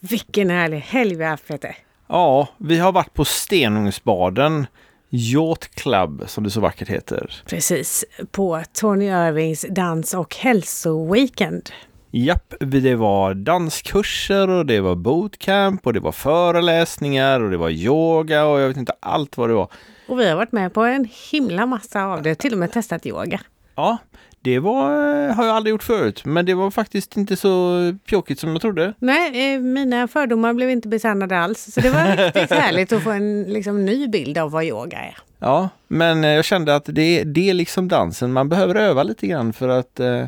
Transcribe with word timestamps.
Vilken 0.00 0.50
härlig 0.50 0.78
helg 0.78 1.14
vi 1.14 1.22
har 1.24 1.30
haft 1.30 1.48
Peter. 1.48 1.76
Ja, 2.06 2.48
vi 2.56 2.78
har 2.78 2.92
varit 2.92 3.14
på 3.14 3.24
Stenungsbaden 3.24 4.66
Yacht 5.10 5.74
Club 5.74 6.24
som 6.26 6.44
det 6.44 6.50
så 6.50 6.60
vackert 6.60 6.88
heter. 6.88 7.42
Precis, 7.46 8.04
på 8.30 8.62
Tony 8.72 9.04
Irvings 9.04 9.66
dans 9.70 10.14
och 10.14 10.36
hälsoweekend. 10.36 11.70
Japp, 12.10 12.54
det 12.60 12.94
var 12.94 13.34
danskurser 13.34 14.50
och 14.50 14.66
det 14.66 14.80
var 14.80 14.94
bootcamp 14.94 15.86
och 15.86 15.92
det 15.92 16.00
var 16.00 16.12
föreläsningar 16.12 17.40
och 17.40 17.50
det 17.50 17.56
var 17.56 17.70
yoga 17.70 18.44
och 18.44 18.60
jag 18.60 18.68
vet 18.68 18.76
inte 18.76 18.94
allt 19.00 19.36
vad 19.36 19.50
det 19.50 19.54
var. 19.54 19.68
Och 20.08 20.20
vi 20.20 20.28
har 20.28 20.36
varit 20.36 20.52
med 20.52 20.74
på 20.74 20.82
en 20.82 21.08
himla 21.30 21.66
massa 21.66 22.04
av 22.04 22.22
det, 22.22 22.34
till 22.34 22.52
och 22.52 22.58
med 22.58 22.72
testat 22.72 23.06
yoga. 23.06 23.40
Ja, 23.74 23.98
det 24.40 24.58
var, 24.58 24.92
eh, 24.92 25.34
har 25.34 25.44
jag 25.46 25.56
aldrig 25.56 25.70
gjort 25.70 25.82
förut, 25.82 26.24
men 26.24 26.46
det 26.46 26.54
var 26.54 26.70
faktiskt 26.70 27.16
inte 27.16 27.36
så 27.36 27.78
pjåkigt 28.06 28.40
som 28.40 28.50
jag 28.52 28.60
trodde. 28.60 28.94
Nej, 28.98 29.54
eh, 29.54 29.60
mina 29.60 30.08
fördomar 30.08 30.54
blev 30.54 30.70
inte 30.70 30.88
besannade 30.88 31.38
alls. 31.38 31.72
Så 31.74 31.80
det 31.80 31.90
var 31.90 32.16
riktigt 32.26 32.50
härligt 32.58 32.92
att 32.92 33.02
få 33.02 33.10
en 33.10 33.42
liksom, 33.42 33.84
ny 33.84 34.08
bild 34.08 34.38
av 34.38 34.50
vad 34.50 34.64
yoga 34.64 34.98
är. 34.98 35.16
Ja, 35.38 35.68
men 35.88 36.24
eh, 36.24 36.30
jag 36.30 36.44
kände 36.44 36.76
att 36.76 36.84
det, 36.84 37.24
det 37.24 37.50
är 37.50 37.54
liksom 37.54 37.88
dansen. 37.88 38.32
Man 38.32 38.48
behöver 38.48 38.74
öva 38.74 39.02
lite 39.02 39.26
grann 39.26 39.52
för 39.52 39.68
att 39.68 40.00
eh, 40.00 40.24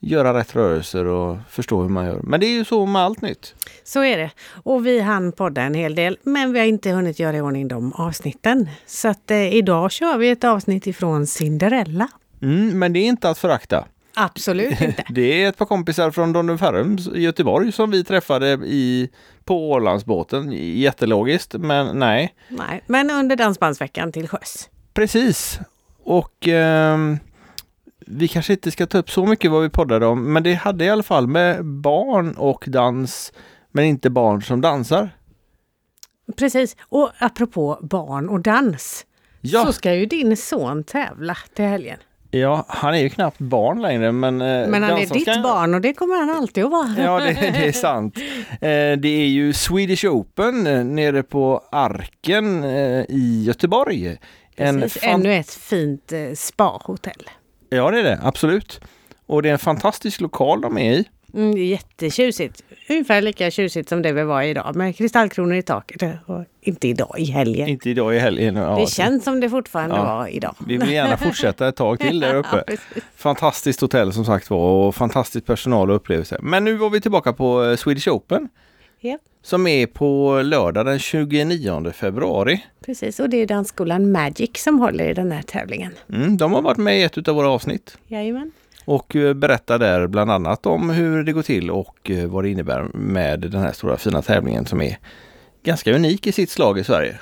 göra 0.00 0.38
rätt 0.38 0.56
rörelser 0.56 1.06
och 1.06 1.36
förstå 1.48 1.82
hur 1.82 1.88
man 1.88 2.06
gör. 2.06 2.20
Men 2.22 2.40
det 2.40 2.46
är 2.46 2.52
ju 2.52 2.64
så 2.64 2.86
med 2.86 3.02
allt 3.02 3.20
nytt. 3.20 3.54
Så 3.84 4.04
är 4.04 4.18
det. 4.18 4.30
Och 4.62 4.86
vi 4.86 5.00
hann 5.00 5.32
podda 5.32 5.62
en 5.62 5.74
hel 5.74 5.94
del, 5.94 6.18
men 6.22 6.52
vi 6.52 6.58
har 6.58 6.66
inte 6.66 6.90
hunnit 6.90 7.18
göra 7.18 7.36
i 7.36 7.40
ordning 7.40 7.68
de 7.68 7.92
avsnitten. 7.92 8.68
Så 8.86 9.08
att 9.08 9.30
eh, 9.30 9.54
idag 9.54 9.92
kör 9.92 10.18
vi 10.18 10.30
ett 10.30 10.44
avsnitt 10.44 10.86
ifrån 10.86 11.26
Cinderella. 11.26 12.08
Mm, 12.42 12.78
men 12.78 12.92
det 12.92 12.98
är 12.98 13.06
inte 13.06 13.30
att 13.30 13.38
förakta. 13.38 13.84
Absolut 14.14 14.80
inte. 14.80 15.04
Det 15.08 15.42
är 15.42 15.48
ett 15.48 15.56
par 15.56 15.66
kompisar 15.66 16.10
från 16.10 16.32
Donnerferrum 16.32 16.98
i 17.14 17.20
Göteborg 17.20 17.72
som 17.72 17.90
vi 17.90 18.04
träffade 18.04 18.48
i, 18.52 19.10
på 19.44 19.70
Ålandsbåten. 19.70 20.52
Jättelogiskt, 20.78 21.54
men 21.54 21.98
nej. 21.98 22.34
Nej, 22.48 22.82
men 22.86 23.10
under 23.10 23.36
Dansbandsveckan 23.36 24.12
till 24.12 24.28
sjöss. 24.28 24.68
Precis. 24.94 25.58
Och 26.04 26.48
ehm, 26.48 27.18
vi 28.06 28.28
kanske 28.28 28.52
inte 28.52 28.70
ska 28.70 28.86
ta 28.86 28.98
upp 28.98 29.10
så 29.10 29.26
mycket 29.26 29.50
vad 29.50 29.62
vi 29.62 29.68
poddade 29.68 30.06
om, 30.06 30.32
men 30.32 30.42
det 30.42 30.54
hade 30.54 30.84
i 30.84 30.90
alla 30.90 31.02
fall 31.02 31.26
med 31.26 31.64
barn 31.64 32.34
och 32.34 32.64
dans, 32.66 33.32
men 33.70 33.84
inte 33.84 34.10
barn 34.10 34.42
som 34.42 34.60
dansar. 34.60 35.10
Precis. 36.36 36.76
Och 36.82 37.10
apropå 37.18 37.78
barn 37.82 38.28
och 38.28 38.40
dans. 38.40 39.06
Ja, 39.40 39.64
Så 39.66 39.72
ska 39.72 39.94
ju 39.94 40.06
din 40.06 40.36
son 40.36 40.84
tävla 40.84 41.36
till 41.54 41.64
helgen. 41.64 41.98
Ja 42.34 42.64
han 42.68 42.94
är 42.94 42.98
ju 42.98 43.08
knappt 43.10 43.38
barn 43.38 43.82
längre, 43.82 44.12
men... 44.12 44.40
eh, 44.40 44.68
Men 44.68 44.82
han 44.82 44.92
är 44.98 45.06
ditt 45.06 45.22
ska- 45.22 45.40
barn 45.42 45.74
och 45.74 45.80
det 45.80 45.92
kommer 45.92 46.16
han 46.18 46.30
alltid 46.30 46.64
att 46.64 46.70
vara. 46.70 46.94
Ja, 46.98 47.20
det, 47.20 47.32
det 47.32 47.68
är 47.68 47.72
sant. 47.72 48.18
Eh, 48.52 48.96
det 48.98 49.08
är 49.08 49.26
ju 49.26 49.52
Swedish 49.52 50.04
Open 50.04 50.66
eh, 50.66 50.84
nere 50.84 51.22
på 51.22 51.62
Arken 51.72 52.64
i 53.08 53.44
Göteborg. 53.46 54.18
En 54.56 54.80
Precis. 54.80 55.02
fan- 55.02 55.10
Ännu 55.20 55.34
ett 55.34 55.50
fint 55.50 56.12
spahotell. 56.34 57.30
Ja, 57.68 57.90
det 57.90 57.98
är 57.98 58.02
det, 58.04 58.20
absolut. 58.22 58.80
Och 59.26 59.42
det 59.42 59.48
är 59.48 59.52
en 59.52 59.58
fantastisk 59.58 60.20
lokal 60.20 60.60
de 60.60 60.78
är 60.78 60.92
i. 60.92 61.04
Mm, 61.34 61.56
jättetjusigt. 61.56 62.62
Ungefär 62.88 63.22
lika 63.22 63.50
tjusigt 63.50 63.88
som 63.88 64.02
det 64.02 64.12
vi 64.12 64.22
var 64.22 64.42
idag 64.42 64.76
med 64.76 64.96
kristallkronor 64.96 65.54
i 65.56 65.62
taket. 65.62 66.02
Och 66.26 66.44
inte 66.60 66.88
idag, 66.88 67.14
i 67.18 67.24
helgen. 67.24 67.68
Inte 67.68 67.90
idag 67.90 68.16
i 68.16 68.18
helgen. 68.18 68.56
Ja, 68.56 68.76
det 68.80 68.86
känns 68.90 69.24
som 69.24 69.40
det 69.40 69.50
fortfarande 69.50 69.96
Ja. 69.96 70.04
var 70.04 70.26
idag. 70.28 70.54
Vi 70.66 70.76
vill 70.76 70.90
gärna 70.92 71.16
fortsätta 71.16 71.68
ett 71.68 71.76
tag 71.76 71.98
till 72.00 72.20
där 72.20 72.34
uppe. 72.54 72.64
Fantastiskt 73.16 73.80
hotell 73.80 74.12
som 74.12 74.24
sagt 74.24 74.50
var 74.50 74.58
och 74.86 74.94
fantastisk 74.94 75.46
personal 75.46 75.90
och 75.90 75.96
upplevelse. 75.96 76.38
Men 76.42 76.64
nu 76.64 76.74
var 76.76 76.90
vi 76.90 77.00
tillbaka 77.00 77.32
på 77.32 77.64
eh, 77.64 77.76
Swedish 77.76 78.08
Open 78.08 78.48
Ja, 79.00 79.18
som 79.42 79.66
är 79.66 79.86
på 79.86 80.40
lördag 80.44 80.86
den 80.86 80.98
29 80.98 81.90
februari. 81.92 82.64
precis. 82.86 83.20
Och 83.20 83.28
det 83.30 83.36
är 83.36 83.46
dansskolan 83.46 84.12
Magic 84.12 84.50
som 84.54 84.78
håller 84.78 85.10
i 85.10 85.14
den 85.14 85.32
här 85.32 85.42
tävlingen. 85.42 85.92
Mm, 86.12 86.36
de 86.36 86.52
har 86.52 86.62
varit 86.62 86.78
med 86.78 86.98
i 86.98 87.02
ett 87.02 87.28
av 87.28 87.34
våra 87.34 87.48
avsnitt 87.50 87.98
Jajamän. 88.06 88.50
Och 88.84 89.16
eh, 89.16 89.34
berättar 89.34 89.78
där 89.78 90.06
bland 90.06 90.30
annat 90.30 90.66
om 90.66 90.90
hur 90.90 91.24
det 91.24 91.32
går 91.32 91.42
till 91.42 91.70
och 91.70 92.10
eh, 92.10 92.26
vad 92.26 92.44
det 92.44 92.50
innebär 92.50 92.82
med 92.94 93.40
den 93.40 93.60
här 93.60 93.72
stora 93.72 93.96
fina 93.96 94.22
tävlingen 94.22 94.66
som 94.66 94.80
är 94.80 94.98
ganska 95.62 95.92
unik 95.92 96.26
i 96.26 96.32
sitt 96.32 96.50
slag 96.50 96.78
i 96.78 96.84
Sverige. 96.84 97.18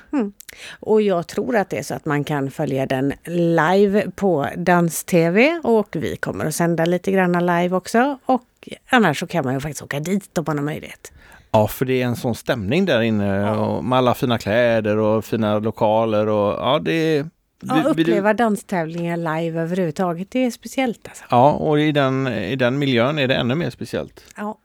Och 0.80 1.02
jag 1.02 1.26
tror 1.26 1.56
att 1.56 1.70
det 1.70 1.78
är 1.78 1.82
så 1.82 1.94
att 1.94 2.04
man 2.04 2.24
kan 2.24 2.50
följa 2.50 2.86
den 2.86 3.12
live 3.24 4.10
på 4.10 4.46
Dans-TV 4.56 5.60
och 5.64 5.88
vi 5.92 6.16
kommer 6.16 6.44
att 6.44 6.54
sända 6.54 6.84
lite 6.84 7.12
grann 7.12 7.46
live 7.46 7.76
också. 7.76 8.18
Och 8.26 8.68
annars 8.90 9.20
så 9.20 9.26
kan 9.26 9.44
man 9.44 9.54
ju 9.54 9.60
faktiskt 9.60 9.82
åka 9.82 10.00
dit 10.00 10.38
om 10.38 10.44
man 10.46 10.58
har 10.58 10.64
möjlighet. 10.64 11.12
Ja, 11.52 11.68
för 11.68 11.84
det 11.84 12.02
är 12.02 12.06
en 12.06 12.16
sån 12.16 12.34
stämning 12.34 12.84
där 12.84 13.00
inne 13.00 13.50
och 13.50 13.84
med 13.84 13.98
alla 13.98 14.14
fina 14.14 14.38
kläder 14.38 14.96
och 14.96 15.24
fina 15.24 15.58
lokaler 15.58 16.28
och 16.28 16.52
ja, 16.52 16.78
det 16.78 16.92
är... 16.92 17.26
Ja, 17.60 17.82
uppleva 17.82 18.34
danstävlingar 18.34 19.16
live 19.16 19.60
överhuvudtaget, 19.60 20.30
det 20.30 20.44
är 20.44 20.50
speciellt 20.50 21.08
alltså. 21.08 21.24
Ja, 21.30 21.52
och 21.52 21.80
i 21.80 21.92
den, 21.92 22.26
i 22.26 22.56
den 22.56 22.78
miljön 22.78 23.18
är 23.18 23.28
det 23.28 23.34
ännu 23.34 23.54
mer 23.54 23.70
speciellt. 23.70 24.24
Ja. 24.36 24.58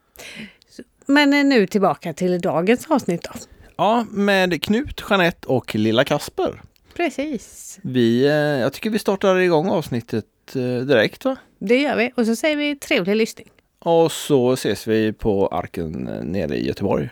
Men 1.06 1.34
eh, 1.34 1.44
nu 1.44 1.66
tillbaka 1.66 2.12
till 2.12 2.40
dagens 2.40 2.86
avsnitt 2.86 3.22
då. 3.22 3.30
Ja, 3.76 4.06
med 4.10 4.62
Knut, 4.62 5.02
Jeanette 5.10 5.48
och 5.48 5.74
lilla 5.74 6.04
Kasper. 6.04 6.62
Precis. 6.94 7.78
Vi, 7.82 8.26
eh, 8.26 8.32
jag 8.32 8.72
tycker 8.72 8.90
vi 8.90 8.98
startar 8.98 9.36
igång 9.36 9.68
avsnittet 9.68 10.24
eh, 10.54 10.62
direkt 10.62 11.24
va? 11.24 11.36
Det 11.58 11.80
gör 11.80 11.96
vi. 11.96 12.12
Och 12.16 12.26
så 12.26 12.36
säger 12.36 12.56
vi 12.56 12.76
trevlig 12.76 13.16
lyssning. 13.16 13.48
Och 13.78 14.12
så 14.12 14.52
ses 14.52 14.86
vi 14.86 15.12
på 15.12 15.48
Arken 15.48 15.92
nere 16.22 16.56
i 16.56 16.66
Göteborg. 16.66 17.08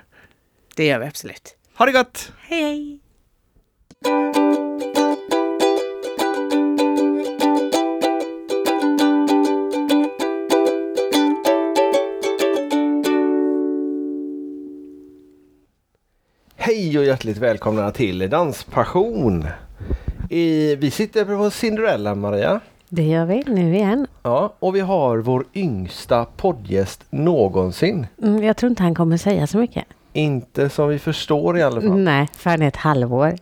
Det 0.76 0.86
gör 0.86 0.98
vi 0.98 1.06
absolut. 1.06 1.56
Ha 1.74 1.86
det 1.86 1.92
gott! 1.92 2.32
Hej 2.38 3.00
hej! 4.02 4.63
Hej 16.66 16.98
och 16.98 17.04
hjärtligt 17.04 17.38
välkomna 17.38 17.90
till 17.90 18.30
Danspassion. 18.30 19.46
I, 20.30 20.76
vi 20.76 20.90
sitter 20.90 21.24
på 21.24 21.50
Cinderella 21.50 22.14
Maria. 22.14 22.60
Det 22.88 23.02
gör 23.02 23.26
vi 23.26 23.42
nu 23.46 23.74
igen. 23.74 24.06
Ja, 24.22 24.54
och 24.58 24.76
vi 24.76 24.80
har 24.80 25.18
vår 25.18 25.44
yngsta 25.54 26.24
poddgäst 26.24 27.04
någonsin. 27.10 28.06
Mm, 28.22 28.42
jag 28.42 28.56
tror 28.56 28.70
inte 28.70 28.82
han 28.82 28.94
kommer 28.94 29.16
säga 29.16 29.46
så 29.46 29.58
mycket. 29.58 29.84
Inte 30.12 30.68
som 30.68 30.88
vi 30.88 30.98
förstår 30.98 31.58
i 31.58 31.62
alla 31.62 31.80
fall. 31.80 31.98
Nej, 31.98 32.28
för 32.36 32.50
han 32.50 32.62
är 32.62 32.68
ett 32.68 32.76
halvår. 32.76 33.34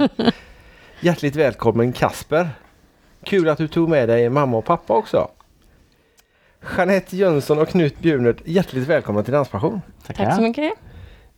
Hjärtligt 1.00 1.36
välkommen 1.36 1.92
Kasper. 1.92 2.48
Kul 3.24 3.48
att 3.48 3.58
du 3.58 3.68
tog 3.68 3.88
med 3.88 4.08
dig 4.08 4.30
mamma 4.30 4.56
och 4.56 4.64
pappa 4.64 4.94
också. 4.94 5.28
Jeanette 6.76 7.16
Jönsson 7.16 7.58
och 7.58 7.68
Knut 7.68 7.98
Bjurnert, 7.98 8.36
hjärtligt 8.44 8.88
välkomna 8.88 9.22
till 9.22 9.32
Danspassion. 9.32 9.80
Tack 10.06 10.34
så 10.34 10.42
mycket. 10.42 10.72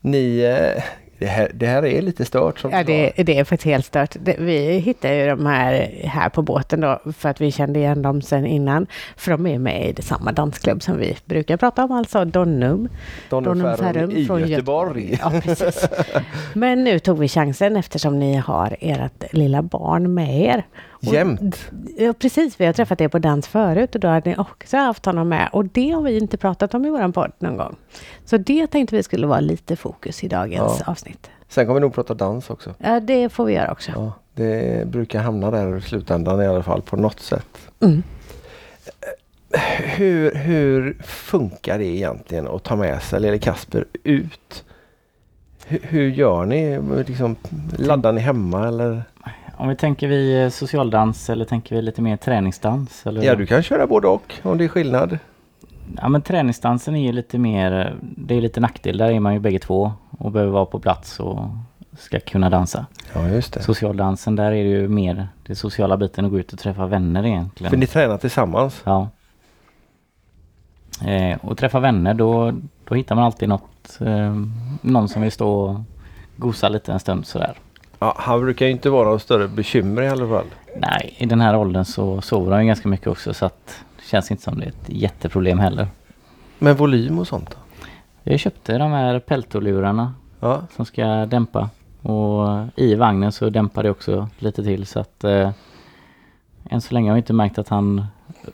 Ni, 0.01 0.41
eh, 0.41 0.83
det, 1.21 1.27
här, 1.27 1.51
det 1.55 1.67
här 1.67 1.85
är 1.87 2.03
lite 2.03 2.25
stört 2.25 2.59
som 2.59 2.71
Ja, 2.71 2.85
det, 2.85 3.13
det 3.17 3.39
är 3.39 3.45
faktiskt 3.45 3.65
helt 3.65 3.87
stört. 3.87 4.17
Det, 4.21 4.37
vi 4.39 4.79
hittade 4.79 5.17
ju 5.17 5.27
de 5.27 5.47
här 5.47 6.01
här 6.05 6.29
på 6.29 6.43
båten 6.43 6.81
då 6.81 7.01
för 7.17 7.29
att 7.29 7.41
vi 7.41 7.53
kände 7.53 7.79
igen 7.79 8.03
dem 8.03 8.23
sen 8.23 8.47
innan. 8.47 8.87
För 9.17 9.31
de 9.31 9.47
är 9.47 9.59
med 9.59 9.99
i 9.99 10.03
samma 10.03 10.33
dansklubb 10.33 10.83
som 10.83 10.99
vi 10.99 11.17
brukar 11.25 11.57
prata 11.57 11.85
om, 11.85 11.93
alltså 11.93 12.25
Donnum. 12.25 12.89
Donnum 13.29 13.77
Ferrum 13.77 14.11
i 14.11 14.27
från 14.27 14.49
Göteborg. 14.49 15.19
Ja, 15.23 15.33
precis. 15.45 15.89
Men 16.55 16.85
nu 16.85 16.99
tog 16.99 17.19
vi 17.19 17.29
chansen 17.29 17.77
eftersom 17.77 18.19
ni 18.19 18.35
har 18.37 18.77
ert 18.81 19.33
lilla 19.33 19.63
barn 19.63 20.15
med 20.15 20.41
er. 20.41 20.65
Och- 21.07 21.15
Jämt. 21.15 21.71
Ja, 21.97 22.13
precis. 22.13 22.61
Vi 22.61 22.67
har 22.67 22.73
träffat 22.73 23.01
er 23.01 23.09
på 23.09 23.19
dans 23.19 23.49
förut 23.49 23.95
och 23.95 24.01
då 24.01 24.09
hade 24.09 24.31
ni 24.31 24.37
också 24.39 24.77
haft 24.77 25.07
honom 25.07 25.29
med. 25.29 25.49
Och 25.53 25.65
det 25.65 25.91
har 25.91 26.03
vi 26.03 26.19
inte 26.19 26.37
pratat 26.37 26.75
om 26.75 26.85
i 26.87 26.91
våran 26.91 27.13
podd 27.13 27.33
någon 27.39 27.57
gång. 27.57 27.77
Så 28.25 28.37
det 28.37 28.67
tänkte 28.67 28.97
vi 28.97 29.03
skulle 29.03 29.27
vara 29.27 29.41
lite 29.41 29.77
fokus 29.77 30.25
i 30.25 30.29
dagens 30.29 30.77
Ja. 30.87 30.91
avsnitt. 30.93 31.31
Sen 31.49 31.67
kommer 31.67 31.75
vi 31.75 31.81
nog 31.81 31.95
prata 31.95 32.15
dans 32.15 32.51
också. 32.51 32.75
Ja, 32.79 33.01
det 33.01 33.29
får 33.29 33.45
vi 33.45 33.53
göra 33.55 33.73
också. 33.73 33.91
Ja, 33.95 34.13
det 34.35 34.89
brukar 34.89 35.21
hamna 35.21 35.51
där 35.51 35.77
i 35.77 35.81
slutändan 35.81 36.43
i 36.43 36.47
alla 36.47 36.63
fall 36.63 36.83
på 36.83 36.97
något 36.97 37.21
sätt. 37.21 37.71
Mm. 37.81 38.03
Hur, 39.97 40.35
hur 40.35 40.97
funkar 41.05 41.79
det 41.79 41.85
egentligen 41.85 42.49
att 42.49 42.63
ta 42.63 42.77
med 42.77 43.03
sig 43.03 43.21
lille 43.21 43.39
Kasper 43.39 43.85
ut? 44.05 44.65
Hur, 45.67 45.79
hur 45.83 46.11
gör 46.11 46.45
ni? 46.45 46.79
Liksom, 47.07 47.37
laddar 47.79 48.13
ni 48.13 48.21
hemma 48.21 48.69
eller? 48.69 49.03
Om 49.61 49.69
vi 49.69 49.77
tänker 49.77 50.09
vi 50.09 50.43
eh, 50.43 50.49
socialdans 50.49 51.31
eller 51.31 51.45
tänker 51.45 51.77
vi 51.77 51.83
lite 51.83 52.03
mer 52.03 52.17
träningsdans? 52.17 53.07
Eller? 53.07 53.23
Ja, 53.23 53.35
du 53.35 53.47
kan 53.47 53.63
köra 53.63 53.87
både 53.87 54.09
och 54.09 54.35
om 54.43 54.59
det 54.59 54.65
är 54.65 54.69
skillnad. 54.69 55.19
Ja 55.97 56.09
men 56.09 56.23
träningsdansen 56.23 56.97
är 56.97 57.07
ju 57.07 57.13
lite 57.13 57.39
mer, 57.39 57.73
eh, 57.73 57.95
det 58.01 58.35
är 58.35 58.41
lite 58.41 58.61
nackdel. 58.61 58.99
Där 58.99 59.11
är 59.11 59.21
man 59.21 59.35
ju 59.35 59.39
bägge 59.39 59.59
två 59.59 59.93
och 60.19 60.33
behöver 60.33 60.53
vara 60.53 60.67
på 60.67 60.81
plats 60.81 61.21
och 61.21 61.49
ska 61.99 62.21
kunna 62.21 62.51
dansa. 62.51 62.87
Ja, 63.15 63.29
just 63.29 63.53
det. 63.53 63.63
Socialdansen 63.63 64.37
där 64.37 64.53
är 64.53 64.65
det 64.65 64.71
ju 64.71 64.89
mer 64.89 65.29
det 65.47 65.55
sociala 65.55 65.97
biten 65.97 66.25
att 66.25 66.31
gå 66.31 66.39
ut 66.39 66.53
och 66.53 66.59
träffa 66.59 66.87
vänner 66.87 67.27
egentligen. 67.27 67.71
För 67.71 67.77
ni 67.77 67.87
tränar 67.87 68.19
tillsammans? 68.19 68.83
Ja. 68.85 69.09
Eh, 71.05 71.39
och 71.43 71.59
träffa 71.59 71.81
vänner 71.81 72.15
då, 72.15 72.53
då 72.89 72.95
hittar 72.95 73.15
man 73.15 73.25
alltid 73.25 73.49
något, 73.49 74.01
eh, 74.01 74.37
någon 74.81 75.09
som 75.09 75.23
vill 75.23 75.33
stå 75.33 75.51
och 75.51 75.81
gosa 76.37 76.69
lite 76.69 76.93
en 76.93 77.01
stund 77.01 77.27
sådär. 77.27 77.55
Ja, 78.03 78.15
han 78.19 78.41
brukar 78.41 78.67
ju 78.67 78.73
inte 78.73 78.91
vara 78.91 79.11
något 79.11 79.23
större 79.23 79.49
bekymmer 79.49 80.03
i 80.03 80.09
alla 80.09 80.29
fall. 80.29 80.47
Nej, 80.77 81.15
i 81.19 81.27
den 81.27 81.41
här 81.41 81.57
åldern 81.57 81.85
så 81.85 82.21
sover 82.21 82.53
han 82.53 82.61
ju 82.61 82.67
ganska 82.67 82.89
mycket 82.89 83.07
också 83.07 83.35
så 83.35 83.47
att 83.47 83.83
det 83.97 84.03
känns 84.11 84.31
inte 84.31 84.43
som 84.43 84.59
det 84.59 84.65
är 84.65 84.69
ett 84.69 84.89
jätteproblem 84.89 85.59
heller. 85.59 85.87
Men 86.59 86.77
volym 86.77 87.19
och 87.19 87.29
sånt 87.29 87.51
då? 87.51 87.57
Jag 88.23 88.41
köpte 88.41 88.79
de 88.79 88.93
här 88.93 89.19
peltolurarna 89.19 90.15
Ja, 90.41 90.63
som 90.77 90.85
ska 90.85 91.05
dämpa 91.27 91.71
och 92.03 92.67
i 92.77 92.95
vagnen 92.95 93.33
så 93.33 93.51
dämpar 93.51 93.83
det 93.83 93.91
också 93.91 94.29
lite 94.39 94.63
till 94.65 94.87
så 94.87 95.01
att 95.01 95.25
eh, 95.25 95.51
än 96.71 96.81
så 96.81 96.95
länge 96.95 97.11
har 97.11 97.17
jag 97.17 97.21
inte 97.23 97.33
märkt 97.33 97.59
att 97.59 97.69
han 97.69 98.07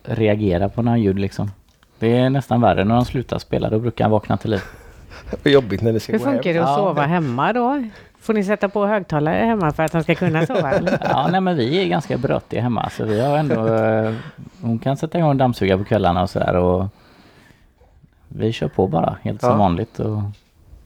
reagerar 0.02 0.68
på 0.68 0.82
några 0.82 0.98
ljud 0.98 1.18
liksom. 1.18 1.50
Det 1.98 2.16
är 2.16 2.30
nästan 2.30 2.60
värre 2.60 2.84
när 2.84 2.94
han 2.94 3.04
slutar 3.04 3.38
spela, 3.38 3.70
då 3.70 3.78
brukar 3.78 4.04
han 4.04 4.10
vakna 4.10 4.36
till 4.36 4.50
liv. 4.50 4.60
vad 5.44 5.52
jobbigt 5.52 5.82
när 5.82 5.92
ni 5.92 6.00
ska 6.00 6.12
Hur 6.12 6.18
gå 6.18 6.24
hem. 6.24 6.34
funkar 6.34 6.54
det 6.54 6.58
att 6.64 6.74
sova 6.76 7.02
hemma 7.02 7.52
då? 7.52 7.82
Får 8.26 8.34
ni 8.34 8.44
sätta 8.44 8.68
på 8.68 8.86
högtalare 8.86 9.44
hemma 9.44 9.72
för 9.72 9.82
att 9.82 9.92
han 9.92 10.02
ska 10.02 10.14
kunna 10.14 10.46
sova? 10.46 10.72
Ja, 11.02 11.28
nej 11.30 11.40
men 11.40 11.56
vi 11.56 11.82
är 11.82 11.86
ganska 11.88 12.18
brötiga 12.18 12.62
hemma 12.62 12.90
så 12.90 13.04
vi 13.04 13.20
har 13.20 13.38
ändå, 13.38 13.66
eh, 13.74 14.14
hon 14.60 14.78
kan 14.78 14.96
sätta 14.96 15.18
igång 15.18 15.36
dammsugare 15.36 15.78
på 15.78 15.84
kvällarna 15.84 16.22
och 16.22 16.30
sådär 16.30 16.56
och 16.56 16.86
vi 18.28 18.52
kör 18.52 18.68
på 18.68 18.86
bara 18.86 19.16
helt 19.22 19.40
som 19.40 19.50
Ja. 19.50 19.56
vanligt. 19.56 19.98
Och, 20.00 20.18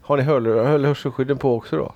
Har 0.03 0.17
ni 0.17 0.23
hör- 0.23 0.65
höll 0.67 0.85
hörselskydden 0.85 1.39
på 1.39 1.55
också 1.57 1.77
då? 1.77 1.93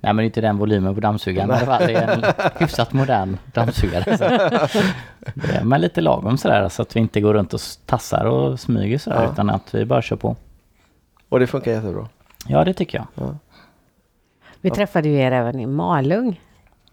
nej 0.00 0.12
men 0.12 0.24
inte 0.24 0.40
den 0.40 0.56
volymen 0.58 0.94
på 0.94 1.00
dammsugaren 1.00 1.50
i 1.50 1.52
alla 1.52 1.66
fall. 1.66 1.82
Det 1.86 1.94
är 1.94 2.08
en 2.16 2.24
hyfsat 2.58 2.92
modern 2.92 3.36
dammsugare. 3.52 4.18
Så. 4.18 4.24
Det 5.34 5.56
är, 5.56 5.64
men 5.64 5.80
lite 5.80 6.00
lagom 6.00 6.38
sådär 6.38 6.68
så 6.68 6.82
att 6.82 6.96
vi 6.96 7.00
inte 7.00 7.20
går 7.20 7.34
runt 7.34 7.54
och 7.54 7.60
tassar 7.86 8.24
och 8.24 8.60
smyger 8.60 8.98
sådär 8.98 9.22
Ja. 9.24 9.32
utan 9.32 9.50
att 9.50 9.74
vi 9.74 9.84
bara 9.84 10.02
kör 10.02 10.16
på. 10.16 10.36
Och 11.28 11.40
det 11.40 11.46
funkar 11.46 11.70
jättebra. 11.72 12.08
Ja 12.46 12.64
det 12.64 12.74
tycker 12.74 12.98
jag. 13.14 13.36
Vi 14.64 14.70
träffade 14.70 15.08
ju 15.08 15.18
er 15.18 15.32
även 15.32 15.60
i 15.60 15.66
Malung. 15.66 16.40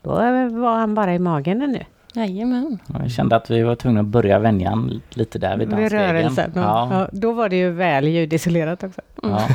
Då 0.01 0.09
var 0.09 0.75
han 0.77 0.95
bara 0.95 1.13
i 1.15 1.19
magen 1.19 1.61
ännu. 1.61 1.83
Jajamän. 2.13 2.79
Jag 2.99 3.11
kände 3.11 3.35
att 3.35 3.49
vi 3.51 3.61
var 3.63 3.75
tvungna 3.75 3.99
att 3.99 4.05
börja 4.05 4.39
vänja 4.39 4.89
lite 5.09 5.39
där 5.39 5.57
vid 5.57 5.67
Vid 5.69 5.77
dansstegen. 5.77 6.07
rörelsen. 6.07 6.51
Ja. 6.55 6.89
Ja. 6.91 7.07
Då 7.11 7.31
var 7.31 7.49
det 7.49 7.55
ju 7.55 7.71
väl 7.71 8.07
ljudisolerat 8.07 8.83
också. 8.83 9.01
Ja. 9.23 9.47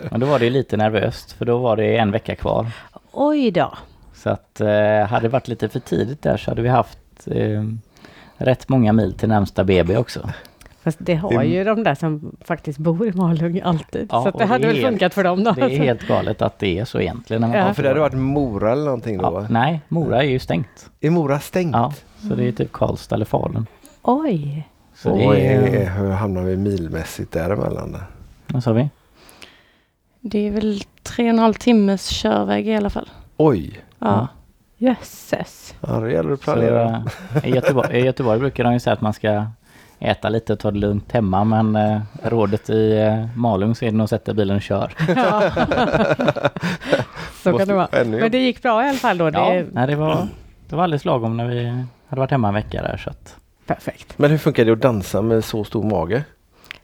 Men 0.10 0.20
då 0.20 0.26
var 0.26 0.38
det 0.38 0.50
lite 0.50 0.76
nervöst 0.76 1.32
för 1.32 1.44
då 1.44 1.58
var 1.58 1.76
det 1.76 1.96
en 1.96 2.10
vecka 2.10 2.34
kvar. 2.36 2.66
Oj 3.12 3.50
då. 3.50 3.72
Så 4.14 4.30
att 4.30 4.60
eh, 4.60 4.66
hade 5.06 5.20
det 5.22 5.28
varit 5.28 5.48
lite 5.48 5.68
för 5.68 5.80
tidigt 5.80 6.22
där 6.22 6.36
så 6.36 6.50
hade 6.50 6.62
vi 6.62 6.68
haft 6.68 6.98
eh, 7.26 7.62
rätt 8.36 8.68
många 8.68 8.92
mil 8.92 9.12
till 9.14 9.28
närmsta 9.28 9.64
BB 9.64 9.96
också. 9.96 10.30
Fast 10.84 10.98
det 11.00 11.14
har 11.14 11.38
Det- 11.38 11.44
ju 11.44 11.64
de 11.64 11.82
där 11.84 11.94
som 11.94 12.36
faktiskt 12.44 12.78
bor 12.78 13.06
i 13.06 13.12
Malung 13.12 13.60
alltid. 13.64 14.08
Ja, 14.12 14.22
så 14.24 14.30
det 14.30 14.38
det 14.38 14.44
hade 14.44 14.66
väl 14.66 14.76
helt- 14.76 14.88
funkat 14.88 15.14
för 15.14 15.24
dem 15.24 15.44
då. 15.44 15.52
Det 15.52 15.60
är 15.62 15.68
helt 15.68 16.06
galet 16.08 16.42
att 16.42 16.58
det 16.58 16.78
är 16.78 16.84
så 16.84 17.00
egentligen. 17.00 17.40
När 17.40 17.48
man 17.48 17.58
Ja. 17.58 17.74
För 17.74 17.82
det 17.82 17.88
hade 17.88 18.00
varit 18.00 18.14
Mora 18.14 18.72
eller 18.72 18.84
någonting 18.84 19.18
då 19.18 19.24
ja? 19.24 19.46
Nej, 19.50 19.80
Mora 19.88 20.22
är 20.22 20.26
ju 20.28 20.38
stängt. 20.38 20.90
Är 21.00 21.10
Mora 21.10 21.40
stängt? 21.40 21.72
Ja, 21.76 21.92
så 22.28 22.34
det 22.34 22.48
är 22.48 22.52
typ 22.52 22.72
Karlstad 22.72 23.14
eller 23.14 23.24
Falun. 23.24 23.66
Oj. 24.02 24.68
Så 24.94 25.10
vad 25.10 25.36
är, 25.36 25.90
hur 25.90 26.10
hamnar 26.10 26.42
vi 26.42 26.56
milmässigt 26.56 27.32
däremellan? 27.32 27.96
vad 28.46 28.62
sa 28.62 28.72
vi? 28.72 28.88
Det 30.20 30.46
är 30.48 30.50
väl 30.50 30.80
tre 31.02 31.24
och 31.24 31.30
en 31.30 31.38
halv 31.38 31.54
timmes 31.54 32.08
körväg 32.08 32.68
i 32.68 32.74
alla 32.76 32.90
fall. 32.90 33.08
Oj! 33.36 33.80
Ja. 33.98 34.28
Jösses. 34.76 35.74
Ja, 35.80 36.00
det 36.00 36.12
gäller 36.12 36.32
att 36.32 36.38
Så, 36.38 36.44
planera. 36.44 37.04
eh, 37.34 37.46
i, 37.48 37.54
Göteborg, 37.54 37.96
I 38.00 38.04
Göteborg 38.04 38.38
brukar 38.40 38.64
de 38.64 38.72
ju 38.72 38.80
säga 38.80 38.94
att 38.94 39.00
man 39.00 39.12
ska 39.12 39.46
äta 40.04 40.28
lite 40.28 40.52
och 40.52 40.58
ta 40.58 40.70
det 40.70 40.78
lugnt 40.78 41.12
hemma 41.12 41.44
men 41.44 41.76
eh, 41.76 42.00
rådet 42.22 42.70
i 42.70 42.96
eh, 42.98 43.26
Malung 43.36 43.74
så 43.74 43.84
är 43.84 43.90
det 43.90 43.96
nog 43.96 44.04
att 44.04 44.10
sätta 44.10 44.34
bilen 44.34 44.56
och 44.56 44.62
kör. 44.62 44.92
Ja. 45.16 45.42
så 47.42 47.58
kan 47.58 47.68
det 47.68 47.74
vara. 47.74 47.88
Men 48.04 48.30
det 48.30 48.38
gick 48.38 48.62
bra 48.62 48.84
i 48.84 48.88
alla 48.88 48.98
fall 48.98 49.18
då. 49.18 49.30
Det 49.30 49.38
Ja, 49.38 49.52
är 49.52 49.66
nej, 49.72 49.86
det, 49.86 49.96
var, 49.96 50.26
det 50.68 50.76
var 50.76 50.82
alldeles 50.84 51.04
lagom 51.04 51.36
när 51.36 51.46
vi 51.46 51.66
hade 52.08 52.20
varit 52.20 52.30
hemma 52.30 52.48
en 52.48 52.54
vecka 52.54 52.82
där 52.82 52.96
så 52.96 53.10
att 53.10 53.36
perfekt. 53.66 54.18
Men 54.18 54.30
hur 54.30 54.38
funkar 54.38 54.64
det 54.64 54.72
att 54.72 54.80
dansa 54.82 55.22
med 55.22 55.44
så 55.44 55.64
stor 55.64 55.82
mage? 55.82 56.24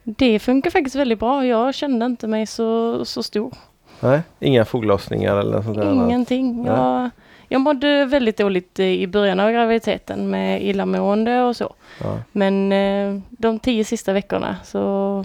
Det 0.04 0.38
funkar 0.38 0.70
faktiskt 0.70 0.96
väldigt 0.96 1.18
bra. 1.18 1.46
Jag 1.46 1.74
kände 1.74 2.06
inte 2.06 2.26
mig 2.26 2.46
så, 2.46 3.04
så 3.04 3.22
stor. 3.22 3.54
Nej, 4.00 4.20
inga 4.40 4.64
foglossningar 4.64 5.36
eller 5.36 5.52
något 5.52 5.64
sånt 5.64 5.76
där? 5.76 5.86
annat? 5.86 6.06
Ingenting. 6.06 6.62
Nej. 6.62 6.72
Jag, 6.72 7.10
jag 7.52 7.60
mådde 7.60 8.04
väldigt 8.04 8.36
dåligt 8.36 8.78
i 8.78 9.06
början 9.06 9.40
av 9.40 9.50
graviditeten 9.50 10.30
med 10.30 10.62
illamående 10.62 11.42
och 11.42 11.56
så. 11.56 11.74
Ja. 12.00 12.18
Men 12.32 12.72
eh, 12.72 13.22
de 13.30 13.58
tio 13.58 13.84
sista 13.84 14.12
veckorna 14.12 14.56
så 14.64 15.24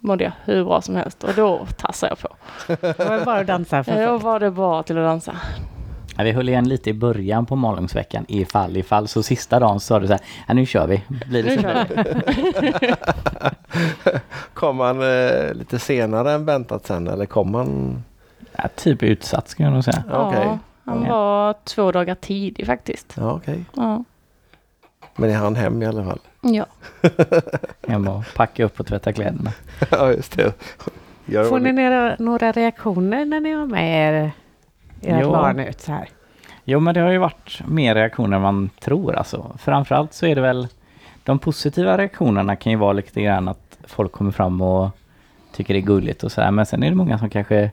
mådde 0.00 0.24
jag 0.24 0.32
hur 0.44 0.64
bra 0.64 0.80
som 0.80 0.96
helst 0.96 1.24
och 1.24 1.34
då 1.36 1.66
tassade 1.76 2.10
jag 2.10 2.18
på. 2.18 2.36
Det 2.96 3.08
var 3.08 3.24
bara 3.24 3.40
att 3.40 3.46
dansa. 3.46 3.84
För 3.84 4.06
Då 4.06 4.18
var 4.18 4.40
det 4.40 4.50
bara 4.50 4.82
till 4.82 4.98
att 4.98 5.04
dansa. 5.04 5.36
Ja, 6.16 6.24
vi 6.24 6.32
höll 6.32 6.48
igen 6.48 6.68
lite 6.68 6.90
i 6.90 6.94
början 6.94 7.46
på 7.46 7.56
Malungsveckan 7.56 8.24
ifall 8.28 8.76
ifall 8.76 9.08
så 9.08 9.22
sista 9.22 9.60
dagen 9.60 9.80
så 9.80 9.86
sa 9.86 9.98
du 10.00 10.06
så 10.06 10.18
här, 10.46 10.54
nu 10.54 10.66
kör 10.66 10.86
vi. 10.86 11.02
Blir 11.08 11.42
det 11.42 11.56
Nu 11.56 11.62
kör 11.62 11.86
det. 11.88 12.96
Kom 14.54 14.80
han 14.80 15.02
eh, 15.02 15.54
lite 15.54 15.78
senare 15.78 16.32
än 16.32 16.44
väntat 16.44 16.86
sen 16.86 17.08
eller 17.08 17.26
kom 17.26 17.54
han? 17.54 18.02
Ja, 18.56 18.68
typ 18.76 19.02
utsatt 19.02 19.48
skulle 19.48 19.66
jag 19.66 19.74
nog 19.74 19.84
säga. 19.84 20.04
Ja, 20.10 20.28
okej. 20.28 20.58
Han 20.86 21.02
Ja. 21.02 21.08
var 21.10 21.54
två 21.64 21.92
dagar 21.92 22.14
tidig 22.14 22.66
faktiskt. 22.66 23.14
Ja, 23.16 23.32
okej. 23.32 23.64
Ja. 23.76 24.04
Men 25.16 25.30
är 25.30 25.34
han 25.34 25.56
hem 25.56 25.82
i 25.82 25.86
alla 25.86 26.04
fall? 26.04 26.18
ja. 26.40 26.66
Hem 27.88 28.08
och 28.08 28.24
packa 28.36 28.64
upp 28.64 28.80
och 28.80 28.86
tvätta 28.86 29.12
kläderna. 29.12 29.52
ja, 29.90 30.12
just 30.12 30.36
det. 30.36 30.52
Gör 31.26 31.44
Får 31.44 31.58
ni 31.58 31.72
några, 31.72 32.16
några 32.18 32.52
reaktioner 32.52 33.24
när 33.24 33.40
ni 33.40 33.52
har 33.52 33.66
med 33.66 34.08
er 34.08 34.30
ert 35.02 35.22
Jo. 35.22 35.30
barn 35.32 35.58
ut 35.60 35.80
så 35.80 35.92
här? 35.92 36.08
Jo 36.64 36.80
men 36.80 36.94
det 36.94 37.00
har 37.00 37.10
ju 37.10 37.18
varit 37.18 37.60
mer 37.68 37.94
reaktioner 37.94 38.36
än 38.36 38.42
man 38.42 38.70
tror 38.80 39.14
alltså. 39.16 39.56
Framförallt 39.58 40.12
så 40.14 40.26
är 40.26 40.34
det 40.34 40.40
väl 40.40 40.68
de 41.24 41.38
positiva 41.38 41.98
reaktionerna 41.98 42.56
kan 42.56 42.72
ju 42.72 42.78
vara 42.78 42.92
lite 42.92 43.22
grann 43.22 43.48
att 43.48 43.78
folk 43.84 44.12
kommer 44.12 44.30
fram 44.30 44.60
och 44.60 44.90
tycker 45.52 45.74
det 45.74 45.80
är 45.80 45.82
gulligt 45.82 46.24
och 46.24 46.32
sådär. 46.32 46.50
Men 46.50 46.66
sen 46.66 46.82
är 46.82 46.88
det 46.90 46.96
många 46.96 47.18
som 47.18 47.30
kanske 47.30 47.70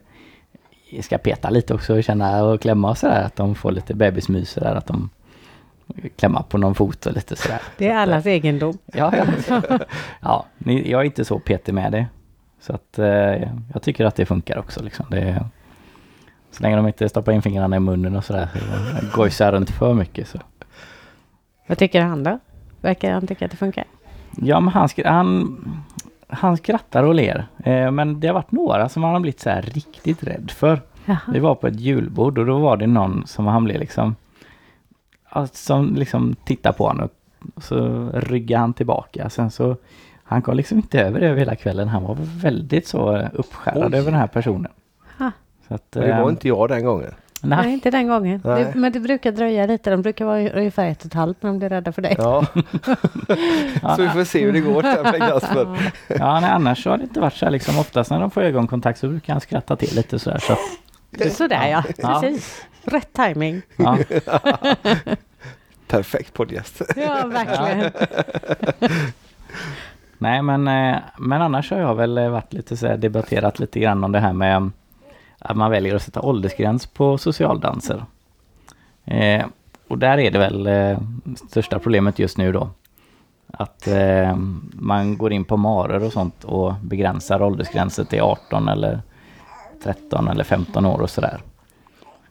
ska 1.02 1.18
peta 1.18 1.50
lite 1.50 1.74
också 1.74 1.98
och 1.98 2.04
känna 2.04 2.44
och 2.44 2.62
klämma 2.62 2.90
och 2.90 2.98
sådär. 2.98 3.24
Att 3.24 3.36
de 3.36 3.56
får 3.56 3.72
lite 3.72 3.94
bebismys 3.94 4.50
sådär. 4.50 4.76
Att 4.76 4.88
de 4.88 5.10
klämma 6.16 6.44
på 6.44 6.58
någon 6.58 6.76
fot 6.76 7.06
och 7.06 7.14
lite 7.14 7.36
sådär. 7.36 7.62
Det 7.78 7.88
är 7.88 7.96
allas 7.96 8.26
egendom. 8.26 8.78
Ja, 8.94 9.14
ja. 9.48 9.80
ja 10.22 10.46
jag 10.58 11.02
är 11.02 11.04
inte 11.04 11.26
så 11.26 11.40
petig 11.40 11.74
med 11.74 11.92
det. 11.92 12.06
Så 12.62 12.74
att 12.74 13.00
eh, 13.00 13.06
jag 13.74 13.82
tycker 13.82 14.06
att 14.06 14.16
det 14.16 14.26
funkar 14.26 14.58
också 14.58 14.84
liksom. 14.84 15.06
Det, 15.10 15.46
så 16.52 16.64
länge 16.64 16.76
de 16.76 16.88
inte 16.88 17.10
stoppar 17.10 17.32
in 17.32 17.42
fingrarna 17.42 17.76
i 17.76 17.80
munnen 17.80 18.16
och 18.16 18.26
sådär. 18.26 18.48
så 19.00 19.18
Gojsar 19.18 19.52
runt 19.52 19.70
för 19.70 19.94
mycket 19.94 20.28
så. 20.28 20.40
Vad 21.68 21.78
tycker 21.78 22.02
han 22.02 22.24
då? 22.24 22.40
Verkar 22.82 23.14
han 23.14 23.28
tycka 23.28 23.46
att 23.46 23.52
det 23.52 23.58
funkar? 23.58 23.84
Ja 24.38 24.60
men 24.60 24.74
han, 24.74 24.90
han, 25.06 25.58
han 26.28 26.58
skrattar 26.58 27.04
och 27.04 27.16
ler. 27.16 27.48
Eh, 27.64 27.92
men 27.92 28.20
det 28.20 28.28
har 28.28 28.34
varit 28.34 28.52
några 28.52 28.90
som 28.90 29.04
han 29.04 29.14
har 29.14 29.20
blivit 29.20 29.40
så 29.40 29.50
här 29.50 29.62
riktigt 29.62 30.24
rädd 30.24 30.52
för. 30.52 30.82
Jaha. 31.06 31.18
Vi 31.28 31.40
var 31.40 31.56
på 31.56 31.68
ett 31.68 31.80
julbord 31.80 32.38
och 32.38 32.46
då 32.46 32.60
var 32.60 32.78
det 32.78 32.88
någon 32.88 33.28
som 33.28 33.48
han 33.48 33.64
blev 33.64 33.80
liksom 33.80 34.16
som 35.52 35.96
liksom 35.96 36.36
tittade 36.46 36.78
på 36.78 36.88
honom 36.88 37.10
och 37.56 37.64
så 37.64 38.10
ryggade 38.14 38.60
han 38.60 38.74
tillbaka. 38.74 39.30
Sen 39.30 39.52
så 39.52 39.76
han 40.24 40.42
kom 40.42 40.56
liksom 40.56 40.78
inte 40.78 41.02
över 41.02 41.20
det 41.20 41.28
över 41.28 41.40
hela 41.40 41.56
kvällen. 41.56 41.88
Han 41.88 42.04
var 42.04 42.18
väldigt 42.20 42.88
så 42.88 43.28
uppskärrad 43.34 43.94
Oj. 43.94 44.00
över 44.00 44.12
den 44.12 44.20
här 44.20 44.28
personen. 44.28 44.72
Ha. 45.18 45.32
Så 45.68 45.74
att, 45.74 45.88
Men 45.96 46.04
det 46.04 46.14
var 46.14 46.24
eh, 46.24 46.30
inte 46.30 46.48
jag 46.48 46.70
den 46.70 46.86
gången. 46.86 47.14
Nej, 47.46 47.60
nej, 47.64 47.74
inte 47.74 47.92
den 47.92 48.08
gången. 48.08 48.42
Nej. 48.44 48.64
Det, 48.64 48.80
men 48.80 48.92
det 48.92 49.00
brukar 49.00 49.32
dröja 49.32 49.66
lite. 49.66 49.90
De 49.90 50.02
brukar 50.02 50.26
vara 50.26 50.50
ungefär 50.50 50.88
ett 50.88 51.00
och 51.00 51.06
ett 51.06 51.14
halvt 51.14 51.44
när 51.44 51.50
de 51.50 51.60
blir 51.60 51.70
rädda 51.70 51.92
för 51.92 52.02
dig. 52.02 52.16
Ja. 52.18 52.46
så 53.96 54.02
vi 54.02 54.10
får 54.10 54.24
se 54.24 54.46
hur 54.46 54.54
det 54.54 54.60
går 54.60 54.82
sen 54.82 55.04
med 55.04 55.18
Kasper. 55.18 55.94
ja, 56.08 56.40
nej, 56.40 56.50
annars 56.50 56.84
så 56.84 56.90
har 56.90 56.98
det 56.98 57.04
inte 57.04 57.20
varit 57.20 57.34
så 57.34 57.46
här 57.46 57.52
liksom. 57.52 57.80
Oftast 57.80 58.12
när 58.12 58.20
de 58.20 58.32
får 58.32 58.42
ögonkontakt 58.42 59.00
så 59.00 59.08
brukar 59.08 59.34
han 59.34 59.42
skratta 59.42 59.76
till 59.76 59.96
lite 59.96 60.20
så 60.20 60.32
här. 60.32 60.40
Så 60.40 60.58
Sådär 61.32 61.68
ja, 61.68 61.84
Ja. 61.98 62.20
precis. 62.22 62.66
Rätt 62.84 63.14
timing. 63.14 63.62
ja. 63.76 63.98
Perfekt 65.88 66.34
poddgäst. 66.34 66.82
Ja, 66.96 67.28
verkligen. 67.28 67.92
Nej 70.18 70.42
men, 70.42 70.68
eh, 70.68 70.98
men 71.18 71.42
annars 71.42 71.72
har 71.72 71.78
jag 71.80 71.96
väl 71.96 72.18
eh, 72.18 72.30
varit 72.30 72.54
lite 72.54 72.78
så 72.78 72.88
här 72.88 72.98
debatterat 72.98 73.60
lite 73.60 73.80
grann 73.80 74.04
om 74.04 74.12
det 74.12 74.20
här 74.20 74.34
med 74.34 74.72
att 75.40 75.58
man 75.58 75.72
väljer 75.72 75.96
att 75.96 76.02
sätta 76.02 76.22
åldersgräns 76.22 76.86
på 76.88 77.18
socialdanser. 77.18 78.06
Eh, 79.06 79.46
och 79.88 79.98
där 79.98 80.18
är 80.18 80.32
det 80.32 80.40
väl 80.40 80.68
eh, 80.68 80.98
största 81.50 81.80
problemet 81.80 82.20
just 82.20 82.38
nu 82.38 82.52
då. 82.52 82.70
Att 83.48 83.88
eh, 83.88 84.36
man 84.74 85.18
går 85.18 85.34
in 85.34 85.46
på 85.46 85.58
marer 85.58 86.04
och 86.04 86.14
sånt 86.14 86.44
och 86.44 86.74
begränsar 86.82 87.42
åldersgränser 87.42 88.04
till 88.04 88.22
18 88.22 88.68
eller 88.68 89.02
13 89.84 90.28
eller 90.28 90.44
15 90.44 90.86
år 90.86 91.02
och 91.02 91.10
sådär. 91.10 91.42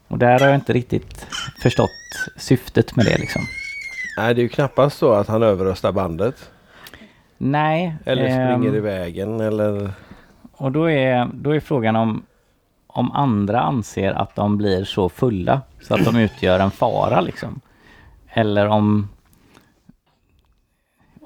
Och 0.08 0.18
där 0.18 0.40
har 0.40 0.46
jag 0.46 0.54
inte 0.54 0.72
riktigt 0.72 1.26
förstått 1.62 1.90
syftet 2.36 2.96
med 2.96 3.06
det 3.06 3.18
liksom. 3.18 3.42
Nej, 4.16 4.34
det 4.34 4.40
är 4.40 4.42
ju 4.42 4.48
knappast 4.48 4.98
så 4.98 5.12
att 5.12 5.28
han 5.28 5.42
överröstar 5.42 5.92
bandet. 5.92 6.50
Nej. 7.38 7.96
Eller 8.04 8.24
ehm, 8.24 8.60
springer 8.60 8.76
i 8.76 8.80
vägen 8.80 9.40
eller... 9.40 9.90
Och 10.52 10.72
då 10.72 10.90
är, 10.90 11.30
då 11.34 11.50
är 11.50 11.60
frågan 11.60 11.96
om, 11.96 12.22
om 12.86 13.12
andra 13.12 13.60
anser 13.60 14.12
att 14.12 14.34
de 14.34 14.56
blir 14.56 14.84
så 14.84 15.08
fulla 15.08 15.60
så 15.80 15.94
att 15.94 16.04
de 16.04 16.16
utgör 16.16 16.60
en 16.60 16.70
fara 16.70 17.20
liksom. 17.20 17.60
Eller 18.28 18.66
om, 18.66 19.08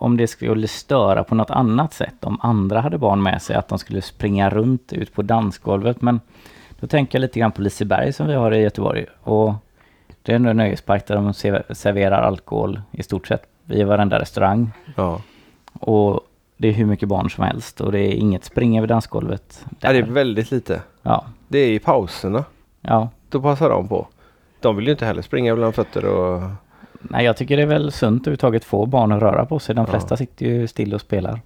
om 0.07 0.17
det 0.17 0.27
skulle 0.27 0.69
störa 0.69 1.25
på 1.25 1.35
något 1.35 1.51
annat 1.51 1.93
sätt. 1.93 2.25
Om 2.25 2.39
andra 2.43 2.81
hade 2.81 2.99
barn 2.99 3.23
med 3.23 3.43
sig, 3.43 3.57
att 3.57 3.69
de 3.69 3.79
skulle 3.79 4.03
springa 4.03 4.51
runt 4.51 4.93
ut 4.93 5.13
på 5.15 5.23
dansgolvet. 5.23 6.03
Men 6.03 6.21
då 6.81 6.87
tänker 6.87 7.19
jag 7.19 7.21
lite 7.21 7.41
grann 7.41 7.53
på 7.53 7.63
Liseberg 7.63 8.13
som 8.13 8.27
vi 8.27 8.35
har 8.35 8.53
i 8.55 8.59
Göteborg. 8.63 9.07
Och 9.23 9.55
det 10.23 10.33
är 10.33 10.37
en 10.37 10.57
nöjespark 10.57 11.07
där 11.07 11.15
de 11.17 11.35
se- 11.35 11.63
serverar 11.75 12.23
alkohol 12.23 12.81
i 12.91 13.03
stort 13.03 13.27
sett 13.27 13.43
i 13.71 13.83
varenda 13.83 14.19
restaurang. 14.19 14.71
Ja. 14.97 15.21
Och 15.73 16.21
det 16.57 16.69
är 16.69 16.73
hur 16.73 16.87
mycket 16.87 17.09
barn 17.09 17.31
som 17.31 17.45
helst 17.45 17.81
och 17.81 17.93
det 17.93 17.99
är 18.01 18.13
inget 18.13 18.45
spring 18.45 18.79
över 18.79 18.87
dansgolvet. 18.89 19.65
ja, 19.81 19.93
det 19.93 19.99
är 19.99 20.03
Där. 20.03 20.11
väldigt 20.13 20.51
lite. 20.51 20.83
Ja, 21.03 21.25
Det 21.49 21.59
är 21.59 21.69
i 21.71 21.79
pauserna. 21.79 22.45
ja. 22.81 23.09
Då 23.29 23.41
passar 23.43 23.71
de 23.71 23.89
på. 23.89 24.07
De 24.61 24.77
vill 24.77 24.85
ju 24.87 24.91
inte 24.93 25.07
heller 25.07 25.23
springa 25.23 25.55
bland 25.55 25.75
fötter 25.75 26.05
och... 26.05 26.43
Nej, 27.11 27.25
jag 27.25 27.37
tycker 27.37 27.57
det 27.57 27.63
är 27.63 27.67
väl 27.67 27.93
sunt 27.93 28.23
överhuvudtaget 28.23 28.65
få 28.65 28.87
barn 28.87 29.13
att 29.13 29.23
röra 29.23 29.47
på 29.47 29.59
sig. 29.59 29.75
De 29.75 29.81
Ja. 29.85 29.91
flesta 29.91 30.17
sitter 30.17 30.47
ju 30.47 30.67
still 30.67 30.95
och 30.95 31.01
spelar. 31.01 31.41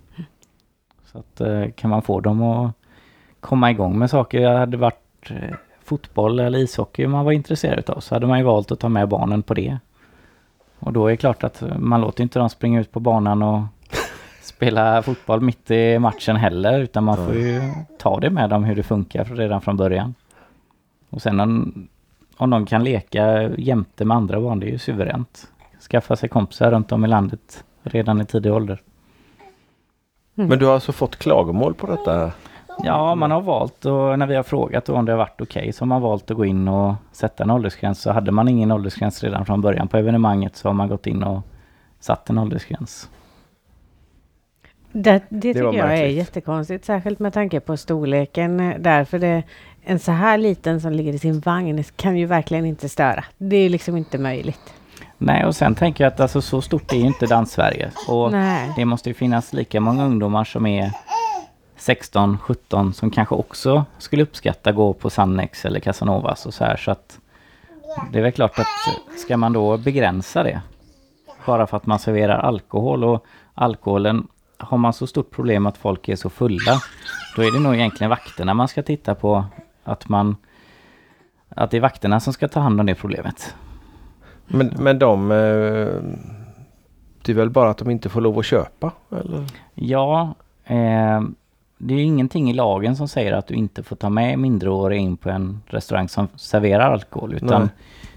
Så 1.13 1.19
att 1.19 1.41
eh, 1.41 1.65
kan 1.77 1.91
man 1.91 2.03
få 2.03 2.21
dem 2.21 2.43
att 2.43 2.73
komma 3.41 3.71
igång 3.71 3.99
med 3.99 4.11
saker. 4.11 4.41
Jag 4.41 4.59
hade 4.59 4.77
varit 4.77 5.31
eh, 5.31 5.55
fotboll 5.85 6.41
eller 6.41 6.59
ishockey 6.59 7.07
man 7.07 7.25
var 7.25 7.33
intresserad 7.33 7.79
utav 7.79 8.01
så 8.01 8.15
hade 8.15 8.27
man 8.27 8.39
ju 8.39 8.45
valt 8.45 8.73
att 8.73 8.79
ta 8.81 8.89
med 8.89 9.09
barnen 9.09 9.43
på 9.43 9.55
det. 9.55 9.79
Och 10.79 10.93
då 10.93 11.07
är 11.07 11.11
det 11.11 11.17
klart 11.17 11.45
att 11.45 11.63
man 11.79 12.01
låter 12.01 12.23
inte 12.23 12.39
dem 12.39 12.49
springa 12.51 12.81
ut 12.81 12.93
på 12.93 13.01
banan 13.01 13.43
och 13.43 13.63
spela 14.43 15.03
fotboll 15.03 15.41
mitt 15.41 15.71
i 15.71 15.99
matchen 15.99 16.37
heller 16.37 16.81
utan 16.81 17.05
man 17.05 17.17
får 17.17 17.35
ju 17.35 17.61
ta 17.99 18.21
det 18.21 18.31
med 18.31 18.51
dem 18.51 18.65
hur 18.65 18.77
det 18.77 18.83
funkar 18.83 19.25
redan 19.25 19.61
från 19.61 19.77
början. 19.77 20.15
Och 21.11 21.23
sen 21.23 21.41
om, 21.41 21.89
om 22.37 22.51
de 22.51 22.67
kan 22.67 22.85
leka 22.85 23.51
jämte 23.59 24.05
med 24.05 24.17
andra 24.17 24.41
barn, 24.41 24.61
det 24.61 24.67
är 24.67 24.71
ju 24.71 24.79
suveränt. 24.79 25.50
Skaffa 25.91 26.17
sig 26.17 26.29
kompisar 26.29 26.71
runt 26.71 26.93
om 26.93 27.05
i 27.05 27.09
landet 27.09 27.65
redan 27.83 28.21
i 28.21 28.25
tidig 28.25 28.53
ålder. 28.53 28.81
Men 30.35 30.59
du 30.59 30.67
har 30.67 30.75
alltså 30.75 30.93
fått 30.93 31.17
klagomål 31.17 31.75
på 31.75 31.87
detta? 31.87 32.33
Ja, 32.85 33.15
man 33.15 33.31
har 33.31 33.41
valt 33.41 33.85
och 33.85 34.19
när 34.19 34.27
vi 34.27 34.35
har 34.35 34.43
frågat 34.43 34.89
om 34.89 35.05
det 35.05 35.13
har 35.13 35.17
varit 35.17 35.41
okej 35.41 35.73
så 35.73 35.83
har 35.83 35.87
man 35.87 36.03
valt 36.03 36.31
att 36.31 36.37
gå 36.37 36.45
in 36.45 36.69
och 36.69 36.95
sätta 37.13 37.45
en 37.45 37.51
åldersgräns. 37.51 38.01
Så 38.01 38.11
hade 38.13 38.33
man 38.33 38.49
ingen 38.49 38.73
åldersgräns 38.73 39.23
redan 39.25 39.47
från 39.47 39.61
början 39.61 39.89
på 39.89 39.97
evenemanget 39.97 40.57
så 40.57 40.69
har 40.69 40.73
man 40.75 40.89
gått 40.89 41.07
in 41.07 41.23
och 41.23 41.43
satt 42.01 42.31
en 42.31 42.39
åldersgräns. 42.39 43.11
Det, 44.93 45.23
det 45.29 45.55
tycker 45.55 45.65
var 45.65 45.75
jag 45.75 45.99
är 45.99 46.07
jättekonstigt, 46.07 46.85
särskilt 46.85 47.19
med 47.19 47.33
tanke 47.33 47.61
på 47.61 47.77
storleken. 47.77 48.61
eh, 48.61 48.77
Därför 48.79 49.19
det, 49.19 49.43
en 49.83 49.99
så 49.99 50.13
här 50.13 50.39
liten 50.39 50.81
som 50.81 50.93
ligger 50.93 51.13
i 51.13 51.19
sin 51.19 51.41
vagn 51.41 51.85
kan 51.97 52.17
ju 52.17 52.27
verkligen 52.27 52.67
inte 52.67 52.89
störa. 52.89 53.25
Det 53.39 53.57
är 53.57 53.69
liksom 53.71 53.97
inte 53.97 54.19
möjligt. 54.19 54.75
Nej, 55.23 55.47
och 55.47 55.57
sen 55.57 55.75
tänker 55.75 56.05
jag 56.05 56.13
att 56.13 56.21
alltså, 56.21 56.43
så 56.43 56.63
stort 56.63 56.93
är 56.93 56.97
ju 56.97 57.07
inte 57.07 57.27
Dans-Sverige. 57.27 57.91
Och 58.09 58.33
Nej. 58.33 58.73
det 58.77 58.85
måste 58.85 59.11
ju 59.11 59.15
finnas 59.15 59.53
lika 59.53 59.81
många 59.81 60.05
ungdomar 60.05 60.45
som 60.45 60.67
är 60.67 60.93
16, 61.77 62.39
17 62.39 62.95
som 62.95 63.11
kanske 63.11 63.35
också 63.35 63.85
skulle 63.99 64.23
uppskatta 64.23 64.73
gå 64.73 64.93
på 64.93 65.11
Sannex 65.11 65.65
eller 65.65 65.81
Casanovas 65.81 66.47
och 66.47 66.55
så 66.55 66.65
här. 66.65 66.77
Så 66.77 66.91
att 66.91 67.19
det 68.13 68.19
är 68.19 68.23
väl 68.23 68.33
klart 68.33 68.59
att 68.59 69.19
ska 69.19 69.37
man 69.37 69.53
då 69.53 69.77
begränsa 69.77 70.43
det 70.43 70.61
bara 71.47 71.67
för 71.67 71.77
att 71.77 71.87
man 71.87 71.99
serverar 71.99 72.39
alkohol 72.39 73.05
och 73.05 73.27
alkoholen 73.55 74.27
har 74.59 74.79
man 74.79 74.93
så 74.93 75.07
stort 75.07 75.31
problem 75.31 75.67
att 75.67 75.79
folk 75.79 76.09
är 76.09 76.17
så 76.17 76.31
fulla 76.31 76.81
då 77.37 77.43
är 77.43 77.53
det 77.53 77.61
nog 77.61 77.75
egentligen 77.75 78.11
vakterna 78.11 78.55
man 78.55 78.69
ska 78.69 78.83
titta 78.83 79.15
på 79.15 79.45
att 79.85 80.09
man 80.09 80.37
att 81.49 81.71
det 81.71 81.77
är 81.77 81.81
vakterna 81.81 82.21
som 82.21 82.33
ska 82.33 82.49
ta 82.49 82.61
hand 82.61 82.81
om 82.81 82.87
det 82.87 82.95
problemet. 82.95 83.55
Men, 84.51 84.73
men 84.79 84.99
de... 84.99 85.31
Eh, 85.31 86.03
det 87.23 87.33
är 87.33 87.37
väl 87.37 87.51
bara 87.51 87.71
att 87.71 87.79
de 87.79 87.91
inte 87.91 88.09
får 88.09 88.21
lov 88.21 88.39
att 88.39 88.47
köpa? 88.47 88.93
Eller? 89.11 89.45
Ja, 89.75 90.35
eh, 90.65 91.21
det 91.79 91.95
är 91.95 91.99
ingenting 91.99 92.51
i 92.51 92.53
lagen 92.53 92.97
som 92.97 93.09
säger 93.09 93.33
att 93.33 93.47
du 93.47 93.55
inte 93.55 93.83
får 93.83 93.97
ta 93.97 94.09
med 94.09 94.39
minderåriga 94.39 95.01
in 95.01 95.17
på 95.17 95.31
en 95.31 95.63
restaurang 95.67 96.09
som 96.09 96.29
serverar 96.37 96.93
alkohol. 96.93 97.35
Utan 97.35 97.61
Nej. 97.61 97.71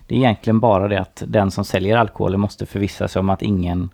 det 0.07 0.15
är 0.15 0.19
egentligen 0.19 0.59
bara 0.59 0.87
det 0.87 1.01
att 1.01 1.23
den 1.27 1.51
som 1.51 1.65
säljer 1.65 1.97
alkohol 1.97 2.37
måste 2.37 2.65
förvissa 2.65 3.07
sig 3.07 3.19
om 3.19 3.29
att 3.29 3.41
ingen 3.41 3.89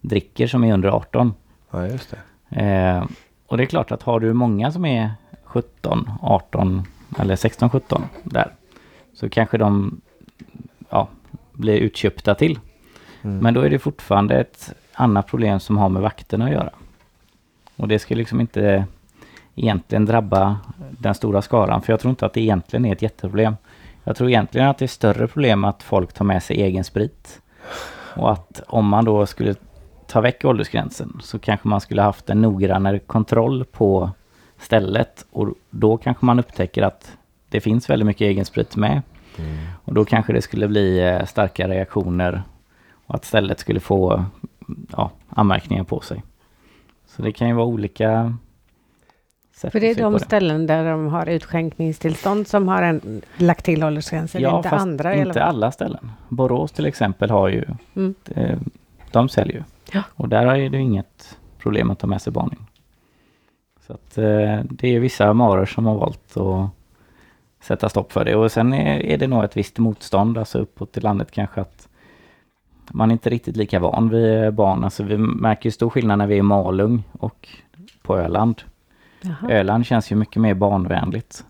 dricker 0.00 0.46
som 0.46 0.64
är 0.64 0.74
under 0.74 0.88
18. 0.88 1.34
Ja, 1.70 1.86
just 1.86 2.14
det. 2.48 2.60
Eh, 2.60 3.04
och 3.46 3.56
det 3.56 3.62
är 3.62 3.66
klart 3.66 3.92
att 3.92 4.02
har 4.02 4.20
du 4.20 4.32
många 4.32 4.72
som 4.72 4.84
är 4.84 5.10
17, 5.44 6.10
18 6.22 6.82
eller 7.18 7.36
16, 7.36 7.70
17 7.70 8.02
där. 8.22 8.52
Så 9.14 9.28
kanske 9.28 9.58
de 9.58 10.00
blir 11.56 11.76
utköpta 11.76 12.34
till. 12.34 12.58
Mm. 13.22 13.38
Men 13.38 13.54
då 13.54 13.60
är 13.60 13.70
det 13.70 13.78
fortfarande 13.78 14.40
ett 14.40 14.74
annat 14.92 15.26
problem 15.26 15.60
som 15.60 15.78
har 15.78 15.88
med 15.88 16.02
vakterna 16.02 16.44
att 16.44 16.52
göra. 16.52 16.70
Och 17.76 17.88
det 17.88 17.98
ska 17.98 18.14
liksom 18.14 18.40
inte 18.40 18.86
egentligen 19.54 20.04
drabba 20.04 20.58
den 20.90 21.14
stora 21.14 21.42
skaran. 21.42 21.82
För 21.82 21.92
jag 21.92 22.00
tror 22.00 22.10
inte 22.10 22.26
att 22.26 22.32
det 22.32 22.40
egentligen 22.40 22.84
är 22.84 22.92
ett 22.92 23.02
jätteproblem. 23.02 23.56
Jag 24.04 24.16
tror 24.16 24.28
egentligen 24.28 24.68
att 24.68 24.78
det 24.78 24.84
är 24.84 24.88
större 24.88 25.26
problem 25.26 25.64
att 25.64 25.82
folk 25.82 26.12
tar 26.12 26.24
med 26.24 26.42
sig 26.42 26.62
egen 26.62 26.84
sprit. 26.84 27.40
Och 28.16 28.32
att 28.32 28.62
om 28.66 28.88
man 28.88 29.04
då 29.04 29.26
skulle 29.26 29.54
ta 30.06 30.20
väck 30.20 30.44
åldersgränsen 30.44 31.18
så 31.22 31.38
kanske 31.38 31.68
man 31.68 31.80
skulle 31.80 32.02
haft 32.02 32.30
en 32.30 32.42
noggrannare 32.42 32.98
kontroll 32.98 33.64
på 33.64 34.10
stället. 34.58 35.26
Och 35.30 35.48
då 35.70 35.96
kanske 35.96 36.26
man 36.26 36.38
upptäcker 36.38 36.82
att 36.82 37.16
det 37.48 37.60
finns 37.60 37.90
väldigt 37.90 38.06
mycket 38.06 38.24
egen 38.24 38.44
sprit 38.44 38.76
med. 38.76 39.02
Och 39.84 39.94
då 39.94 40.04
kanske 40.04 40.32
det 40.32 40.42
skulle 40.42 40.68
bli 40.68 40.98
eh, 40.98 41.24
starka 41.24 41.68
reaktioner 41.68 42.42
och 43.06 43.14
att 43.14 43.24
stället 43.24 43.58
skulle 43.60 43.80
få 43.80 44.24
ja, 44.92 45.10
anmärkningar 45.28 45.84
på 45.84 46.00
sig. 46.00 46.22
Så 47.06 47.22
det 47.22 47.32
kan 47.32 47.48
ju 47.48 47.54
vara 47.54 47.66
olika 47.66 48.34
sätt 49.54 49.72
För 49.72 49.80
det 49.80 49.90
är 49.90 49.94
de 49.94 50.18
ställen 50.18 50.66
där 50.66 50.90
de 50.90 51.06
har 51.06 51.26
utskänkningstillstånd 51.26 52.48
som 52.48 52.68
har 52.68 52.82
en, 52.82 53.22
lagt 53.36 53.64
till 53.64 53.84
åldersgränsen, 53.84 54.42
Ja, 54.42 54.56
inte 54.56 54.68
fast 54.68 54.82
andra 54.82 55.14
inte 55.14 55.44
alla 55.44 55.72
ställen. 55.72 56.10
Borås 56.28 56.72
till 56.72 56.86
exempel 56.86 57.30
har 57.30 57.48
ju, 57.48 57.64
Mm. 57.94 58.14
eh, 58.34 58.58
de 59.10 59.28
säljer 59.28 59.56
ju. 59.56 59.62
Ja. 59.92 60.02
Och 60.14 60.28
där 60.28 60.46
är 60.46 60.70
det 60.70 60.78
inget 60.78 61.38
problem 61.58 61.90
att 61.90 61.98
ta 61.98 62.06
med 62.06 62.22
sig 62.22 62.32
barn 62.32 62.50
in. 62.52 62.66
Så 63.86 63.92
att 63.92 64.18
eh, 64.18 64.60
det 64.70 64.88
är 64.96 65.00
vissa 65.00 65.32
maror 65.32 65.66
som 65.66 65.86
har 65.86 65.94
valt 65.94 66.36
att 66.36 66.70
sätta 67.66 67.88
stopp 67.88 68.12
för 68.12 68.24
det. 68.24 68.34
Och 68.36 68.52
sen 68.52 68.72
är, 68.72 69.02
är 69.02 69.18
det 69.18 69.26
nog 69.26 69.44
ett 69.44 69.56
visst 69.56 69.78
motstånd, 69.78 70.38
alltså 70.38 70.58
uppåt 70.58 70.96
i 70.96 71.00
landet 71.00 71.30
kanske 71.30 71.60
att 71.60 71.88
man 72.90 73.10
är 73.10 73.12
inte 73.12 73.30
riktigt 73.30 73.56
lika 73.56 73.78
van 73.80 74.08
vid 74.08 74.54
barn. 74.54 74.84
Alltså 74.84 75.02
vi 75.02 75.16
märker 75.18 75.66
ju 75.66 75.70
stor 75.70 75.90
skillnad 75.90 76.18
när 76.18 76.26
vi 76.26 76.34
är 76.34 76.38
i 76.38 76.42
Malung 76.42 77.02
och 77.12 77.48
på 78.02 78.18
Öland. 78.18 78.62
Jaha. 79.20 79.50
Öland 79.50 79.86
känns 79.86 80.12
ju 80.12 80.16
mycket 80.16 80.42
mer 80.42 80.54
barnvänligt. 80.54 81.44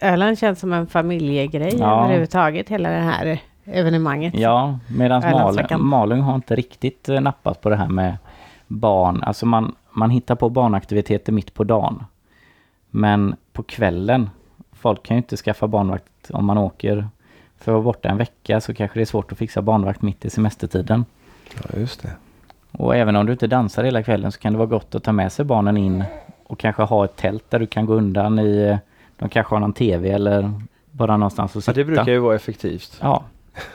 Öland 0.00 0.38
känns 0.38 0.60
som 0.60 0.72
en 0.72 0.86
familjegrej 0.86 1.76
Ja. 1.78 2.04
överhuvudtaget, 2.04 2.68
hela 2.68 2.90
det 2.90 2.96
här 3.00 3.38
evenemanget. 3.64 4.34
Ja, 4.34 4.78
medan 4.88 5.22
Malung. 5.22 5.66
Malung 5.88 6.20
har 6.20 6.34
inte 6.34 6.56
riktigt 6.56 7.08
eh, 7.08 7.20
nappat 7.20 7.60
på 7.60 7.68
det 7.68 7.76
här 7.76 7.88
med 7.88 8.16
barn. 8.66 9.22
Alltså 9.22 9.46
man, 9.46 9.74
man 9.90 10.10
hittar 10.10 10.34
på 10.34 10.48
barnaktiviteter 10.50 11.32
mitt 11.32 11.54
på 11.54 11.64
dagen. 11.64 12.04
Men 12.90 13.36
på 13.52 13.62
kvällen, 13.62 14.30
folk 14.82 15.02
kan 15.02 15.16
ju 15.16 15.18
inte 15.18 15.36
skaffa 15.36 15.66
barnvakt 15.66 16.30
om 16.30 16.44
man 16.44 16.58
åker. 16.58 17.08
För 17.58 17.72
att 17.72 17.74
vara 17.74 17.82
borta 17.82 18.08
en 18.08 18.16
vecka 18.16 18.60
så 18.60 18.74
kanske 18.74 18.98
det 18.98 19.02
är 19.02 19.06
svårt 19.06 19.32
att 19.32 19.38
fixa 19.38 19.62
barnvakt 19.62 20.02
mitt 20.02 20.24
i 20.24 20.30
semestertiden. 20.30 21.04
Ja, 21.54 21.78
just 21.80 22.02
det. 22.02 22.10
Och 22.72 22.96
även 22.96 23.16
om 23.16 23.26
du 23.26 23.32
inte 23.32 23.46
dansar 23.46 23.84
hela 23.84 24.02
kvällen 24.02 24.32
så 24.32 24.38
kan 24.40 24.52
det 24.52 24.58
vara 24.58 24.68
gott 24.68 24.94
att 24.94 25.02
ta 25.04 25.12
med 25.12 25.32
sig 25.32 25.44
barnen 25.44 25.76
in 25.76 26.04
och 26.46 26.58
kanske 26.58 26.82
ha 26.82 27.04
ett 27.04 27.16
tält 27.16 27.44
där 27.50 27.58
du 27.58 27.66
kan 27.66 27.86
gå 27.86 27.94
undan 27.94 28.38
i. 28.38 28.56
eh, 28.62 28.76
De 29.16 29.28
kanske 29.28 29.54
har 29.54 29.60
någon 29.60 29.72
tv 29.72 30.10
eller 30.10 30.52
bara 30.90 31.16
någonstans 31.16 31.50
att 31.50 31.54
Ja, 31.56 31.60
sitta. 31.60 31.72
det 31.72 31.84
brukar 31.84 32.12
ju 32.12 32.18
vara 32.18 32.34
effektivt. 32.36 32.98
Ja, 33.00 33.22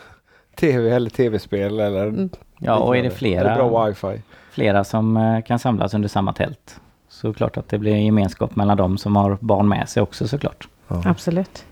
TV 0.55 0.89
eller 0.89 1.09
tv-spel 1.09 1.79
eller... 1.79 2.07
Mm. 2.07 2.29
ja 2.59 2.75
och 2.77 2.97
är 2.97 3.03
det 3.03 3.09
flera. 3.09 3.51
Eller 3.55 3.69
bra 3.69 3.85
wifi. 3.85 4.21
flera 4.51 4.83
som 4.83 5.17
eh, 5.17 5.41
kan 5.41 5.59
samlas 5.59 5.93
under 5.93 6.09
samma 6.09 6.33
tält. 6.33 6.79
Så 7.09 7.33
klart 7.33 7.57
att 7.57 7.69
det 7.69 7.77
blir 7.77 7.95
gemenskap 7.95 8.55
mellan 8.55 8.77
dem 8.77 8.97
som 8.97 9.15
har 9.15 9.37
barn 9.41 9.67
med 9.69 9.89
sig 9.89 10.03
också 10.03 10.27
såklart. 10.27 10.67
Ja. 10.87 11.01
Absolut. 11.05 11.65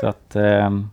Så 0.00 0.06
att, 0.06 0.36
ehm, 0.36 0.90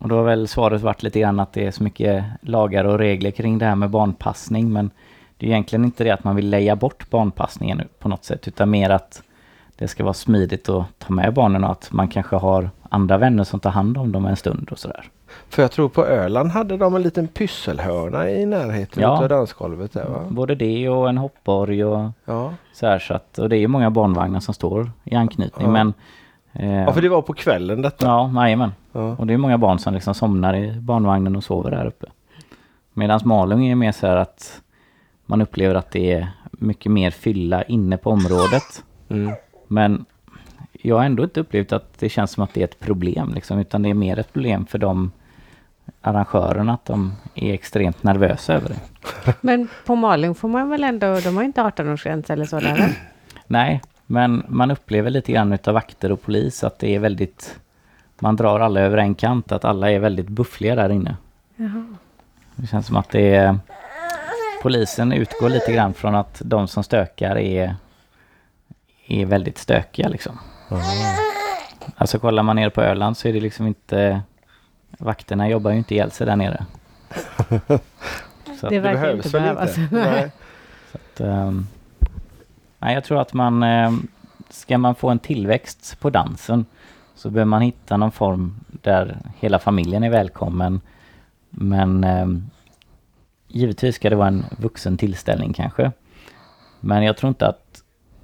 och 0.00 0.08
då 0.08 0.16
har 0.16 0.22
väl 0.24 0.48
svaret 0.48 0.82
varit 0.82 1.02
lite 1.02 1.20
grann 1.20 1.40
att 1.40 1.52
det 1.52 1.66
är 1.66 1.70
så 1.70 1.82
mycket 1.82 2.24
lagar 2.40 2.84
och 2.84 2.98
regler 2.98 3.30
kring 3.30 3.58
det 3.58 3.66
här 3.66 3.74
med 3.74 3.90
barnpassning. 3.90 4.72
Men 4.72 4.90
det 5.36 5.46
är 5.46 5.50
egentligen 5.50 5.84
inte 5.84 6.04
det 6.04 6.10
att 6.10 6.24
man 6.24 6.36
vill 6.36 6.48
leja 6.50 6.76
bort 6.76 7.10
barnpassningen 7.10 7.82
på 7.98 8.08
något 8.08 8.24
sätt. 8.24 8.48
Utan 8.48 8.70
mer 8.70 8.90
att 8.90 9.22
det 9.76 9.88
ska 9.88 10.04
vara 10.04 10.14
smidigt 10.14 10.68
att 10.68 10.84
ta 10.98 11.12
med 11.12 11.34
barnen 11.34 11.64
och 11.64 11.70
att 11.70 11.92
man 11.92 12.08
kanske 12.08 12.36
har 12.36 12.70
andra 12.90 13.18
vänner 13.18 13.44
som 13.44 13.60
tar 13.60 13.70
hand 13.70 13.98
om 13.98 14.12
dem 14.12 14.26
en 14.26 14.36
stund 14.36 14.68
och 14.70 14.78
sådär. 14.78 15.04
För 15.48 15.62
jag 15.62 15.70
tror 15.72 15.88
på 15.88 16.06
Öland 16.06 16.50
hade 16.50 16.76
de 16.76 16.94
en 16.96 17.02
liten 17.02 17.28
pysselhörna 17.28 18.30
i 18.30 18.46
närheten 18.46 19.02
Ja. 19.02 19.22
av 19.22 19.28
dansgolvet 19.28 19.92
där 19.92 20.08
va? 20.08 20.20
Både 20.28 20.54
det 20.54 20.88
och 20.88 21.08
en 21.08 21.18
hoppborg 21.18 21.84
och 21.84 22.10
Ja. 22.24 22.52
så 22.72 22.86
här 22.86 22.98
så 22.98 23.14
att, 23.14 23.38
och 23.38 23.48
det 23.48 23.56
är 23.56 23.60
ju 23.60 23.68
många 23.68 23.90
barnvagnar 23.90 24.40
som 24.40 24.54
står 24.54 24.90
i 25.04 25.14
anknytning 25.14 25.66
Ja. 25.66 25.72
men 25.72 25.94
ja, 26.58 26.92
för 26.92 27.02
det 27.02 27.08
var 27.08 27.22
på 27.22 27.32
kvällen 27.32 27.82
detta. 27.82 28.06
Ja, 28.06 28.32
jajamän. 28.34 28.72
Ja. 28.92 29.16
Och 29.18 29.26
det 29.26 29.34
är 29.34 29.38
många 29.38 29.58
barn 29.58 29.78
som 29.78 29.94
liksom 29.94 30.14
somnar 30.14 30.56
i 30.56 30.72
barnvagnen 30.80 31.36
och 31.36 31.44
sover 31.44 31.70
där 31.70 31.86
uppe. 31.86 32.06
Medan 32.92 33.20
Malung 33.24 33.66
är 33.66 33.74
mer 33.74 33.92
så 33.92 34.06
här 34.06 34.16
att 34.16 34.60
man 35.26 35.42
upplever 35.42 35.74
att 35.74 35.90
det 35.90 36.12
är 36.12 36.28
mycket 36.50 36.92
mer 36.92 37.10
fylla 37.10 37.62
inne 37.62 37.96
på 37.96 38.10
området. 38.10 38.84
Mm. 39.08 39.32
Men 39.68 40.04
jag 40.72 40.96
har 40.96 41.04
ändå 41.04 41.24
inte 41.24 41.40
upplevt 41.40 41.72
att 41.72 41.98
det 41.98 42.08
känns 42.08 42.30
som 42.30 42.44
att 42.44 42.54
det 42.54 42.60
är 42.60 42.64
ett 42.64 42.80
problem 42.80 43.32
liksom, 43.34 43.58
utan 43.58 43.82
det 43.82 43.90
är 43.90 43.94
mer 43.94 44.18
ett 44.18 44.32
problem 44.32 44.66
för 44.66 44.78
de 44.78 45.12
arrangörerna 46.00 46.72
att 46.72 46.84
de 46.84 47.12
är 47.34 47.54
extremt 47.54 48.02
nervösa 48.02 48.54
över 48.54 48.68
det. 48.68 48.80
Men 49.40 49.68
på 49.86 49.96
Malung 49.96 50.34
får 50.34 50.48
man 50.48 50.68
väl 50.68 50.84
ändå, 50.84 51.20
de 51.20 51.36
har 51.36 51.42
inte 51.42 51.60
18-årsgräns 51.60 52.32
eller 52.32 52.44
så 52.44 52.60
där? 52.60 52.98
Nej, 53.46 53.82
men 54.06 54.44
man 54.48 54.70
upplever 54.70 55.10
lite 55.10 55.32
grann 55.32 55.52
utav 55.52 55.74
vakter 55.74 56.12
och 56.12 56.22
polis 56.22 56.64
att 56.64 56.78
det 56.78 56.94
är 56.94 56.98
väldigt 56.98 57.58
man 58.18 58.36
drar 58.36 58.60
alla 58.60 58.80
över 58.80 58.96
en 58.98 59.14
kant, 59.14 59.52
att 59.52 59.64
alla 59.64 59.90
är 59.90 59.98
väldigt 59.98 60.28
buffliga 60.28 60.74
där 60.74 60.88
inne. 60.88 61.16
Jaha. 61.56 61.86
Det 62.56 62.66
känns 62.66 62.86
som 62.86 62.96
att 62.96 63.08
det 63.10 63.34
är 63.34 63.58
polisen 64.62 65.12
utgår 65.12 65.48
lite 65.48 65.72
grann 65.72 65.94
från 65.94 66.14
att 66.14 66.42
de 66.44 66.68
som 66.68 66.84
stökar 66.84 67.38
är, 67.38 67.76
är 69.06 69.26
väldigt 69.26 69.58
stökiga 69.58 70.08
liksom. 70.08 70.38
Alltså 71.96 72.18
kollar 72.18 72.42
man 72.42 72.56
ner 72.56 72.70
på 72.70 72.82
Öland 72.82 73.16
så 73.16 73.28
är 73.28 73.32
det 73.32 73.40
liksom 73.40 73.66
inte 73.66 74.20
vakterna 74.98 75.48
jobbar 75.48 75.70
ju 75.70 75.76
inte 75.78 75.94
ihjäl 75.94 76.10
sig 76.10 76.26
där 76.26 76.36
nere. 76.36 76.64
Så 78.60 78.66
att, 78.66 78.70
Det 78.70 78.78
verkar 78.80 79.00
behövs 79.00 79.26
inte 79.26 79.40
behövas. 79.40 79.78
inte? 79.78 79.94
Nej. 79.94 80.30
att, 80.92 81.20
ehm, 81.20 81.66
nej, 82.78 82.94
jag 82.94 83.04
tror 83.04 83.20
att 83.20 83.32
man 83.32 83.62
ehm, 83.62 84.06
ska 84.50 84.78
man 84.78 84.94
få 84.94 85.08
en 85.08 85.18
tillväxt 85.18 86.00
på 86.00 86.10
dansen 86.10 86.66
så 87.14 87.30
behöver 87.30 87.48
man 87.48 87.62
hitta 87.62 87.96
någon 87.96 88.12
form 88.12 88.54
där 88.68 89.16
hela 89.38 89.58
familjen 89.58 90.02
är 90.02 90.10
välkommen. 90.10 90.80
Men 91.50 92.04
ehm, 92.04 92.50
givetvis 93.48 93.94
ska 93.94 94.10
det 94.10 94.16
vara 94.16 94.28
en 94.28 94.44
vuxen 94.58 94.96
tillställning 94.96 95.52
kanske. 95.52 95.92
Men 96.80 97.02
jag 97.02 97.16
tror 97.16 97.28
inte 97.28 97.46
att 97.46 97.82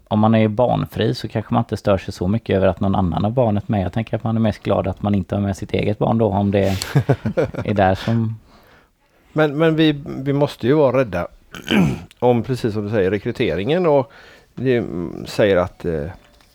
om 0.09 0.19
man 0.19 0.35
är 0.35 0.49
barnfri 0.49 1.15
så 1.15 1.29
kanske 1.29 1.55
man 1.55 1.61
inte 1.61 1.77
stör 1.77 1.99
sig 1.99 2.15
så 2.15 2.29
mycket 2.29 2.57
över 2.57 2.67
att 2.67 2.81
någon 2.81 2.95
annan 2.95 3.25
har 3.25 3.31
barnet 3.31 3.69
med. 3.69 3.85
Jag 3.85 3.93
tänker 3.93 4.17
att 4.17 4.25
man 4.25 4.37
är 4.37 4.41
mest 4.41 4.63
glad 4.63 4.87
att 4.87 5.03
man 5.03 5.15
inte 5.15 5.35
har 5.35 5.43
med 5.43 5.57
sitt 5.57 5.73
eget 5.73 5.99
barn 5.99 6.19
då 6.19 6.27
om 6.27 6.51
det 6.51 6.69
är 7.65 7.75
där 7.75 7.95
som... 7.95 8.39
Men, 9.33 9.59
men 9.59 9.77
vi, 9.77 10.03
vi 10.07 10.33
måste 10.33 10.67
ju 10.67 10.75
vara 10.75 10.99
rädda 10.99 11.29
om, 12.19 12.43
precis 12.43 12.75
som 12.75 12.85
du 12.85 12.91
säger, 12.91 13.11
rekryteringen 13.11 13.87
och 13.87 14.13
det 14.55 14.77
mm, 14.77 15.27
säger 15.27 15.57
att 15.57 15.85
eh, 15.85 16.07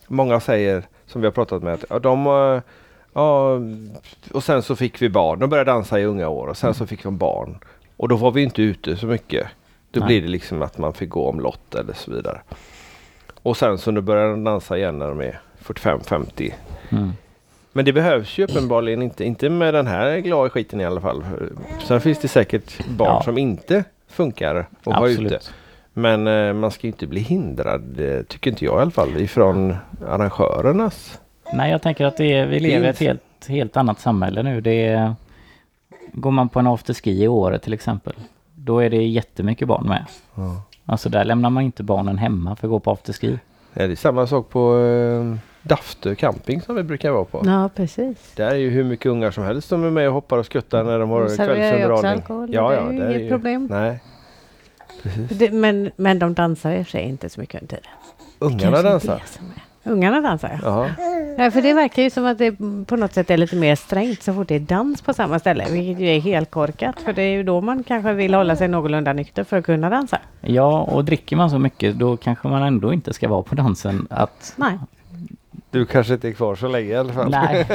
många 0.08 0.40
säger, 0.40 0.84
som 1.06 1.22
vi 1.22 1.28
har 1.28 1.32
pratat 1.32 1.64
med, 1.64 1.74
att 1.74 1.86
ja, 1.90 2.00
de 2.00 2.28
eh, 2.28 2.62
ja, 3.14 3.60
och 4.34 4.44
sen 4.44 4.64
så 4.64 4.76
fick 4.76 5.02
vi 5.02 5.10
barn. 5.10 5.40
De 5.40 5.50
började 5.50 5.72
dansa 5.72 6.00
i 6.00 6.06
unga 6.06 6.28
år 6.30 6.48
och 6.48 6.58
sen 6.58 6.74
så 6.74 6.88
fick 6.88 7.04
de 7.04 7.18
barn. 7.18 7.58
Och 7.98 8.08
då 8.08 8.16
var 8.16 8.32
vi 8.32 8.44
inte 8.44 8.62
ute 8.62 8.98
så 8.98 9.06
mycket. 9.06 9.48
Då 9.92 10.00
Nej. 10.00 10.08
blir 10.08 10.22
det 10.22 10.28
liksom 10.28 10.62
att 10.62 10.78
man 10.78 10.94
fick 10.94 11.10
gå 11.10 11.30
om 11.30 11.40
lott 11.40 11.76
eller 11.76 11.94
så 11.94 12.12
vidare. 12.12 12.42
Och 13.44 13.58
sen 13.58 13.78
så 13.78 13.92
nu 13.92 14.02
börjar 14.02 14.30
de 14.30 14.44
dansa 14.44 14.78
igen 14.78 15.00
när 15.00 15.08
de 15.08 15.22
är 15.22 15.40
45-50. 15.64 16.54
Mm. 16.90 17.12
Men 17.74 17.86
det 17.86 17.94
behövs 17.94 18.38
ju 18.38 18.44
uppenbarligen 18.44 19.02
inte, 19.02 19.24
inte 19.24 19.50
med 19.50 19.74
den 19.74 19.88
här 19.88 20.18
glada 20.18 20.50
skiten 20.50 20.82
i 20.82 20.86
alla 20.86 21.02
fall. 21.02 21.26
Sen 21.88 22.02
finns 22.02 22.20
det 22.20 22.28
säkert 22.28 22.86
barn 22.88 23.10
Ja. 23.10 23.22
som 23.24 23.38
inte 23.38 23.84
funkar 24.08 24.56
att 24.56 24.68
vara 24.86 25.10
ute. 25.10 25.40
Men 25.98 26.28
eh, 26.28 26.54
man 26.54 26.72
ska 26.72 26.88
ju 26.88 26.92
inte 26.92 27.08
bli 27.08 27.20
hindrad, 27.20 28.00
eh, 28.00 28.24
tycker 28.24 28.52
inte 28.52 28.66
jag 28.66 28.80
i 28.80 28.82
alla 28.82 28.92
fall, 28.92 29.18
ifrån 29.18 29.76
arrangörernas. 30.08 31.20
Nej, 31.54 31.72
jag 31.72 31.82
tänker 31.82 32.06
att 32.06 32.18
det 32.18 32.34
är, 32.34 32.48
vi 32.48 32.60
lever 32.60 32.88
i 32.88 32.90
ett 32.90 33.00
helt, 33.00 33.48
helt 33.48 33.78
annat 33.78 34.00
samhälle 34.00 34.44
nu. 34.44 34.62
Det 34.62 34.86
är, 34.86 35.16
går 36.14 36.32
man 36.32 36.50
på 36.50 36.60
en 36.60 36.68
afterski 36.68 37.24
i 37.24 37.28
Åre 37.28 37.60
till 37.60 37.74
exempel, 37.74 38.14
då 38.56 38.80
är 38.80 38.90
det 38.90 39.04
jättemycket 39.04 39.68
barn 39.68 39.88
med. 39.88 40.06
Alltså 40.86 41.10
där 41.10 41.26
lämnar 41.26 41.50
man 41.50 41.64
inte 41.64 41.84
barnen 41.84 42.18
hemma 42.18 42.56
för 42.56 42.68
att 42.68 42.72
gå 42.72 42.80
på 42.80 42.92
afterski. 42.92 43.40
Ja, 43.74 43.88
det 43.88 43.94
är 43.94 43.96
samma 43.96 44.28
sak 44.28 44.50
på 44.50 44.80
eh, 44.80 45.38
Daftö 45.62 46.16
camping 46.16 46.62
som 46.62 46.76
vi 46.76 46.84
brukar 46.84 47.12
vara 47.12 47.26
på. 47.26 47.42
Ja, 47.46 47.70
precis. 47.76 48.34
Där 48.36 48.52
är 48.52 48.56
ju 48.56 48.70
hur 48.70 48.84
mycket 48.84 49.06
ungar 49.06 49.32
som 49.32 49.44
helst 49.44 49.68
som 49.68 49.84
är 49.84 49.92
med 49.92 50.08
och 50.08 50.14
hoppar 50.14 50.38
och 50.38 50.46
skuttar 50.46 50.84
när 50.84 51.00
de 51.00 51.10
har 51.10 51.36
kvällsunderhållning. 51.36 52.12
alkohol. 52.12 52.54
Ja, 52.54 52.70
det 52.70 52.76
ja, 52.76 52.82
är 52.82 52.92
ju 52.92 53.20
inget 53.20 53.32
problem. 53.32 53.68
Nej. 53.72 54.00
Precis. 55.08 55.38
Det, 55.38 55.52
men, 55.52 55.92
men 55.96 56.20
de 56.20 56.34
dansar 56.34 56.72
i 56.72 56.82
och 56.82 56.86
för 56.86 56.92
sig 56.92 57.04
inte 57.04 57.30
så 57.30 57.40
mycket 57.40 57.62
under 57.62 57.76
tiden. 57.76 57.92
Ungarna 58.40 58.82
dansar. 58.82 59.22
Ungarna 59.84 60.22
dansar 60.22 60.60
ja. 60.64 60.90
Ja. 61.38 61.52
För 61.52 61.62
det 61.62 61.74
verkar 61.74 62.04
ju 62.04 62.10
som 62.10 62.26
att 62.26 62.38
det 62.38 62.52
på 62.88 62.96
något 62.96 63.14
sätt 63.14 63.30
är 63.30 63.38
lite 63.38 63.56
mer 63.56 63.76
strängt 63.76 64.24
så 64.24 64.34
fort 64.34 64.48
det 64.48 64.56
är 64.56 64.60
dans 64.60 65.02
på 65.02 65.14
samma 65.14 65.40
ställe. 65.40 65.66
Vilket 65.72 66.00
ju 66.00 66.08
är 66.08 66.20
helt 66.20 66.52
korkat. 66.52 67.00
För 67.00 67.14
det 67.14 67.22
är 67.22 67.32
ju 67.32 67.44
då 67.44 67.62
man 67.62 67.84
kanske 67.84 68.14
vill 68.14 68.34
hålla 68.34 68.56
sig 68.56 68.68
någorlunda 68.68 69.14
nykter 69.14 69.44
för 69.44 69.58
att 69.58 69.66
kunna 69.66 69.90
dansa. 69.90 70.20
Ja, 70.42 70.82
och 70.82 71.06
dricker 71.06 71.36
man 71.36 71.50
så 71.50 71.60
mycket 71.60 72.00
då 72.00 72.18
kanske 72.18 72.48
man 72.48 72.64
ändå 72.64 72.94
inte 72.94 73.14
ska 73.14 73.28
vara 73.28 73.44
på 73.44 73.56
dansen. 73.56 74.08
Att, 74.10 74.54
Nej. 74.56 74.78
Du 75.78 75.86
kanske 75.86 76.14
inte 76.14 76.28
är 76.28 76.32
kvar 76.32 76.56
så 76.56 76.68
länge 76.68 76.90
i 76.90 76.96
alla 76.96 77.14
fall. 77.14 77.30
nej. 77.32 77.66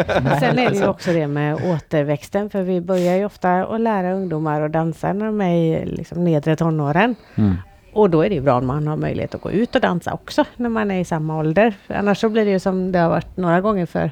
Sen 0.40 0.58
är 0.58 0.70
det 0.70 0.76
ju 0.76 0.86
också 0.86 1.12
det 1.12 1.26
med 1.26 1.54
återväxten. 1.54 2.50
För 2.50 2.62
vi 2.62 2.80
börjar 2.80 3.16
ju 3.16 3.24
ofta 3.24 3.64
att 3.64 3.80
lära 3.80 4.12
ungdomar 4.12 4.60
att 4.60 4.72
dansa 4.72 5.12
när 5.12 5.26
de 5.26 5.40
är 5.40 5.54
i 5.54 5.86
liksom 5.86 6.24
nedre 6.24 6.56
tonåren. 6.56 7.14
Mm. 7.34 7.56
Och 7.92 8.10
då 8.10 8.22
är 8.22 8.28
det 8.28 8.34
ju 8.34 8.40
bra 8.40 8.58
om 8.58 8.66
man 8.66 8.86
har 8.86 8.96
möjlighet 8.96 9.34
att 9.34 9.40
gå 9.40 9.50
ut 9.50 9.74
och 9.74 9.80
dansa 9.80 10.12
också 10.12 10.44
när 10.56 10.68
man 10.68 10.90
är 10.90 11.00
i 11.00 11.04
samma 11.04 11.38
ålder. 11.38 11.74
Annars 11.86 12.18
så 12.18 12.28
blir 12.28 12.44
det 12.44 12.50
ju 12.50 12.58
som 12.58 12.92
det 12.92 12.98
har 12.98 13.08
varit 13.08 13.36
några 13.36 13.60
gånger 13.60 13.86
för 13.86 14.10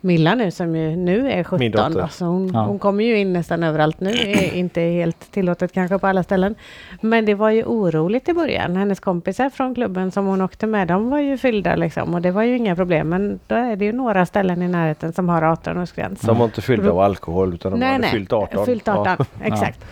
Milla 0.00 0.34
nu 0.34 0.50
som 0.50 0.76
ju 0.76 0.96
nu 0.96 1.30
är 1.30 1.36
Min 1.36 1.44
17. 1.44 1.70
dotter. 1.70 2.02
Då, 2.02 2.08
så 2.08 2.24
hon, 2.24 2.50
Ja. 2.54 2.64
hon 2.64 2.78
kommer 2.78 3.04
ju 3.04 3.18
in 3.18 3.32
nästan 3.32 3.62
överallt 3.62 4.00
nu. 4.00 4.10
Är 4.10 4.54
inte 4.54 4.80
helt 4.80 5.32
tillåtet 5.32 5.72
kanske 5.72 5.98
på 5.98 6.06
alla 6.06 6.22
ställen. 6.22 6.54
Men 7.00 7.24
det 7.24 7.34
var 7.34 7.50
ju 7.50 7.64
oroligt 7.64 8.28
i 8.28 8.32
början. 8.32 8.76
Hennes 8.76 9.00
kompisar 9.00 9.50
från 9.50 9.74
klubben 9.74 10.10
som 10.10 10.26
hon 10.26 10.40
åkte 10.40 10.66
med, 10.66 10.88
de 10.88 11.10
var 11.10 11.18
ju 11.18 11.36
fyllda 11.38 11.76
liksom. 11.76 12.14
Och 12.14 12.22
det 12.22 12.30
var 12.30 12.42
ju 12.42 12.56
inga 12.56 12.76
problem. 12.76 13.08
Men 13.08 13.38
då 13.46 13.54
är 13.54 13.76
det 13.76 13.84
ju 13.84 13.92
några 13.92 14.26
ställen 14.26 14.62
i 14.62 14.68
närheten 14.68 15.12
som 15.12 15.28
har 15.28 15.42
18-årsgräns. 15.42 16.26
De 16.26 16.38
var 16.38 16.44
inte 16.44 16.62
fyllda 16.62 16.90
av 16.90 17.00
alkohol 17.00 17.54
utan 17.54 17.72
de 17.80 17.86
hade 17.86 18.06
fyllt 18.06 18.32
18. 18.32 18.66
Fyllt 18.66 18.88
18, 18.88 19.04
Ja. 19.18 19.24
exakt. 19.40 19.84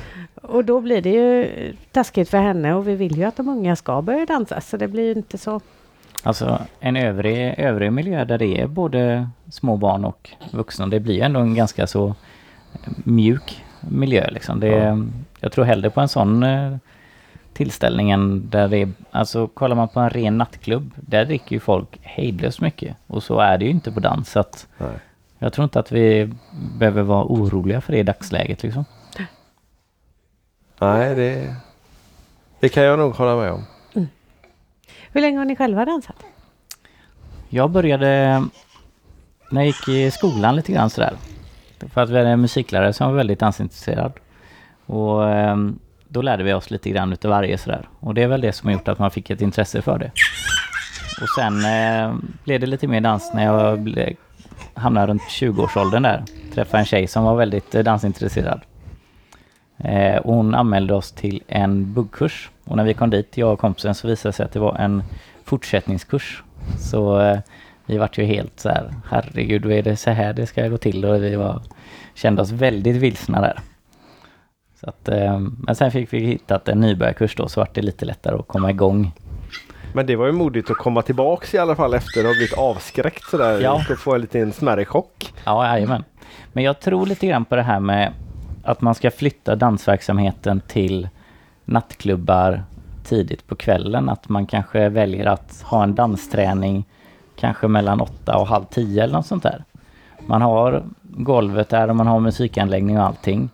Och 0.42 0.64
då 0.64 0.80
blir 0.80 1.02
det 1.02 1.10
ju 1.10 1.48
taskigt 1.92 2.28
för 2.30 2.38
henne 2.38 2.74
och 2.74 2.88
vi 2.88 2.94
vill 2.94 3.16
ju 3.18 3.24
att 3.24 3.36
de 3.36 3.48
unga 3.48 3.76
ska 3.76 4.02
börja 4.02 4.26
dansa 4.26 4.60
så 4.60 4.76
det 4.76 4.88
blir 4.88 5.04
ju 5.04 5.12
inte 5.12 5.38
så. 5.38 5.60
Alltså 6.26 6.62
en 6.80 6.96
övrig, 6.96 7.54
övrig 7.58 7.92
miljö 7.92 8.24
där 8.24 8.38
det 8.38 8.60
är 8.60 8.66
både 8.66 9.28
små 9.50 9.76
barn 9.76 10.04
och 10.04 10.30
vuxna. 10.52 10.86
Det 10.86 11.00
blir 11.00 11.14
ju 11.14 11.20
ändå 11.20 11.40
en 11.40 11.54
ganska 11.54 11.86
så 11.86 12.14
mjuk 13.04 13.64
miljö 13.80 14.28
liksom. 14.30 14.60
Det, 14.60 14.68
är- 14.74 15.08
Jag 15.40 15.52
tror 15.52 15.64
hellre 15.64 15.90
på 15.90 16.00
en 16.00 16.08
sån 16.08 16.42
eh, 16.42 16.76
tillställning 17.52 18.10
än 18.10 18.50
där 18.50 18.68
det 18.68 18.76
är, 18.82 18.88
alltså 19.10 19.46
kollar 19.46 19.76
man 19.76 19.88
på 19.88 20.00
en 20.00 20.10
ren 20.10 20.38
nattklubb, 20.38 20.90
där 20.96 21.24
dricker 21.24 21.52
ju 21.56 21.60
folk 21.60 21.98
hejdlöst 22.02 22.60
mycket. 22.60 22.96
Och 23.06 23.22
så 23.22 23.38
är 23.40 23.58
det 23.58 23.64
ju 23.64 23.70
inte 23.70 23.92
på 23.92 24.00
dans. 24.00 24.30
Så 24.30 24.40
att 24.40 24.66
Nej. 24.78 24.88
jag 25.38 25.52
tror 25.52 25.64
inte 25.64 25.80
att 25.80 25.92
vi 25.92 26.32
behöver 26.78 27.02
vara 27.02 27.24
oroliga 27.24 27.80
för 27.80 27.92
det 27.92 27.98
i 27.98 28.02
dagsläget 28.02 28.62
liksom. 28.62 28.84
Nej, 30.80 31.14
det, 31.14 31.54
det 32.60 32.68
kan 32.68 32.82
jag 32.82 32.98
nog 32.98 33.14
hålla 33.14 33.36
med 33.36 33.52
om. 33.52 33.64
Hur 35.16 35.20
länge 35.20 35.38
har 35.38 35.44
ni 35.44 35.56
själva 35.56 35.84
dansat? 35.84 36.16
Jag 37.48 37.70
började 37.70 38.06
när 39.50 39.60
jag 39.60 39.66
gick 39.66 39.88
i 39.88 40.10
skolan 40.10 40.56
lite 40.56 40.72
grann 40.72 40.90
sådär. 40.90 41.12
För 41.92 42.00
att 42.00 42.10
vi 42.10 42.16
hade 42.16 42.30
en 42.30 42.40
musiklärare 42.40 42.92
som 42.92 43.08
var 43.08 43.16
väldigt 43.16 43.38
dansintresserad. 43.38 44.12
Och 44.86 45.28
ehm, 45.28 45.78
då 46.08 46.22
lärde 46.22 46.44
vi 46.44 46.52
oss 46.52 46.70
lite 46.70 46.90
grann 46.90 47.12
utav 47.12 47.30
varje 47.30 47.58
sådär. 47.58 47.88
Och 48.00 48.14
det 48.14 48.22
är 48.22 48.28
väl 48.28 48.40
det 48.40 48.52
som 48.52 48.66
har 48.68 48.72
gjort 48.72 48.88
att 48.88 48.98
man 48.98 49.10
fick 49.10 49.30
ett 49.30 49.40
intresse 49.40 49.82
för 49.82 49.98
det. 49.98 50.10
Och 51.22 51.28
sen 51.28 51.64
eh, 51.64 52.14
blev 52.44 52.60
det 52.60 52.66
lite 52.66 52.88
mer 52.88 53.00
dans 53.00 53.34
när 53.34 53.44
jag 53.44 53.80
ble, 53.80 54.14
hamnade 54.74 55.06
runt 55.06 55.22
20-årsåldern 55.22 56.02
där. 56.02 56.24
Träffade 56.54 56.78
en 56.78 56.86
tjej 56.86 57.06
som 57.06 57.24
var 57.24 57.36
väldigt 57.36 57.74
eh, 57.74 57.82
dansintresserad. 57.82 58.60
Eh, 59.78 60.16
och 60.16 60.34
hon 60.34 60.54
anmälde 60.54 60.94
oss 60.94 61.12
till 61.12 61.42
en 61.48 61.92
buggkurs. 61.92 62.50
Och 62.64 62.76
när 62.76 62.84
vi 62.84 62.94
kom 62.94 63.10
dit, 63.10 63.36
jag 63.36 63.52
och 63.52 63.58
kompisen, 63.58 63.94
så 63.94 64.08
visade 64.08 64.28
det 64.28 64.32
sig 64.32 64.44
att 64.44 64.52
det 64.52 64.58
var 64.58 64.76
en 64.76 65.02
fortsättningskurs. 65.44 66.42
Så 66.78 67.20
eh, 67.20 67.38
vi 67.86 67.98
vart 67.98 68.18
ju 68.18 68.24
helt 68.24 68.60
så 68.60 68.68
här, 68.68 68.94
herregud, 69.10 69.64
vad 69.64 69.74
är 69.74 69.82
det 69.82 69.96
så 69.96 70.10
här 70.10 70.32
det 70.32 70.46
ska 70.46 70.68
gå 70.68 70.78
till? 70.78 71.04
Och 71.04 71.22
vi 71.22 71.36
var, 71.36 71.62
kände 72.14 72.42
oss 72.42 72.50
väldigt 72.50 72.96
vilsna 72.96 73.40
där. 73.40 73.58
Så 74.80 74.88
att, 74.88 75.08
eh, 75.08 75.38
men 75.38 75.74
sen 75.74 75.90
fick 75.90 76.12
vi 76.12 76.18
hittat 76.18 76.68
en 76.68 76.80
nybörjarkurs 76.80 77.36
då, 77.36 77.48
så 77.48 77.60
vart 77.60 77.74
det 77.74 77.82
lite 77.82 78.04
lättare 78.04 78.34
att 78.36 78.48
komma 78.48 78.70
igång. 78.70 79.12
Men 79.92 80.06
det 80.06 80.16
var 80.16 80.26
ju 80.26 80.32
modigt 80.32 80.70
att 80.70 80.76
komma 80.76 81.02
tillbaks 81.02 81.54
i 81.54 81.58
alla 81.58 81.76
fall 81.76 81.94
efter 81.94 82.20
att 82.20 82.26
ha 82.26 82.32
blivit 82.32 82.58
avskräckt 82.58 83.24
sådär. 83.30 83.60
Ja. 83.60 83.84
Och 83.90 83.98
få 83.98 84.14
en 84.14 84.20
liten 84.20 84.52
smärre 84.52 84.84
chock. 84.84 85.32
Ja, 85.44 85.66
jajamän. 85.66 86.04
Men 86.52 86.64
jag 86.64 86.80
tror 86.80 87.06
lite 87.06 87.26
grann 87.26 87.44
på 87.44 87.56
det 87.56 87.62
här 87.62 87.80
med 87.80 88.12
att 88.66 88.80
man 88.80 88.94
ska 88.94 89.10
flytta 89.10 89.56
dansverksamheten 89.56 90.60
till 90.60 91.08
nattklubbar 91.64 92.62
tidigt 93.04 93.46
på 93.46 93.54
kvällen. 93.54 94.08
Att 94.08 94.28
man 94.28 94.46
kanske 94.46 94.88
väljer 94.88 95.26
att 95.26 95.62
ha 95.64 95.82
en 95.82 95.94
dansträning 95.94 96.84
kanske 97.36 97.68
mellan 97.68 98.00
åtta 98.00 98.38
och 98.38 98.46
halv 98.46 98.64
tio 98.64 99.02
eller 99.02 99.12
något 99.12 99.26
sånt 99.26 99.42
där. 99.42 99.64
Man 100.26 100.42
har 100.42 100.84
golvet 101.02 101.68
där 101.68 101.88
och 101.88 101.96
man 101.96 102.06
har 102.06 102.20
musikanläggning 102.20 102.98
och 102.98 103.04
allting. 103.04 103.48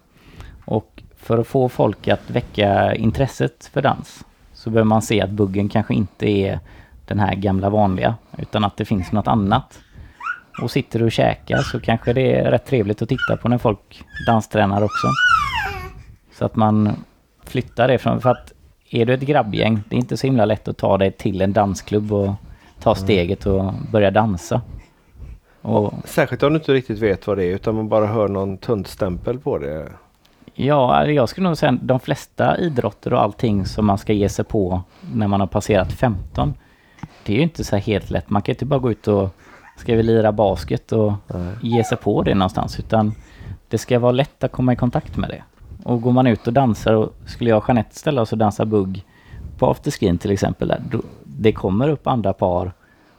Och 0.64 1.02
för 1.16 1.38
att 1.38 1.46
få 1.46 1.68
folk 1.68 2.08
att 2.08 2.30
väcka 2.30 2.94
intresset 2.94 3.70
för 3.72 3.82
dans 3.82 4.24
så 4.52 4.70
behöver 4.70 4.88
man 4.88 5.02
se 5.02 5.20
att 5.20 5.30
buggen 5.30 5.68
kanske 5.68 5.94
inte 5.94 6.26
är 6.26 6.60
den 7.06 7.18
här 7.18 7.34
gamla 7.34 7.70
vanliga 7.70 8.14
utan 8.38 8.64
att 8.64 8.76
det 8.76 8.84
finns 8.84 9.12
något 9.12 9.28
annat. 9.28 9.80
Och 10.62 10.70
sitter 10.70 10.98
du 10.98 11.04
och 11.04 11.12
käkar 11.12 11.58
så 11.58 11.80
kanske 11.80 12.12
det 12.12 12.34
är 12.34 12.50
rätt 12.50 12.66
trevligt 12.66 13.02
att 13.02 13.08
titta 13.08 13.36
på 13.36 13.48
när 13.48 13.58
folk 13.58 14.02
danstränar 14.26 14.82
också. 14.82 15.06
Så 16.32 16.44
att 16.44 16.56
man 16.56 17.04
flyttar 17.44 17.88
det 17.88 17.98
från, 17.98 18.20
för 18.20 18.30
att 18.30 18.52
är 18.90 19.06
du 19.06 19.14
ett 19.14 19.20
grabbgäng, 19.20 19.82
det 19.88 19.96
är 19.96 20.00
inte 20.00 20.16
så 20.16 20.26
himla 20.26 20.44
lätt 20.44 20.68
att 20.68 20.76
ta 20.76 20.98
dig 20.98 21.12
till 21.12 21.40
en 21.42 21.52
dansklubb 21.52 22.12
och 22.12 22.34
ta 22.80 22.94
steget 22.94 23.46
och 23.46 23.72
börja 23.92 24.10
dansa. 24.10 24.60
Och 25.62 25.92
Särskilt 26.04 26.42
om 26.42 26.52
du 26.52 26.58
inte 26.58 26.72
riktigt 26.72 26.98
vet 26.98 27.26
vad 27.26 27.38
det 27.38 27.44
är 27.44 27.54
utan 27.54 27.74
man 27.74 27.88
bara 27.88 28.06
hör 28.06 28.28
någon 28.28 28.58
tunt 28.58 28.88
stämpel 28.88 29.38
på 29.38 29.58
det. 29.58 29.92
Ja, 30.54 31.06
jag 31.06 31.28
skulle 31.28 31.48
nog 31.48 31.56
säga 31.56 31.78
de 31.82 32.00
flesta 32.00 32.58
idrotter 32.58 33.12
och 33.12 33.22
allting 33.22 33.66
som 33.66 33.86
man 33.86 33.98
ska 33.98 34.12
ge 34.12 34.28
sig 34.28 34.44
på 34.44 34.82
när 35.14 35.28
man 35.28 35.40
har 35.40 35.46
passerat 35.46 35.92
15. 35.92 36.54
Det 37.24 37.32
är 37.32 37.36
ju 37.36 37.42
inte 37.42 37.64
så 37.64 37.76
helt 37.76 38.10
lätt. 38.10 38.30
Man 38.30 38.42
kan 38.42 38.52
inte 38.52 38.64
bara 38.64 38.80
gå 38.80 38.90
ut 38.90 39.08
och 39.08 39.34
ska 39.82 39.96
vi 39.96 40.02
lira 40.02 40.32
basket 40.32 40.92
och 40.92 41.12
Nej. 41.34 41.54
ge 41.62 41.84
sig 41.84 41.98
på 41.98 42.22
det 42.22 42.34
någonstans 42.34 42.78
utan 42.78 43.14
det 43.68 43.78
ska 43.78 43.98
vara 43.98 44.12
lätt 44.12 44.44
att 44.44 44.52
komma 44.52 44.72
i 44.72 44.76
kontakt 44.76 45.16
med 45.16 45.30
det. 45.30 45.42
Och 45.84 46.02
går 46.02 46.12
man 46.12 46.26
ut 46.26 46.46
och 46.46 46.52
dansar 46.52 46.94
och 46.94 47.14
skulle 47.26 47.50
jag 47.50 47.56
och 47.56 47.68
Jeanette 47.68 47.98
ställa 47.98 48.22
oss 48.22 48.32
och 48.32 48.38
dansa 48.38 48.64
bugg 48.64 49.04
på 49.58 49.70
afterskin 49.70 50.18
till 50.18 50.30
exempel, 50.30 50.68
där, 50.68 50.82
då, 50.90 51.02
det 51.24 51.52
kommer 51.52 51.88
upp 51.88 52.06
andra 52.06 52.32
par 52.32 52.72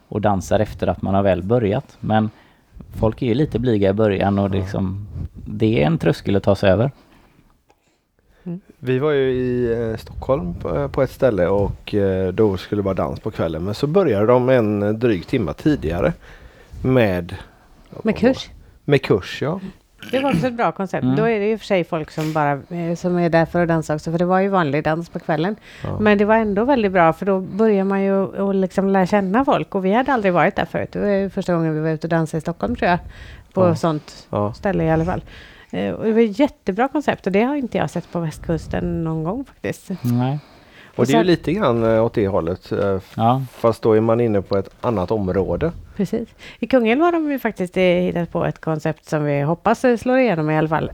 och 0.07 0.21
dansar 0.21 0.59
efter 0.59 0.87
att 0.87 1.01
man 1.01 1.15
har 1.15 1.23
väl 1.23 1.43
börjat. 1.43 1.97
Men 1.99 2.29
folk 2.95 3.21
är 3.21 3.25
ju 3.25 3.33
lite 3.33 3.59
blyga 3.59 3.89
i 3.89 3.93
början 3.93 4.39
och 4.39 4.51
det, 4.51 4.57
är 4.57 4.61
liksom, 4.61 5.07
det 5.33 5.83
är 5.83 5.87
en 5.87 5.97
tröskel 5.97 6.35
att 6.35 6.43
ta 6.43 6.55
sig 6.55 6.71
över. 6.71 6.91
Vi 8.79 8.99
var 8.99 9.11
ju 9.11 9.31
i 9.31 9.73
eh, 9.73 9.97
Stockholm 9.97 10.53
på, 10.53 10.89
på 10.89 11.01
ett 11.01 11.11
ställe 11.11 11.47
och 11.47 11.93
eh, 11.93 12.33
då 12.33 12.57
skulle 12.57 12.81
det 12.81 12.85
vara 12.85 12.95
dans 12.95 13.19
på 13.19 13.31
kvällen. 13.31 13.63
Men 13.63 13.73
så 13.73 13.87
började 13.87 14.25
de 14.25 14.49
en 14.49 14.83
eh, 14.83 14.89
dryg 14.89 15.27
timme 15.27 15.53
tidigare 15.53 16.13
med 16.83 17.35
Med 18.03 18.17
kurs. 18.17 18.49
Med 18.85 19.01
kurs 19.01 19.41
ja. 19.41 19.59
Det 20.11 20.19
var 20.19 20.33
också 20.33 20.47
ett 20.47 20.53
bra 20.53 20.71
koncept. 20.71 21.03
Mm. 21.03 21.15
Då 21.15 21.23
är 21.23 21.39
det 21.39 21.45
ju 21.47 21.57
för 21.57 21.65
sig 21.65 21.83
folk 21.83 22.11
som 22.11 22.33
bara 22.33 22.51
eh, 22.51 22.95
som 22.95 23.17
är 23.17 23.29
där 23.29 23.45
för 23.45 23.61
att 23.61 23.67
dansa 23.67 23.95
också, 23.95 24.11
för 24.11 24.17
det 24.19 24.25
var 24.25 24.39
ju 24.39 24.47
vanlig 24.49 24.83
dans 24.83 25.09
på 25.09 25.19
kvällen. 25.19 25.55
Ja. 25.83 25.99
Men 25.99 26.17
det 26.17 26.25
var 26.25 26.35
ändå 26.35 26.63
väldigt 26.65 26.91
bra, 26.91 27.13
för 27.13 27.25
då 27.25 27.39
börjar 27.39 27.83
man 27.83 28.01
ju 28.03 28.13
och 28.13 28.55
liksom 28.55 28.89
lära 28.89 29.05
känna 29.05 29.45
folk. 29.45 29.75
Och 29.75 29.85
vi 29.85 29.93
hade 29.93 30.13
aldrig 30.13 30.33
varit 30.33 30.55
där 30.55 30.65
förut. 30.65 30.91
Det 30.91 30.99
var 30.99 31.29
första 31.29 31.53
gången 31.53 31.73
vi 31.73 31.79
var 31.79 31.89
ute 31.89 32.07
och 32.07 32.09
dansade 32.09 32.37
i 32.37 32.41
Stockholm 32.41 32.75
tror 32.75 32.89
jag. 32.89 32.99
På 33.53 33.61
Ja. 33.67 33.75
sånt 33.75 34.27
ja. 34.29 34.53
ställe 34.53 34.83
i 34.83 34.89
alla 34.91 35.05
fall. 35.05 35.23
Eh, 35.71 35.91
Och 35.93 36.05
det 36.05 36.11
var 36.13 36.21
ett 36.21 36.39
jättebra 36.39 36.87
koncept 36.87 37.25
och 37.25 37.31
det 37.31 37.43
har 37.43 37.55
inte 37.55 37.77
jag 37.77 37.89
sett 37.89 38.11
på 38.11 38.19
västkusten 38.19 39.03
någon 39.03 39.23
gång 39.23 39.45
faktiskt. 39.45 39.89
Nej. 40.01 40.39
Och 40.95 41.05
det 41.05 41.13
är 41.13 41.17
ju 41.17 41.23
lite 41.23 41.53
grann 41.53 41.83
eh, 41.83 42.05
åt 42.05 42.13
det 42.13 42.27
hållet. 42.27 42.71
eh, 42.71 42.99
Ja, 43.15 43.41
Fast 43.51 43.81
då 43.81 43.93
är 43.93 44.01
man 44.01 44.19
inne 44.21 44.41
på 44.41 44.57
ett 44.57 44.69
annat 44.81 45.11
område. 45.11 45.71
Precis. 45.95 46.29
I 46.59 46.67
Kungälv 46.67 47.01
har 47.01 47.11
de 47.11 47.31
ju 47.31 47.39
faktiskt 47.39 47.77
eh, 47.77 47.83
hittat 47.83 48.31
på 48.31 48.45
ett 48.45 48.61
koncept 48.61 49.05
som 49.05 49.23
vi 49.23 49.41
hoppas 49.41 49.85
slår 49.99 50.17
igenom 50.17 50.49
i 50.49 50.57
alla 50.57 50.67
fall. 50.69 50.91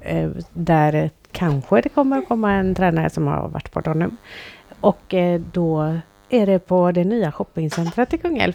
Där 0.53 1.09
kanske 1.31 1.81
det 1.81 1.89
kommer 1.89 2.17
att 2.17 2.27
komma 2.27 2.51
en 2.53 2.75
tränare 2.75 3.09
som 3.09 3.27
har 3.27 3.47
varit 3.47 3.71
på 3.71 3.79
Donum. 3.81 4.17
Och 4.81 5.13
då 5.51 5.97
är 6.29 6.45
det 6.45 6.59
på 6.59 6.91
det 6.91 7.03
nya 7.03 7.31
shoppingcentret 7.31 8.13
i 8.13 8.17
Kungälv. 8.17 8.53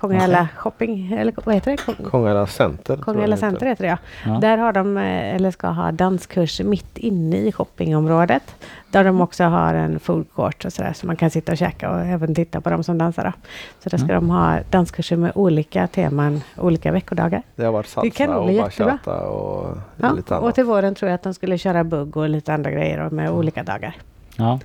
Kongala 0.00 0.48
shopping, 0.56 1.12
eller 1.12 1.32
vad 1.44 1.54
heter 1.54 1.70
det? 1.70 1.76
Kong- 1.76 2.10
Kongala 2.10 2.46
Center. 2.46 2.96
Kongala. 2.96 3.36
Center 3.36 3.66
heter 3.66 3.84
det 3.84 3.90
ja. 3.90 3.98
ja. 4.26 4.38
Där 4.40 4.58
har 4.58 4.72
de, 4.72 4.96
eh, 4.96 5.34
eller 5.34 5.50
ska 5.50 5.66
ha 5.68 5.92
danskurs 5.92 6.60
mitt 6.60 6.98
inne 6.98 7.36
i 7.36 7.52
shoppingområdet. 7.52 8.42
Där 8.90 9.04
de 9.04 9.20
också 9.20 9.44
har 9.44 9.74
en 9.74 10.00
food 10.00 10.26
court 10.34 10.64
och 10.64 10.72
sådär. 10.72 10.92
Så 10.92 11.06
man 11.06 11.16
kan 11.16 11.30
sitta 11.30 11.52
och 11.52 11.58
käka 11.58 11.90
och 11.90 12.00
även 12.00 12.34
titta 12.34 12.60
på 12.60 12.70
de 12.70 12.82
som 12.84 12.98
dansar. 12.98 13.24
Då. 13.24 13.32
Så 13.82 13.88
där 13.88 13.98
ska 13.98 14.04
Mm. 14.12 14.28
de 14.28 14.30
ha 14.30 14.58
danskurser 14.70 15.16
med 15.16 15.32
olika 15.34 15.86
teman, 15.86 16.40
olika 16.56 16.92
veckodagar. 16.92 17.42
Det 17.56 17.64
har 17.64 17.72
varit 17.72 17.86
salsa 17.88 18.38
och 18.38 18.46
bachata 18.54 19.20
och 19.28 19.76
Ja, 19.96 20.12
lite 20.12 20.34
och 20.34 20.42
annat. 20.42 20.54
till 20.54 20.64
våren 20.64 20.94
tror 20.94 21.08
jag 21.10 21.14
att 21.14 21.22
de 21.22 21.34
skulle 21.34 21.58
köra 21.58 21.84
bugg 21.84 22.16
och 22.16 22.28
lite 22.28 22.54
andra 22.54 22.70
grejer 22.70 23.10
med 23.10 23.26
Mm. 23.26 23.38
olika 23.38 23.62
dagar. 23.62 23.96
ja. 24.36 24.58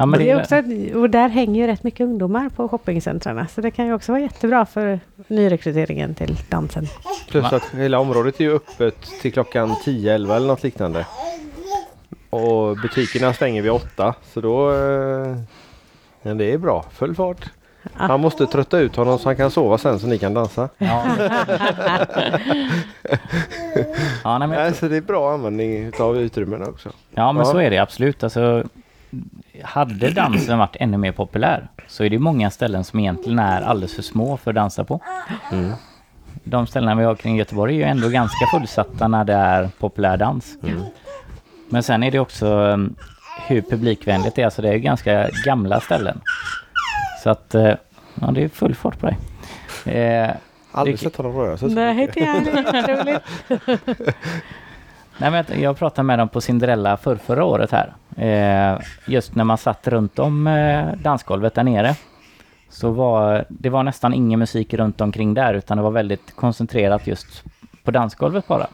Ja 0.00 0.06
Men 0.06 0.20
det 0.20 0.30
är 0.30 0.40
också, 0.40 0.56
och 0.98 1.10
där 1.10 1.28
hänger 1.28 1.60
ju 1.60 1.66
rätt 1.66 1.82
mycket 1.82 2.04
ungdomar 2.04 2.48
på 2.48 2.68
shoppingcentrarna. 2.68 3.46
Så 3.46 3.60
det 3.60 3.70
kan 3.70 3.86
ju 3.86 3.94
också 3.94 4.12
vara 4.12 4.22
jättebra 4.22 4.66
för 4.66 5.00
nyrekryteringen 5.28 6.14
till 6.14 6.36
dansen. 6.48 6.86
Plus 7.30 7.52
att 7.52 7.62
hela 7.74 7.98
området 7.98 8.40
är 8.40 8.44
ju 8.44 8.54
öppet 8.56 8.94
till 9.22 9.32
klockan 9.32 9.68
10-11 9.70 10.36
eller 10.36 10.46
något 10.46 10.62
liknande. 10.62 11.06
Och 12.30 12.76
butikerna 12.76 13.32
stänger 13.32 13.62
vid 13.62 13.70
8 13.70 14.14
så 14.32 14.40
då... 14.40 14.70
Eh, 14.74 15.36
men 16.22 16.38
det 16.38 16.52
är 16.52 16.58
bra, 16.58 16.84
full 16.92 17.14
fart. 17.14 17.50
Man 18.08 18.20
måste 18.20 18.46
trötta 18.46 18.78
ut 18.78 18.96
honom 18.96 19.18
så 19.18 19.28
han 19.28 19.36
kan 19.36 19.50
sova 19.50 19.78
sen 19.78 19.98
så 19.98 20.06
ni 20.06 20.18
kan 20.18 20.34
dansa. 20.34 20.68
ja. 20.78 21.04
ja, 24.24 24.38
nej, 24.38 24.48
men 24.48 24.50
jag 24.58 24.64
Nej, 24.64 24.72
tror- 24.72 24.72
så 24.74 24.88
det 24.88 24.96
är 24.96 25.00
bra 25.00 25.32
användning 25.32 25.84
utav 25.84 26.18
utrymmena 26.18 26.66
också. 26.66 26.88
Ja 27.14 27.32
men 27.32 27.46
Ja. 27.46 27.52
så 27.52 27.58
är 27.58 27.70
det 27.70 27.78
absolut. 27.78 28.22
Alltså, 28.24 28.64
hade 29.64 30.10
dansen 30.10 30.58
varit 30.58 30.76
ännu 30.80 30.96
mer 30.96 31.12
populär 31.12 31.68
så 31.86 32.04
är 32.04 32.10
det 32.10 32.18
många 32.18 32.50
ställen 32.50 32.84
som 32.84 33.00
egentligen 33.00 33.38
är 33.38 33.62
alldeles 33.62 33.94
för 33.94 34.02
små 34.02 34.36
för 34.36 34.50
att 34.50 34.54
dansa 34.54 34.84
på. 34.84 35.00
Mm. 35.52 35.72
De 36.44 36.66
ställena 36.66 36.94
vi 36.94 37.04
har 37.04 37.14
kring 37.14 37.36
Göteborg 37.36 37.74
är 37.74 37.78
ju 37.78 37.84
ändå 37.84 38.08
ganska 38.08 38.46
fullsatta 38.54 39.08
när 39.08 39.24
det 39.24 39.32
är 39.34 39.68
populär 39.78 40.16
dans. 40.16 40.56
Mm. 40.62 40.82
Men 41.68 41.82
sen 41.82 42.02
är 42.02 42.10
det 42.10 42.18
också 42.18 42.46
um, 42.46 42.94
hur 43.46 43.62
publikvänligt 43.62 44.34
det 44.36 44.42
är. 44.42 44.46
Alltså 44.46 44.62
det 44.62 44.68
är 44.68 44.72
ju 44.72 44.78
ganska 44.78 45.28
gamla 45.44 45.80
ställen. 45.80 46.20
Så 47.22 47.30
att, 47.30 47.54
eh, 47.54 47.74
ja 48.14 48.30
det 48.30 48.44
är 48.44 48.48
full 48.48 48.74
fart 48.74 48.98
på 48.98 49.06
dig. 49.06 49.18
Eh, 50.02 50.30
Aldrig 50.72 50.94
Det- 50.94 50.98
sett 50.98 51.16
honom 51.16 51.32
röra 51.36 51.56
sig 51.56 51.68
så 51.68 51.74
Nej, 51.74 51.94
mycket. 51.94 52.14
det 52.14 52.20
är 52.22 52.96
roligt. 53.04 53.22
Nej, 55.18 55.30
men 55.30 55.44
jag- 55.48 55.58
jag 55.60 55.78
pratade 55.78 56.06
med 56.06 56.18
dem 56.18 56.28
på 56.28 56.40
Cinderella 56.40 56.96
för 56.96 57.16
förra 57.16 57.44
året 57.44 57.70
här. 57.70 57.92
Eh, 58.20 58.78
just 59.06 59.34
när 59.34 59.44
man 59.44 59.58
satt 59.58 59.88
runt 59.88 60.18
om 60.18 60.46
eh, 60.46 60.88
dansgolvet 61.02 61.54
där 61.54 61.64
nere. 61.64 61.94
Så 62.68 62.90
var 62.90 63.44
det 63.48 63.70
var 63.70 63.82
nästan 63.82 64.14
ingen 64.14 64.38
musik 64.38 64.74
runt 64.74 65.00
omkring 65.00 65.34
där 65.34 65.54
utan 65.54 65.76
det 65.76 65.82
var 65.82 65.90
väldigt 65.90 66.36
koncentrerat 66.36 67.06
just 67.06 67.44
på 67.84 67.90
dansgolvet 67.90 68.46
bara. 68.46 68.66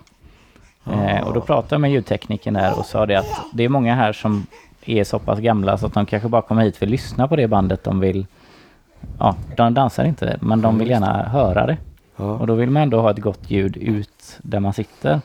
Eh, 0.92 1.26
och 1.26 1.34
då 1.34 1.40
pratade 1.40 1.74
jag 1.74 1.80
med 1.80 1.92
ljudtekniken 1.92 2.54
där 2.54 2.78
och 2.78 2.86
sa 2.86 3.06
det 3.06 3.14
att 3.16 3.44
det 3.52 3.64
är 3.64 3.68
många 3.68 3.94
här 3.94 4.12
som 4.12 4.46
är 4.84 5.04
så 5.04 5.18
pass 5.18 5.38
gamla 5.38 5.78
så 5.78 5.86
att 5.86 5.94
de 5.94 6.06
kanske 6.06 6.28
bara 6.28 6.42
kommer 6.42 6.62
hit 6.62 6.76
för 6.76 6.86
att 6.86 6.90
lyssna 6.90 7.28
på 7.28 7.36
det 7.36 7.48
bandet 7.48 7.84
de 7.84 8.00
vill. 8.00 8.26
Ja, 9.18 9.36
de 9.56 9.74
dansar 9.74 10.04
inte 10.04 10.38
men 10.40 10.60
de 10.60 10.78
vill 10.78 10.90
gärna 10.90 11.22
höra 11.22 11.66
det. 11.66 11.76
Och 12.16 12.46
då 12.46 12.54
vill 12.54 12.70
man 12.70 12.82
ändå 12.82 13.00
ha 13.00 13.10
ett 13.10 13.18
gott 13.18 13.50
ljud 13.50 13.76
ut 13.76 14.38
där 14.38 14.60
man 14.60 14.72
sitter. 14.72 15.20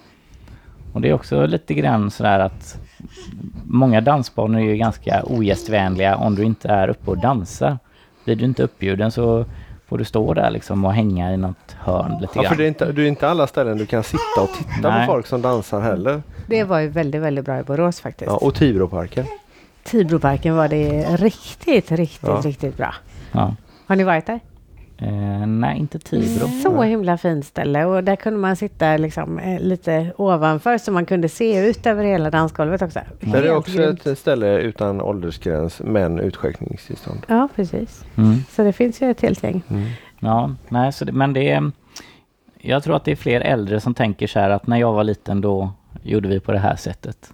Och 0.93 1.01
det 1.01 1.10
är 1.10 1.13
också 1.13 1.45
lite 1.45 1.73
grann 1.73 2.12
sådär 2.12 2.39
att 2.39 2.77
många 3.65 4.01
dansbanor 4.01 4.59
är 4.59 4.63
ju 4.63 4.77
ganska 4.77 5.23
ogästvänliga 5.23 6.15
om 6.15 6.35
du 6.35 6.43
inte 6.43 6.69
är 6.69 6.87
uppe 6.87 7.11
och 7.11 7.17
dansar. 7.17 7.77
Blir 8.25 8.35
du 8.35 8.45
inte 8.45 8.63
uppbjuden 8.63 9.11
så 9.11 9.45
får 9.89 9.97
du 9.97 10.05
stå 10.05 10.33
där 10.33 10.49
liksom 10.51 10.85
och 10.85 10.93
hänga 10.93 11.33
i 11.33 11.37
något 11.37 11.75
hörn 11.79 12.11
lite 12.21 12.33
Ja, 12.35 12.41
för 12.41 12.47
grann. 12.49 12.57
det 12.57 12.63
är, 12.63 12.67
inte, 12.67 12.91
det 12.91 13.01
är 13.01 13.07
inte 13.07 13.29
alla 13.29 13.47
ställen 13.47 13.77
du 13.77 13.85
kan 13.85 14.03
sitta 14.03 14.41
och 14.41 14.49
titta 14.57 14.89
Nej. 14.89 15.07
på 15.07 15.13
folk 15.13 15.27
som 15.27 15.41
dansar 15.41 15.81
heller. 15.81 16.23
Det 16.47 16.63
var 16.63 16.79
ju 16.79 16.87
väldigt, 16.87 17.21
väldigt 17.21 17.45
bra 17.45 17.59
i 17.59 17.63
Borås 17.63 17.99
faktiskt. 18.01 18.31
Ja, 18.31 18.37
och 18.37 18.55
Tibroparken. 18.55 19.25
Tibroparken 19.83 20.55
var 20.55 20.67
det 20.67 21.03
riktigt, 21.15 21.91
riktigt, 21.91 22.29
Ja. 22.29 22.41
riktigt 22.45 22.77
bra. 22.77 22.93
Ja. 23.31 23.55
Har 23.87 23.95
ni 23.95 24.03
varit 24.03 24.25
där? 24.25 24.39
Eh, 25.01 25.47
nej, 25.47 25.79
inte 25.79 25.99
Tibro. 25.99 26.47
Så 26.47 26.81
himla 26.81 27.17
fint 27.17 27.45
ställe 27.45 27.85
och 27.85 28.03
där 28.03 28.15
kunde 28.15 28.39
man 28.39 28.55
sitta 28.55 28.97
liksom, 28.97 29.39
eh, 29.39 29.59
lite 29.59 30.13
ovanför 30.17 30.77
så 30.77 30.91
man 30.91 31.05
kunde 31.05 31.29
se 31.29 31.69
ut 31.69 31.85
över 31.85 32.03
hela 32.03 32.29
dansgolvet 32.29 32.81
också. 32.81 32.99
Där 33.19 33.43
är 33.43 33.55
också 33.55 33.77
grymt. 33.77 34.07
ett 34.07 34.19
ställe 34.19 34.59
utan 34.59 35.01
åldersgräns 35.01 35.81
men 35.85 36.19
utskänkningstillstånd. 36.19 37.19
Ja, 37.27 37.49
precis. 37.55 38.05
Mm. 38.15 38.35
Så 38.49 38.63
det 38.63 38.73
finns 38.73 39.01
ju 39.01 39.11
ett 39.11 39.21
helt 39.21 39.43
gäng. 39.43 39.63
Mm. 39.69 39.85
Ja, 40.19 40.55
nej, 40.69 40.93
så 40.93 41.05
det, 41.05 41.11
men 41.11 41.33
det 41.33 41.49
är... 41.51 41.71
Jag 42.57 42.83
tror 42.83 42.95
att 42.95 43.05
det 43.05 43.11
är 43.11 43.15
fler 43.15 43.41
äldre 43.41 43.79
som 43.79 43.93
tänker 43.93 44.27
så 44.27 44.39
här 44.39 44.49
att 44.49 44.67
när 44.67 44.77
jag 44.77 44.93
var 44.93 45.03
liten 45.03 45.41
då 45.41 45.71
gjorde 46.03 46.29
vi 46.29 46.39
på 46.39 46.51
det 46.51 46.59
här 46.59 46.75
sättet. 46.75 47.33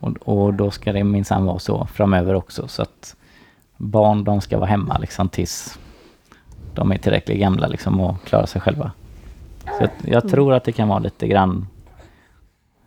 Och, 0.00 0.16
och 0.24 0.54
då 0.54 0.70
ska 0.70 0.92
det 0.92 1.04
minsann 1.04 1.44
vara 1.44 1.58
så 1.58 1.86
framöver 1.86 2.34
också. 2.34 2.68
Så 2.68 2.82
att 2.82 3.16
barn 3.76 4.24
de 4.24 4.40
ska 4.40 4.58
vara 4.58 4.70
hemma 4.70 4.98
liksom 4.98 5.28
tills 5.28 5.78
de 6.74 6.92
är 6.92 6.98
tillräckligt 6.98 7.38
gamla 7.40 7.66
liksom 7.66 8.00
och 8.00 8.24
klarar 8.24 8.46
sig 8.46 8.60
själva. 8.60 8.90
Så 9.78 9.84
att 9.84 9.90
jag 10.04 10.28
tror 10.28 10.54
att 10.54 10.64
det 10.64 10.72
kan 10.72 10.88
vara 10.88 10.98
lite 10.98 11.28
grann 11.28 11.66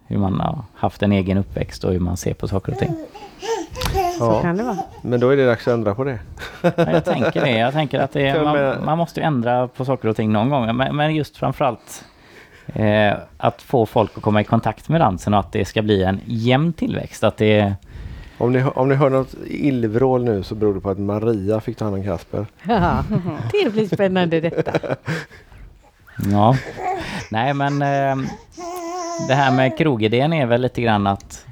hur 0.07 0.17
man 0.17 0.39
har 0.39 0.59
haft 0.75 1.03
en 1.03 1.11
egen 1.11 1.37
uppväxt 1.37 1.83
och 1.83 1.91
hur 1.91 1.99
man 1.99 2.17
ser 2.17 2.33
på 2.33 2.47
saker 2.47 2.71
och 2.71 2.77
ting. 2.77 2.93
Så 4.17 4.23
Ja, 4.23 4.41
kan 4.41 4.57
det 4.57 4.63
vara. 4.63 4.77
men 5.01 5.19
då 5.19 5.29
är 5.29 5.37
det 5.37 5.45
dags 5.45 5.67
att 5.67 5.73
ändra 5.73 5.95
på 5.95 6.03
det. 6.03 6.19
Ja, 6.61 6.71
Jag 6.77 7.05
tänker 7.05 7.41
det. 7.41 7.51
Jag 7.57 7.73
tänker 7.73 7.99
att 7.99 8.11
det 8.11 8.27
är, 8.27 8.43
man, 8.43 8.85
man 8.85 8.97
måste 8.97 9.19
ju 9.19 9.23
ändra 9.25 9.67
på 9.67 9.85
saker 9.85 10.07
och 10.07 10.15
ting 10.15 10.31
någon 10.31 10.49
gång. 10.49 10.75
Men, 10.75 10.95
men 10.95 11.15
just 11.15 11.37
framförallt 11.37 12.05
eh, 12.67 13.13
att 13.37 13.61
få 13.61 13.85
folk 13.85 14.11
att 14.17 14.23
komma 14.23 14.41
i 14.41 14.43
kontakt 14.43 14.89
med 14.89 15.01
dansen 15.01 15.33
och 15.33 15.39
att 15.39 15.51
det 15.51 15.65
ska 15.65 15.81
bli 15.81 16.03
en 16.03 16.19
jämn 16.25 16.73
tillväxt. 16.73 17.23
Att 17.23 17.37
det, 17.37 17.73
Om 18.37 18.51
ni, 18.51 18.63
om 18.63 18.89
ni 18.89 18.95
hör 18.95 19.09
något 19.09 19.35
illvrål 19.47 20.23
nu 20.23 20.43
så 20.43 20.55
beror 20.55 20.73
det 20.73 20.79
på 20.79 20.89
att 20.89 20.99
Maria 20.99 21.59
fick 21.59 21.77
ta 21.77 21.85
hand 21.85 21.97
om 21.97 22.03
Kasper. 22.03 22.45
Ja, 22.63 23.03
det 23.51 23.73
blir 23.73 23.87
spännande 23.87 24.39
detta. 24.41 24.95
ja. 26.31 26.55
Nej 27.31 27.53
men 27.53 27.81
eh, 27.81 28.27
det 29.27 29.33
här 29.33 29.55
med 29.55 29.77
krogidén 29.77 30.33
är 30.33 30.45
väl 30.45 30.61
lite 30.61 30.81
grann 30.81 31.07
att 31.07 31.45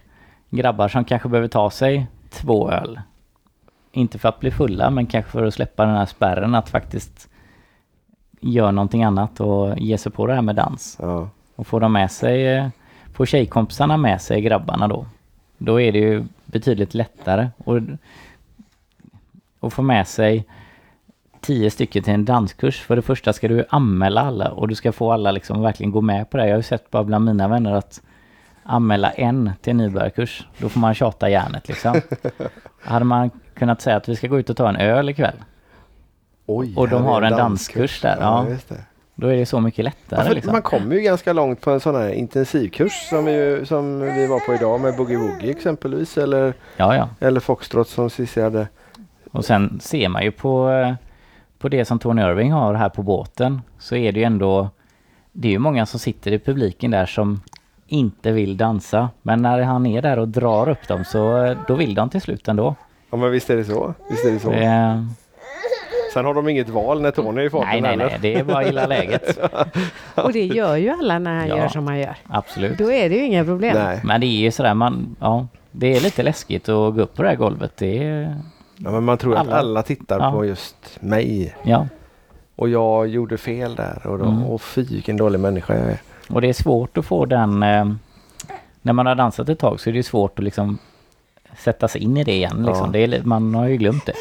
grabbar 0.50 0.88
som 0.88 1.06
kanske 1.06 1.30
behöver 1.30 1.48
ta 1.48 1.70
sig 1.70 2.08
två 2.30 2.72
öl. 2.72 3.00
Inte 3.92 4.20
för 4.20 4.30
att 4.30 4.40
bli 4.40 4.52
fulla 4.52 4.90
men 4.90 5.06
kanske 5.06 5.32
för 5.32 5.44
att 5.44 5.54
släppa 5.54 5.86
den 5.86 5.96
här 5.96 6.06
spärren 6.06 6.56
att 6.56 6.70
faktiskt 6.70 7.30
göra 8.40 8.72
någonting 8.72 9.04
annat 9.04 9.40
och 9.40 9.80
ge 9.80 9.98
sig 9.98 10.12
på 10.12 10.28
det 10.28 10.34
här 10.34 10.42
med 10.42 10.56
dans. 10.56 10.98
Ja. 11.02 11.30
Och 11.56 11.68
får 11.68 11.80
de 11.80 11.94
med 11.94 12.12
sig, 12.12 12.48
eh, 12.48 12.68
får 13.14 13.26
tjejkompisarna 13.26 13.98
med 13.98 14.22
sig 14.22 14.42
grabbarna 14.42 14.88
då, 14.88 15.06
då 15.66 15.82
är 15.82 15.92
det 15.92 16.00
ju 16.00 16.24
betydligt 16.46 16.94
lättare 16.94 17.50
och, 17.58 17.80
och 19.60 19.74
få 19.74 19.82
med 19.82 20.08
sig 20.08 20.46
tio 21.42 21.72
stycken 21.72 22.04
till 22.04 22.14
en 22.14 22.26
danskurs. 22.26 22.82
För 22.82 22.96
det 22.96 23.02
första 23.02 23.34
ska 23.34 23.48
du 23.48 23.66
anmäla 23.70 24.22
alla 24.22 24.52
och 24.52 24.68
du 24.68 24.76
ska 24.76 24.92
få 24.92 25.12
alla 25.12 25.32
liksom 25.32 25.62
verkligen 25.62 25.92
gå 25.92 26.02
med 26.02 26.30
på 26.30 26.38
det. 26.38 26.44
Jag 26.44 26.54
har 26.54 26.58
ju 26.58 26.64
sett 26.64 26.92
bara 26.92 27.04
bland 27.04 27.26
mina 27.26 27.48
vänner 27.48 27.72
att 27.72 28.02
anmäla 28.64 29.12
en 29.12 29.52
till 29.62 29.72
en 29.72 29.78
nybörjarkurs, 29.78 30.48
då 30.58 30.70
får 30.70 30.80
man 30.80 30.96
tjata 30.96 31.30
järnet 31.30 31.68
liksom. 31.68 32.02
Hade 32.82 33.06
man 33.06 33.32
kunnat 33.54 33.82
säga 33.82 33.96
att 33.96 34.10
vi 34.10 34.16
ska 34.16 34.28
gå 34.28 34.40
ut 34.40 34.50
och 34.50 34.58
ta 34.58 34.70
en 34.70 34.76
öl 34.76 35.10
ikväll, 35.10 35.36
Oj, 36.46 36.76
Och 36.76 36.90
de 36.90 37.04
har 37.04 37.22
en 37.22 37.32
danskurs 37.32 38.02
där, 38.02 38.18
ja. 38.20 38.50
just 38.50 38.70
det. 38.70 38.84
Då 39.16 39.28
är 39.28 39.36
det 39.36 39.46
så 39.46 39.60
mycket 39.60 39.86
lättare. 39.86 40.28
Ja, 40.28 40.34
liksom. 40.34 40.52
Man 40.52 40.62
kommer 40.62 40.96
ju 40.96 41.02
ganska 41.02 41.34
långt 41.34 41.62
på 41.62 41.72
en 41.72 41.80
sån 41.80 41.96
här 41.96 42.10
intensivkurs 42.10 42.92
som 43.10 43.26
vi, 43.26 43.62
som 43.66 44.00
vi 44.00 44.28
var 44.28 44.40
på 44.40 44.54
idag 44.54 44.82
med 44.82 44.96
Boogie 44.98 45.18
Woogie 45.18 45.52
exempelvis 45.52 46.18
eller, 46.18 46.54
Ja, 46.78 46.96
ja. 46.96 47.10
eller 47.20 47.40
Foxtrot 47.40 47.88
som 47.88 48.10
Cissi 48.10 48.42
hade. 48.42 48.68
Och 49.32 49.46
sen 49.46 49.80
ser 49.80 50.10
man 50.10 50.24
ju 50.24 50.32
på, 50.32 50.70
eh, 50.70 50.94
på 51.60 51.70
det 51.70 51.86
som 51.86 52.00
Tony 52.00 52.22
Irving 52.22 52.52
har 52.52 52.74
här 52.74 52.90
på 52.90 53.04
båten 53.04 53.62
så 53.80 53.96
är 53.96 54.12
det 54.12 54.20
ju 54.20 54.26
ändå 54.26 54.70
det 55.32 55.48
är 55.48 55.52
ju 55.52 55.60
många 55.60 55.86
som 55.86 56.00
sitter 56.00 56.32
i 56.32 56.40
publiken 56.40 56.92
där 56.92 57.06
som 57.06 57.42
inte 57.88 58.32
vill 58.32 58.58
dansa. 58.58 59.10
Men 59.22 59.42
när 59.42 59.62
han 59.62 59.86
är 59.86 60.02
där 60.02 60.20
och 60.20 60.28
drar 60.28 60.70
upp 60.70 60.88
dem 60.88 61.04
så 61.06 61.44
eh, 61.44 61.58
då 61.68 61.76
vill 61.76 61.96
de 61.96 62.10
till 62.10 62.22
slut 62.22 62.48
ändå. 62.48 62.76
Ja 63.12 63.18
men 63.18 63.32
visst 63.32 63.50
är 63.50 63.56
det 63.56 63.64
så. 63.64 63.94
Visst 64.10 64.26
är 64.26 64.32
det 64.32 64.40
så. 64.40 64.52
Eh, 64.52 65.04
Sen 66.16 66.26
har 66.26 66.34
de 66.34 66.50
inget 66.50 66.70
val 66.70 67.02
när 67.02 67.12
Tony 67.12 67.42
är 67.42 67.46
i 67.46 67.50
farten 67.50 67.70
nej, 67.72 67.82
nej, 67.82 67.98
nej, 67.98 68.18
det 68.22 68.36
är 68.36 68.44
bara 68.44 68.58
att 68.60 68.66
gilla 68.66 68.86
läget. 68.96 69.38
Och 70.16 70.34
det 70.34 70.46
gör 70.46 70.76
ju 70.76 70.90
alla 70.90 71.20
när 71.20 71.40
han 71.40 71.48
Ja. 71.48 71.58
gör 71.58 71.68
som 71.68 71.88
han 71.88 72.00
gör. 72.00 72.16
Absolut. 72.28 72.78
Då 72.78 72.92
är 72.92 73.10
det 73.10 73.16
ju 73.16 73.26
inga 73.26 73.46
problem. 73.46 73.78
Nej. 73.78 74.00
Men 74.04 74.22
det 74.22 74.28
är 74.28 74.40
ju 74.40 74.52
sådär 74.52 74.74
man, 74.74 75.16
ja, 75.20 75.48
det 75.72 75.96
är 75.96 76.00
lite 76.02 76.24
läskigt 76.24 76.70
att 76.70 76.96
gå 76.96 77.02
upp 77.02 77.16
på 77.16 77.24
det 77.24 77.30
här 77.30 77.36
golvet. 77.36 77.72
Det 77.78 78.04
är, 78.04 78.36
Ja, 78.78 78.92
men 78.92 79.04
man 79.04 79.18
tror 79.18 79.34
att 79.34 79.40
Alla. 79.40 79.56
alla 79.58 79.84
tittar 79.84 80.20
Ja. 80.20 80.32
på 80.32 80.46
just 80.46 80.98
mig. 81.02 81.56
ja. 81.64 81.88
Och 82.56 82.70
jag 82.70 83.08
gjorde 83.08 83.38
fel 83.38 83.76
där. 83.76 84.08
Och, 84.08 84.18
då, 84.20 84.26
Mm. 84.26 84.44
och 84.46 84.62
fy 84.62 84.84
vilken 84.84 85.18
dålig 85.18 85.40
människa 85.40 85.74
jag 85.78 85.86
är. 85.92 85.98
Och 86.30 86.42
det 86.42 86.50
är 86.50 86.54
svårt 86.54 86.98
att 86.98 87.06
få 87.06 87.26
den... 87.26 87.64
Eh, 87.64 87.86
när 88.82 88.94
man 88.94 89.06
har 89.06 89.16
dansat 89.16 89.50
ett 89.50 89.60
tag 89.60 89.80
så 89.80 89.90
är 89.90 89.94
det 89.94 90.04
svårt 90.04 90.40
att 90.40 90.46
liksom 90.46 90.78
sätta 91.58 91.88
sig 91.88 92.02
in 92.04 92.18
i 92.18 92.24
det 92.24 92.32
igen. 92.34 92.66
Liksom. 92.68 92.86
Ja. 92.86 92.92
Det 93.08 93.16
är, 93.18 93.22
man 93.24 93.56
har 93.56 93.68
ju 93.68 93.78
glömt 93.78 94.06
det. 94.06 94.14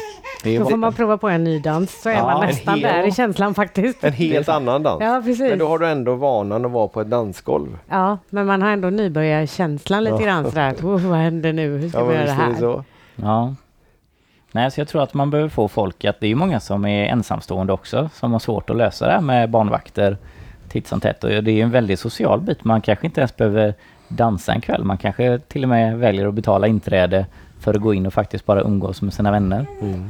det 0.43 0.55
är 0.55 0.59
Då 0.59 0.65
får 0.69 0.77
man 0.77 0.93
prova 0.93 1.17
på 1.17 1.29
en 1.29 1.43
ny 1.43 1.59
dans 1.59 2.01
så 2.01 2.09
är 2.09 2.13
Ja, 2.13 2.23
man 2.25 2.45
nästan 2.45 2.73
hel- 2.73 2.81
där 2.83 3.07
i 3.07 3.11
känslan 3.11 3.53
faktiskt. 3.53 4.03
En 4.03 4.13
helt 4.13 4.49
annan 4.49 4.83
dans. 4.83 5.01
Ja, 5.03 5.21
precis. 5.25 5.49
Men 5.49 5.59
då 5.59 5.67
har 5.67 5.79
du 5.79 5.87
ändå 5.87 6.15
vanan 6.15 6.65
att 6.65 6.71
vara 6.71 6.87
på 6.87 7.01
ett 7.01 7.09
dansgolv. 7.09 7.77
Ja, 7.89 8.17
men 8.29 8.45
man 8.45 8.61
har 8.61 8.69
ändå 8.69 8.89
nybörjarkänslan 8.89 10.03
lite 10.03 10.15
Ja. 10.15 10.21
grann 10.25 10.45
sådär. 10.45 10.73
Oh, 10.83 11.07
vad 11.09 11.19
händer 11.19 11.53
nu? 11.53 11.77
Hur 11.77 11.89
ska 11.89 11.99
Ja, 11.99 12.05
vi 12.05 12.13
göra 12.15 12.25
det 12.25 12.31
här? 12.31 12.49
det 12.49 12.57
så. 12.57 12.83
ja. 13.15 13.55
Nej, 14.51 14.71
så 14.71 14.79
jag 14.79 14.87
tror 14.87 15.03
att 15.03 15.13
man 15.13 15.29
behöver 15.31 15.49
få 15.49 15.67
folk 15.67 16.05
att 16.05 16.19
det 16.19 16.25
är 16.25 16.29
ju 16.29 16.35
många 16.35 16.59
som 16.59 16.85
är 16.85 17.05
ensamstående 17.05 17.73
också 17.73 18.09
som 18.13 18.31
har 18.31 18.39
svårt 18.39 18.69
att 18.69 18.77
lösa 18.77 19.05
det 19.07 19.11
här 19.11 19.21
med 19.21 19.49
barnvakter 19.49 20.17
titt 20.69 20.87
som 20.87 20.99
tätt. 20.99 21.23
Och 21.23 21.29
det 21.29 21.51
är 21.51 21.55
ju 21.55 21.61
en 21.61 21.71
väldigt 21.71 21.99
social 21.99 22.41
bit. 22.41 22.63
Man 22.63 22.81
kanske 22.81 23.05
inte 23.05 23.21
ens 23.21 23.35
behöver 23.37 23.73
dansa 24.07 24.53
en 24.53 24.61
kväll. 24.61 24.83
Man 24.83 24.97
kanske 24.97 25.39
till 25.39 25.63
och 25.63 25.69
med 25.69 25.97
väljer 25.97 26.27
att 26.27 26.33
betala 26.33 26.67
inträde 26.67 27.25
för 27.59 27.73
att 27.73 27.81
gå 27.81 27.93
in 27.93 28.05
och 28.05 28.13
faktiskt 28.13 28.45
bara 28.45 28.61
umgås 28.61 29.01
med 29.01 29.13
sina 29.13 29.31
vänner. 29.31 29.65
Mm. 29.81 30.09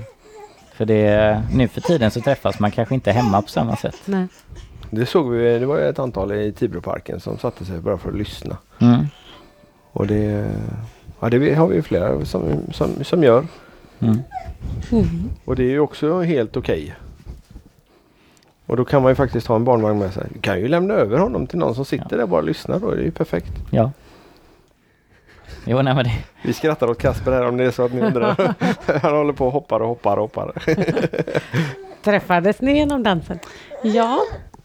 För 0.74 0.86
det, 0.86 1.42
nu 1.54 1.68
för 1.68 1.82
tiden 1.82 2.12
så 2.12 2.22
träffas 2.22 2.60
man 2.60 2.72
kanske 2.72 2.96
inte 2.96 3.12
hemma 3.12 3.42
på 3.42 3.48
samma 3.48 3.76
sätt. 3.76 4.02
Nej. 4.06 4.28
Det 4.90 5.06
såg 5.06 5.30
vi, 5.30 5.60
det 5.60 5.66
var 5.66 5.80
ett 5.80 6.00
antal 6.00 6.32
i 6.32 6.52
Tibroparken 6.52 7.20
som 7.20 7.38
satte 7.38 7.66
sig 7.66 7.80
bara 7.80 7.98
för 7.98 8.10
att 8.10 8.18
lyssna. 8.18 8.58
Mm. 8.80 9.06
Och 9.92 10.08
det, 10.08 10.52
ja, 11.20 11.30
det 11.30 11.56
har 11.56 11.68
vi 11.68 11.76
ju 11.76 11.82
flera 11.82 12.26
som, 12.26 12.44
som, 12.72 13.04
som 13.04 13.24
gör. 13.24 13.48
Mm. 14.00 14.20
Och 15.46 15.56
det 15.56 15.64
är 15.64 15.70
ju 15.70 15.80
också 15.80 16.22
helt 16.22 16.58
okej. 16.58 16.96
Och 18.66 18.78
då 18.78 18.86
kan 18.86 19.02
man 19.02 19.12
ju 19.12 19.16
faktiskt 19.16 19.48
ha 19.48 19.56
en 19.56 19.64
barnvagn 19.64 20.00
med 20.00 20.14
sig. 20.14 20.28
Du 20.34 20.40
kan 20.40 20.60
ju 20.60 20.68
lämna 20.68 20.94
över 20.94 21.18
honom 21.18 21.48
till 21.48 21.60
någon 21.60 21.76
som 21.76 21.86
sitter 21.86 22.10
där 22.10 22.24
och 22.24 22.30
bara 22.30 22.42
lyssnar 22.42 22.80
då. 22.80 22.92
Det 22.92 23.02
är 23.02 23.06
ju 23.06 23.12
perfekt. 23.12 23.52
Ja. 23.72 23.92
Jo, 25.66 25.82
nej 25.82 25.96
men 25.96 26.04
det, 26.04 26.12
Vi 26.42 26.54
skrattar 26.54 26.90
åt 26.90 27.02
Kasper 27.02 27.32
här 27.32 27.48
om 27.48 27.58
det 27.58 27.64
är 27.64 27.72
så 27.72 27.86
att 27.86 27.94
ni 27.94 28.02
undrar. 28.02 28.54
Han 29.02 29.14
håller 29.16 29.34
på 29.34 29.46
och 29.46 29.54
hoppar 29.54 29.80
och 29.80 29.88
hoppar 29.88 30.18
och 30.18 30.22
hoppar. 30.22 30.54
Träffades 32.04 32.62
ni 32.62 32.78
genom 32.78 33.04
dansen? 33.04 33.40
Ja. 33.84 34.20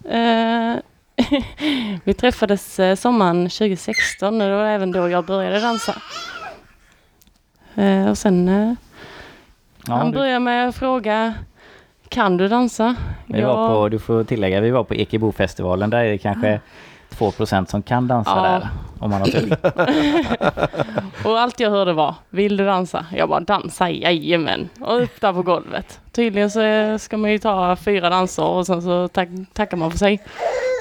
Eh, 0.05 0.77
vi 2.05 2.15
träffades 2.15 2.81
eh, 2.81 2.95
sommaren 2.95 3.49
2016 3.49 4.41
och 4.41 4.49
det 4.49 4.57
var 4.57 4.65
även 4.65 4.93
då 4.93 5.09
jag 5.09 5.25
började 5.25 5.61
dansa. 5.61 5.95
Eh, 7.75 8.11
och 8.11 8.19
sen 8.19 8.49
eh, 8.49 8.75
ja, 9.87 9.95
han 9.95 10.11
du, 10.11 10.19
började 10.19 10.41
med 10.41 10.69
att 10.69 10.77
fråga 10.77 11.35
Kan 12.11 12.37
du 12.37 12.49
dansa? 12.49 12.97
vi 13.27 13.43
var 13.43 13.69
på, 13.69 13.89
du 13.89 13.99
får 13.99 14.25
tillägga, 14.25 14.61
vi 14.61 14.71
var 14.71 14.85
på 14.85 14.95
Ekebofestivalen. 14.95 15.91
Där 15.91 16.05
är 16.05 16.11
det 16.11 16.19
kanske 16.19 16.61
2% 17.19 17.67
som 17.67 17.83
kan 17.83 18.09
dansa 18.09 18.31
Ja. 18.37 18.43
där. 18.43 18.69
Om 19.01 19.11
man 19.11 19.21
har 19.21 19.29
tur. 19.29 19.57
Och 21.25 21.41
allt 21.41 21.61
jag 21.61 21.71
hörde 21.71 21.93
var 21.93 22.15
Vill 22.31 22.57
du 22.57 22.67
dansa? 22.67 23.07
Jag 23.17 23.29
bara 23.29 23.41
dansa, 23.41 23.91
jajamän. 23.91 24.69
Och 24.81 25.03
upp 25.03 25.21
där 25.21 25.33
på 25.33 25.43
golvet. 25.43 26.01
Tydligen 26.13 26.51
så 26.51 26.61
ska 26.99 27.17
man 27.17 27.31
ju 27.31 27.39
ta 27.39 27.77
fyra 27.77 28.11
danser 28.11 28.45
och 28.45 28.67
sen 28.67 28.83
så 28.83 29.09
tack, 29.09 29.29
tackar 29.53 29.77
man 29.77 29.91
för 29.91 29.99
sig. 29.99 30.21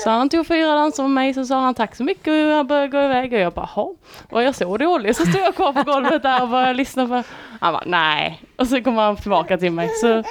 Så 0.03 0.09
han 0.09 0.29
tog 0.29 0.47
fyra 0.47 0.75
danser 0.75 1.03
med 1.03 1.11
mig 1.11 1.33
så 1.33 1.45
sa 1.45 1.61
han 1.61 1.73
tack 1.73 1.95
så 1.95 2.03
mycket 2.03 2.27
och 2.27 2.33
jag 2.33 2.67
började 2.67 2.87
gå 2.87 3.01
iväg 3.03 3.33
och 3.33 3.39
jag 3.39 3.53
bara 3.53 3.69
Jaha, 3.75 3.87
var 4.29 4.41
jag 4.41 4.55
så 4.55 4.77
dålig? 4.77 5.15
Så 5.15 5.25
stod 5.25 5.41
jag 5.41 5.55
kvar 5.55 5.73
på 5.73 5.83
golvet 5.83 6.23
där 6.23 6.41
och 6.43 6.49
började 6.49 6.73
lyssna 6.73 7.07
på 7.07 7.23
Han 7.59 7.73
bara 7.73 7.83
nej. 7.85 8.41
Och 8.57 8.67
så 8.67 8.81
kom 8.83 8.97
han 8.97 9.15
tillbaka 9.15 9.57
till 9.57 9.71
mig 9.71 9.89
så 10.01 10.23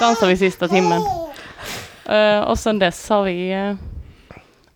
dansade 0.00 0.32
vi 0.32 0.36
sista 0.36 0.68
timmen. 0.68 1.00
Eh, 2.04 2.40
och 2.40 2.58
sen 2.58 2.78
dess 2.78 3.08
har 3.08 3.22
vi 3.22 3.52
eh, 3.52 3.74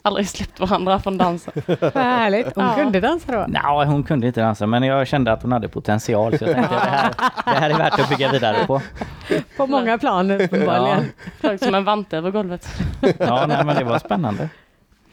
aldrig 0.07 0.29
släppt 0.29 0.61
varandra 0.61 0.99
från 1.01 1.19
dansen. 1.19 1.53
Vad 1.67 1.97
härligt. 1.97 2.55
Hon 2.55 2.65
Ja. 2.65 2.75
kunde 2.75 3.01
dansa 3.01 3.33
då. 3.33 3.45
Nej, 3.49 3.87
hon 3.87 4.03
kunde 4.03 4.27
inte 4.27 4.41
dansa 4.41 4.67
men 4.67 4.83
jag 4.83 5.07
kände 5.07 5.33
att 5.33 5.43
hon 5.43 5.53
hade 5.53 5.69
potential 5.69 6.39
så 6.39 6.45
jag 6.45 6.55
tänkte 6.55 6.77
att 6.77 6.85
det 6.85 6.91
här, 6.91 7.11
det 7.45 7.61
här 7.61 7.71
är 7.71 7.79
värt 7.79 8.01
att 8.01 8.09
bygga 8.09 8.33
vidare 8.33 8.67
på. 8.67 8.81
På 9.57 9.67
många 9.67 9.99
plan 9.99 10.31
uppenbarligen. 10.31 11.13
Flög 11.41 11.59
som 11.61 11.75
en 11.75 11.85
vante 11.85 12.17
över 12.17 12.31
golvet. 12.31 12.69
Ja, 13.19 13.47
nej, 13.47 13.65
men 13.65 13.77
det 13.77 13.85
var 13.85 13.99
spännande 13.99 14.49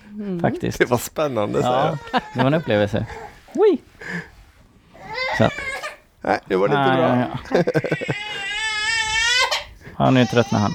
Mm. 0.10 0.40
faktiskt. 0.40 0.78
Det 0.80 0.86
var 0.86 0.98
spännande 0.98 1.62
säger 1.62 1.76
Ja, 1.76 1.98
jag. 2.12 2.22
det 2.34 2.40
var 2.40 2.48
en 2.48 2.54
upplevelse. 2.54 3.06
Oj. 3.56 3.82
Så, 5.38 5.50
Nej, 6.22 6.40
det 6.46 6.56
var 6.56 6.68
lite 6.68 6.80
ja, 6.80 6.96
bra. 6.96 7.18
ja, 7.18 7.26
ja. 7.56 7.64
ja, 9.98 10.12
nu 10.12 10.26
tröttnar 10.26 10.60
han. 10.60 10.72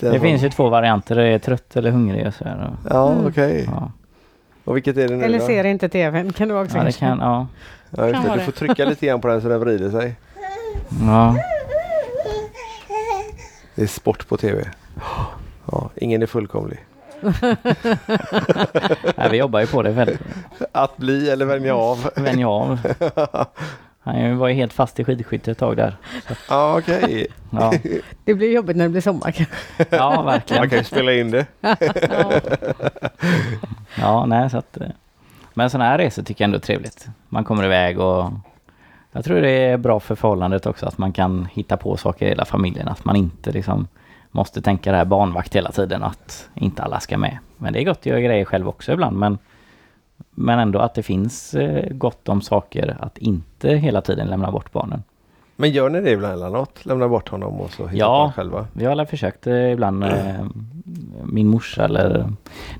Det 0.00 0.20
finns 0.20 0.42
ju 0.42 0.50
två 0.50 0.68
varianter, 0.68 1.16
det 1.16 1.28
är 1.28 1.38
trött 1.38 1.76
eller 1.76 1.90
hungrig 1.90 2.26
och 2.26 2.34
så 2.34 2.44
här. 2.44 2.70
Ja, 2.90 3.14
okej. 3.26 3.68
Ja, 3.70 3.90
Och 4.64 4.76
vilket 4.76 4.96
är 4.96 5.08
det 5.08 5.16
nu 5.16 5.24
Eller 5.24 5.38
då? 5.38 5.46
ser 5.46 5.64
inte 5.64 5.88
tvn 5.88 6.32
kan 6.32 6.48
du 6.48 6.54
också 6.58 6.76
ja 6.76 6.84
det 6.84 6.92
kan, 6.98 7.18
ja. 7.18 7.46
Ja, 7.90 8.08
just 8.08 8.14
Kan 8.22 8.30
det. 8.30 8.34
Du 8.38 8.40
får 8.44 8.52
trycka 8.52 8.84
lite 8.88 9.06
grann 9.06 9.20
på 9.20 9.28
den 9.28 9.42
så 9.42 9.48
den 9.48 9.60
vrider 9.60 9.90
sig. 9.90 10.14
ja. 11.06 11.36
Det 13.74 13.82
är 13.82 13.86
sport 13.86 14.28
på 14.28 14.36
tv. 14.36 14.64
Ja, 15.72 15.90
ingen 15.96 16.22
är 16.22 16.26
fullkomlig. 16.26 16.78
Nej, 19.16 19.28
vi 19.30 19.36
jobbar 19.36 19.60
ju 19.60 19.66
på 19.66 19.82
det 19.82 19.90
väldigt. 19.90 20.20
Att 20.72 20.96
bli 20.96 21.30
eller 21.30 21.46
vänja 21.46 21.76
av. 21.76 22.10
Vänja 22.16 22.48
av. 22.48 22.78
Han 24.04 24.38
var 24.38 24.48
ju 24.48 24.54
helt 24.54 24.72
fast 24.72 25.00
i 25.00 25.04
skidskytte 25.04 25.50
ett 25.50 25.58
tag 25.58 25.76
där. 25.76 25.96
Ja, 26.48 26.78
okej. 26.78 27.26
Ja, 27.50 27.72
Det 28.24 28.34
blir 28.34 28.52
jobbigt 28.52 28.76
när 28.76 28.84
det 28.84 28.90
blir 28.90 29.00
sommar 29.00 29.30
kanske. 29.30 29.54
ja 29.90 30.22
verkligen. 30.22 30.60
Man 30.60 30.68
kan 30.70 30.78
ju 30.78 30.84
spela 30.84 31.12
in 31.12 31.30
det. 31.30 31.46
Ja. 31.60 31.76
Ja, 33.98 34.26
nej 34.26 34.50
så 34.50 34.58
att... 34.58 34.76
eh, 34.80 34.86
Men 35.54 35.70
sådana 35.70 35.90
här 35.90 35.98
resor 35.98 36.22
tycker 36.22 36.44
jag 36.44 36.46
ändå 36.46 36.56
är 36.56 36.60
trevligt. 36.60 37.06
Man 37.28 37.44
kommer 37.44 37.64
iväg 37.64 38.00
och... 38.00 38.30
Jag 39.12 39.24
tror 39.24 39.40
det 39.40 39.50
är 39.50 39.76
bra 39.76 40.00
för 40.00 40.14
förhållandet 40.14 40.66
också 40.66 40.86
att 40.86 40.98
man 40.98 41.12
kan 41.12 41.48
hitta 41.52 41.76
på 41.76 41.96
saker 41.96 42.26
i 42.26 42.28
hela 42.28 42.44
familjen. 42.44 42.88
Att 42.88 43.04
man 43.04 43.16
inte 43.16 43.52
liksom 43.52 43.86
måste 44.30 44.62
tänka 44.62 44.90
det 44.92 44.96
här 44.98 45.04
barnvakt 45.04 45.56
hela 45.56 45.72
tiden 45.72 46.02
att 46.02 46.48
inte 46.54 46.82
alla 46.82 47.00
ska 47.00 47.18
med. 47.18 47.38
Men 47.58 47.72
det 47.72 47.80
är 47.80 47.84
gott 47.84 47.98
att 47.98 48.06
göra 48.06 48.20
grejer 48.20 48.44
själv 48.44 48.68
också 48.68 48.92
ibland. 48.92 49.16
Men, 49.18 49.38
men 50.30 50.58
ändå 50.58 50.78
att 50.78 50.94
det 50.94 51.02
finns 51.02 51.54
eh, 51.54 51.88
gott 51.90 52.28
om 52.28 52.40
saker 52.42 52.96
att 53.00 53.18
inte 53.18 53.68
hela 53.70 54.00
tiden 54.02 54.26
lämna 54.26 54.50
bort 54.52 54.72
barnen. 54.72 55.02
Men 55.56 55.70
gör 55.70 55.90
ni 55.90 56.00
det 56.00 56.10
ibland 56.10 56.34
eller 56.34 56.50
något? 56.50 56.86
Lämna 56.86 57.08
bort 57.08 57.28
honom 57.28 57.60
och 57.60 57.70
så 57.70 57.86
hittar 57.86 57.98
Ja. 58.06 58.26
på 58.26 58.40
själva? 58.40 58.66
Vi 58.72 58.84
har 58.84 58.92
alla 58.92 59.06
försökt 59.06 59.46
eh, 59.46 59.72
ibland. 59.72 60.04
Eh, 60.04 60.44
min 61.24 61.48
morsa 61.48 61.84
eller... 61.84 62.32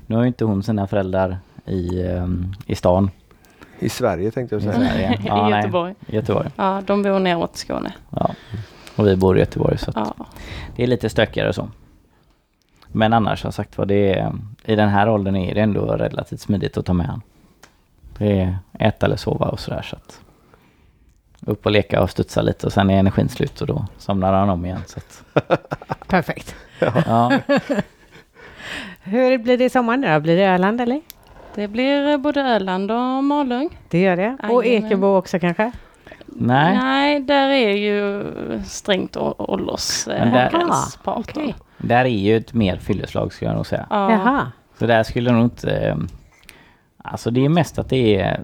Nu 0.07 0.15
har 0.15 0.23
ju 0.23 0.27
inte 0.27 0.45
hon 0.45 0.63
sina 0.63 0.87
föräldrar 0.87 1.37
i, 1.65 1.89
i 2.65 2.75
stan. 2.75 3.09
I 3.79 3.89
Sverige 3.89 4.31
tänkte 4.31 4.55
jag 4.55 4.61
I 4.61 4.65
säga. 4.65 4.75
Sverige. 4.89 5.13
I 5.23 5.27
Ja, 5.27 5.49
nej, 5.49 5.59
Göteborg. 5.59 5.95
i 6.07 6.15
Göteborg. 6.15 6.49
Ja, 6.55 6.81
de 6.87 7.01
bor 7.03 7.19
neråt 7.19 7.55
i 7.55 7.57
Skåne. 7.57 7.93
Ja. 8.09 8.29
Och 8.95 9.07
vi 9.07 9.15
bor 9.15 9.37
i 9.37 9.39
Göteborg 9.39 9.77
så 9.77 9.89
att 9.89 9.95
Ja. 10.17 10.25
det 10.75 10.83
är 10.83 10.87
lite 10.87 11.09
stökigare 11.09 11.53
så. 11.53 11.67
Men 12.95 13.13
annars 13.13 13.41
som 13.41 13.51
sagt 13.51 13.77
var 13.77 13.85
det 13.85 14.13
är, 14.13 14.33
i 14.65 14.75
den 14.75 14.89
här 14.89 15.09
åldern 15.09 15.35
är 15.35 15.55
det 15.55 15.61
ändå 15.61 15.85
relativt 15.85 16.39
smidigt 16.41 16.77
att 16.77 16.85
ta 16.85 16.93
med 16.93 17.05
han. 17.05 17.21
Det 18.17 18.39
är 18.39 18.57
äta 18.79 19.05
eller 19.05 19.15
sova 19.15 19.45
och 19.45 19.59
sådär 19.59 19.81
så 19.81 19.95
att 19.95 20.21
upp 21.45 21.65
och 21.65 21.71
leka 21.71 22.03
och 22.03 22.09
studsa 22.09 22.41
lite 22.41 22.65
och 22.67 22.73
sen 22.73 22.89
är 22.89 22.99
energin 22.99 23.29
slut 23.29 23.61
och 23.61 23.67
då 23.67 23.85
somnar 23.97 24.33
han 24.33 24.49
om 24.49 24.65
igen. 24.65 24.81
Så 24.87 24.99
att, 24.99 25.23
Perfekt. 26.07 26.55
ja. 26.79 27.39
Hur 29.03 29.37
blir 29.37 29.57
det 29.57 29.65
i 29.65 29.69
sommar 29.69 29.97
nu 29.97 30.13
då? 30.13 30.19
Blir 30.19 30.37
det 30.37 30.43
Öland 30.45 30.81
eller? 30.81 31.01
Det 31.55 31.67
blir 31.67 32.17
både 32.17 32.41
Öland 32.41 32.91
och 32.91 33.23
Malung. 33.23 33.77
Det 33.89 34.01
gör 34.01 34.15
det. 34.15 34.37
Och. 34.49 34.65
Ekebo 34.65 35.17
också 35.17 35.39
kanske? 35.39 35.71
Nej, 36.25 36.77
Nej, 36.77 37.19
där 37.19 37.49
är 37.49 37.71
ju 37.71 38.23
strängt 38.65 39.17
åldersgräns 39.17 40.99
på 41.03 41.11
18. 41.11 41.23
okej. 41.29 41.55
Där 41.77 42.05
är 42.05 42.09
ju 42.09 42.37
ett 42.37 42.53
mer 42.53 42.77
fylleslag 42.77 43.33
skulle 43.33 43.49
jag 43.51 43.55
nog 43.55 43.65
säga. 43.67 43.87
Ja. 43.89 44.11
Jaha. 44.11 44.51
Så 44.79 44.85
där 44.85 45.03
skulle 45.03 45.29
jag 45.29 45.35
nog 45.35 45.45
inte... 45.45 45.71
eh, 45.77 45.95
Alltså 46.97 47.31
det 47.31 47.45
är 47.45 47.49
mest 47.49 47.79
att 47.79 47.89
det 47.89 48.15
är... 48.21 48.43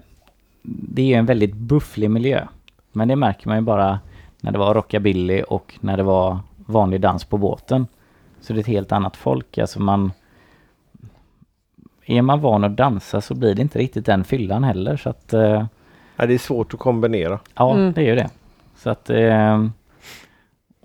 Det 0.64 1.14
är 1.14 1.18
en 1.18 1.26
väldigt 1.26 1.54
bufflig 1.54 2.10
miljö. 2.10 2.46
Men 2.92 3.08
det 3.08 3.16
märker 3.16 3.48
man 3.48 3.56
ju 3.56 3.62
bara 3.62 4.00
när 4.40 4.52
det 4.52 4.58
var 4.58 4.74
rockabilly 4.74 5.42
och 5.42 5.74
när 5.80 5.96
det 5.96 6.02
var 6.02 6.38
vanlig 6.56 7.00
dans 7.00 7.24
på 7.24 7.36
båten. 7.38 7.86
Så 8.40 8.52
det 8.52 8.58
är 8.58 8.60
ett 8.60 8.66
helt 8.66 8.92
annat 8.92 9.16
folk. 9.16 9.58
Alltså 9.58 9.80
man... 9.80 10.12
Är 12.06 12.22
man 12.22 12.40
van 12.40 12.64
att 12.64 12.76
dansa 12.76 13.20
så 13.20 13.34
blir 13.34 13.54
det 13.54 13.62
inte 13.62 13.78
riktigt 13.78 14.06
den 14.06 14.24
fyllan 14.24 14.64
heller. 14.64 14.96
Så 14.96 15.10
att... 15.10 15.32
eh, 15.32 15.64
Ja, 16.16 16.26
det 16.26 16.34
är 16.34 16.38
svårt 16.38 16.74
att 16.74 16.80
kombinera. 16.80 17.38
Ja, 17.54 17.74
Mm. 17.74 17.92
det 17.92 18.00
är 18.00 18.04
ju 18.06 18.14
det. 18.14 18.30
Så 18.76 18.90
att... 18.90 19.10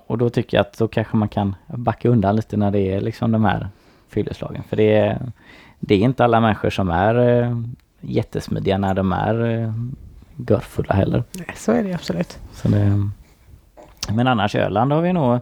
Och 0.07 0.17
då 0.17 0.29
tycker 0.29 0.57
jag 0.57 0.61
att 0.61 0.77
då 0.77 0.87
kanske 0.87 1.17
man 1.17 1.29
kan 1.29 1.55
backa 1.67 2.09
undan 2.09 2.35
lite 2.35 2.57
när 2.57 2.71
det 2.71 2.79
är 2.79 3.01
liksom 3.01 3.31
de 3.31 3.45
här 3.45 3.67
fylleslagen. 4.09 4.63
För 4.63 4.75
det 4.75 4.95
är, 4.95 5.21
det 5.79 5.95
är 5.95 5.99
inte 5.99 6.23
alla 6.23 6.39
människor 6.39 6.69
som 6.69 6.89
är 6.89 7.15
eh, 7.43 7.57
jättesmidiga 8.01 8.77
när 8.77 8.93
de 8.93 9.11
är 9.11 9.45
eh, 9.45 9.73
görfulla 10.47 10.93
heller. 10.93 11.23
Nej, 11.31 11.47
Så 11.55 11.71
är 11.71 11.83
det 11.83 11.93
absolut. 11.93 12.39
Det, 12.63 13.09
men 14.13 14.27
annars 14.27 14.55
Öland 14.55 14.91
har 14.91 15.01
vi 15.01 15.13
nog 15.13 15.39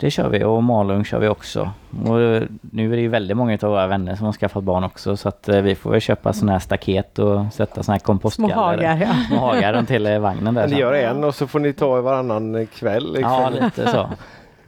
det 0.00 0.10
kör 0.10 0.28
vi 0.28 0.44
och 0.44 0.62
Malung 0.62 1.04
kör 1.04 1.18
vi 1.18 1.28
också. 1.28 1.70
Och 2.06 2.20
eh, 2.20 2.42
nu 2.60 2.92
är 2.92 2.96
det 2.96 3.02
ju 3.02 3.08
väldigt 3.08 3.36
många 3.36 3.58
av 3.62 3.70
våra 3.70 3.86
vänner 3.86 4.16
som 4.16 4.26
har 4.26 4.32
skaffat 4.32 4.64
barn 4.64 4.84
också 4.84 5.16
så 5.16 5.28
att 5.28 5.48
eh, 5.48 5.60
vi 5.60 5.74
får 5.74 5.90
väl 5.90 6.00
köpa 6.00 6.32
sådana 6.32 6.52
här 6.52 6.58
staket 6.58 7.18
och 7.18 7.52
sätta 7.52 7.82
sådana 7.82 7.94
här 7.94 7.98
Små 7.98 8.06
kompostgaller. 8.06 8.54
hagar, 8.54 8.96
ja. 9.00 9.14
Små 9.28 9.38
hagar 9.38 9.72
runt 9.72 9.90
hela 9.90 10.18
vagnen 10.18 10.54
där. 10.54 10.62
Men 10.62 10.70
ni 10.70 10.78
gör 10.78 10.92
en 10.92 11.24
och 11.24 11.34
så 11.34 11.46
får 11.46 11.58
ni 11.60 11.72
ta 11.72 12.00
varannan 12.00 12.66
kväll. 12.66 13.12
Liksom. 13.12 13.32
Ja, 13.32 13.50
lite 13.50 13.90
så. 13.90 14.10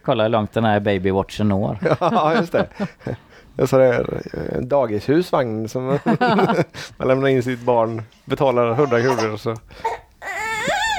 Kolla 0.04 0.22
hur 0.22 0.30
långt 0.30 0.52
den 0.52 0.64
här 0.64 0.80
babywatchen 0.80 1.48
når. 1.48 1.78
Ja, 2.00 2.34
just 2.34 2.52
det. 2.52 2.66
En 3.56 3.66
sån 3.66 3.78
där 3.78 4.20
eh, 4.34 4.60
dagishusvagn 4.60 5.68
som 5.68 5.86
man 6.96 7.08
lämnar 7.08 7.28
in 7.28 7.42
sitt 7.42 7.60
barn, 7.60 8.02
betalar 8.24 8.70
100 8.70 9.00
kronor 9.00 9.32
och 9.32 9.40
så. 9.40 9.56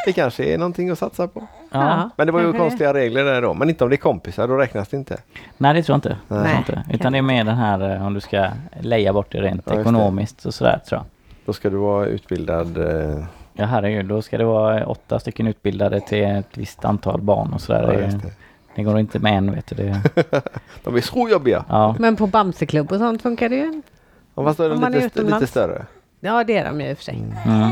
Det 0.06 0.14
kanske 0.14 0.44
är 0.44 0.58
någonting 0.58 0.90
att 0.90 1.00
satsa 1.00 1.28
på. 1.28 1.48
Ja. 1.72 2.10
Men 2.16 2.28
det 2.28 2.34
var 2.34 2.42
ju 2.42 2.54
konstiga 2.54 2.94
regler 2.94 3.24
där 3.24 3.42
då. 3.42 3.54
Men 3.54 3.70
inte 3.70 3.84
om 3.84 3.90
det 3.90 3.96
är 3.96 3.98
kompisar, 3.98 4.48
då 4.48 4.56
räknas 4.56 4.90
det 4.90 4.98
inte. 4.98 5.18
Nej, 5.58 5.74
det 5.74 5.84
tror 5.84 5.94
jag 5.94 5.98
inte. 5.98 6.18
Jag 6.28 6.44
Nej. 6.44 6.58
inte. 6.58 6.84
Utan 6.94 7.12
det 7.12 7.18
är 7.18 7.22
mer 7.22 7.44
den 7.44 7.58
här 7.58 7.96
eh, 7.96 8.06
om 8.06 8.14
du 8.14 8.20
ska 8.22 8.48
leja 8.80 9.14
bort 9.14 9.32
det 9.32 9.42
rent 9.42 9.64
Ja, 9.66 9.82
ekonomiskt 9.82 10.46
och 10.46 10.54
sådär 10.54 10.80
tror 10.88 11.00
jag. 11.00 11.06
Då 11.46 11.54
ska 11.54 11.70
du 11.70 11.78
vara 11.78 12.06
utbildad. 12.06 12.78
Eh, 12.78 13.24
Ja 13.54 13.66
herregud, 13.66 14.06
då 14.06 14.22
ska 14.22 14.38
det 14.38 14.46
vara 14.46 14.86
åtta 14.86 15.20
stycken 15.20 15.48
utbildade 15.48 16.00
till 16.00 16.24
ett 16.24 16.58
visst 16.58 16.86
antal 16.86 17.22
barn 17.22 17.54
och 17.54 17.62
sådär. 17.62 18.10
ja, 18.12 18.30
det, 18.76 18.84
går 18.84 19.00
inte 19.00 19.20
med 19.20 19.38
en 19.38 19.52
vet 19.52 19.68
du. 19.68 19.76
Det, 19.76 20.02
De 20.84 20.96
är 20.96 21.02
så 21.02 21.30
jobbiga. 21.30 21.66
ja. 21.70 21.96
Men 22.00 22.16
på 22.16 22.28
Bamseklubb 22.28 22.92
och 22.92 22.98
sånt 22.98 23.22
funkar 23.22 23.50
det 23.50 23.56
ju. 23.56 23.82
Ja, 24.36 24.44
Fast 24.44 24.58
då 24.58 24.64
är 24.64 24.70
Om 24.70 24.76
de 24.76 24.82
man 24.82 24.94
är 24.94 25.02
lite, 25.02 25.22
lite 25.24 25.48
större. 25.48 25.86
Ja, 26.20 26.44
det 26.44 26.58
är 26.58 26.66
de 26.66 26.82
ju 26.82 26.90
i 26.90 26.94
och 26.94 26.98
för 26.98 27.04
sig. 27.04 27.24
Mm. 27.46 27.72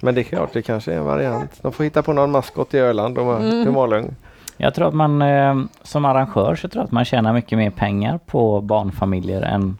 Men 0.00 0.14
det 0.14 0.20
är 0.20 0.22
klart, 0.22 0.52
det 0.52 0.62
kanske 0.62 0.92
är 0.92 0.96
en 0.96 1.04
variant. 1.04 1.58
De 1.62 1.72
får 1.72 1.84
hitta 1.84 2.02
på 2.02 2.12
någon 2.12 2.30
maskot 2.30 2.74
i 2.74 2.78
Öland 2.78 3.18
och 3.18 3.40
Mm. 3.40 3.74
Malung. 3.74 4.14
Jag 4.56 4.74
tror 4.74 4.88
att 4.88 4.94
man 4.94 5.22
eh, 5.22 5.60
som 5.82 6.04
arrangör 6.04 6.54
så 6.54 6.68
tror 6.68 6.80
jag 6.80 6.84
att 6.84 6.92
man 6.92 7.04
tjänar 7.04 7.32
mycket 7.32 7.58
mer 7.58 7.70
pengar 7.70 8.18
på 8.26 8.60
barnfamiljer 8.60 9.42
än 9.42 9.78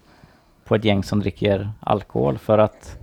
på 0.64 0.74
ett 0.74 0.84
gäng 0.84 1.04
som 1.04 1.20
dricker 1.20 1.70
alkohol. 1.80 2.38
För 2.38 2.58
att 2.58 2.96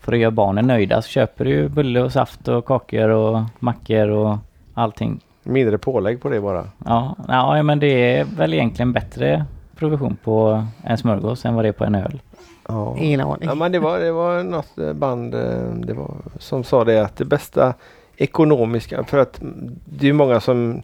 för 0.00 0.12
att 0.12 0.18
göra 0.18 0.30
barnen 0.30 0.66
nöjda 0.66 1.02
så 1.02 1.08
köper 1.08 1.44
du 1.44 1.68
bulle 1.68 2.00
och 2.02 2.12
saft 2.12 2.48
och 2.48 2.64
kakor 2.64 3.08
och 3.08 3.40
mackor 3.58 4.08
och 4.08 4.36
allting. 4.74 5.20
Mindre 5.42 5.78
pålägg 5.78 6.22
på 6.22 6.28
det 6.28 6.40
bara. 6.40 6.64
Ja, 6.86 7.16
ja 7.28 7.62
men 7.62 7.78
det 7.80 8.18
är 8.18 8.24
väl 8.24 8.54
egentligen 8.54 8.92
bättre 8.92 9.44
provision 9.76 10.16
på 10.24 10.64
en 10.82 10.98
smörgås 10.98 11.44
än 11.44 11.54
vad 11.54 11.64
det 11.64 11.68
är 11.68 11.72
på 11.72 11.84
en 11.84 11.94
öl. 11.94 12.20
Ja. 12.68 12.96
Ingen 12.98 13.20
aning. 13.20 13.48
Ja, 13.48 13.54
men 13.54 13.72
det 13.72 13.78
var, 13.78 13.98
det 13.98 14.12
var 14.12 14.42
något 14.42 14.78
eh, 14.78 14.92
band 14.92 15.34
eh, 15.34 15.40
det 15.74 15.94
var, 15.94 16.14
som 16.38 16.64
sa 16.64 16.84
det 16.84 17.04
att 17.04 17.16
det 17.16 17.24
bästa 17.24 17.74
ekonomiska, 18.16 19.04
för 19.04 19.18
att 19.18 19.40
det 19.84 20.08
är 20.08 20.12
många 20.12 20.40
som 20.40 20.82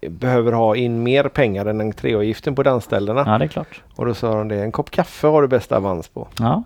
eh, 0.00 0.10
behöver 0.10 0.52
ha 0.52 0.76
in 0.76 1.02
mer 1.02 1.28
pengar 1.28 1.66
än 1.66 1.80
entréavgiften 1.80 2.54
på 2.54 2.62
dansställena. 2.62 3.24
Ja, 3.26 3.38
det 3.38 3.44
är 3.44 3.48
klart. 3.48 3.82
Och 3.96 4.06
då 4.06 4.14
sa 4.14 4.34
de 4.34 4.48
det, 4.48 4.62
en 4.62 4.72
kopp 4.72 4.90
kaffe 4.90 5.26
har 5.26 5.42
du 5.42 5.48
bästa 5.48 5.76
avans 5.76 6.08
på. 6.08 6.28
Ja, 6.38 6.62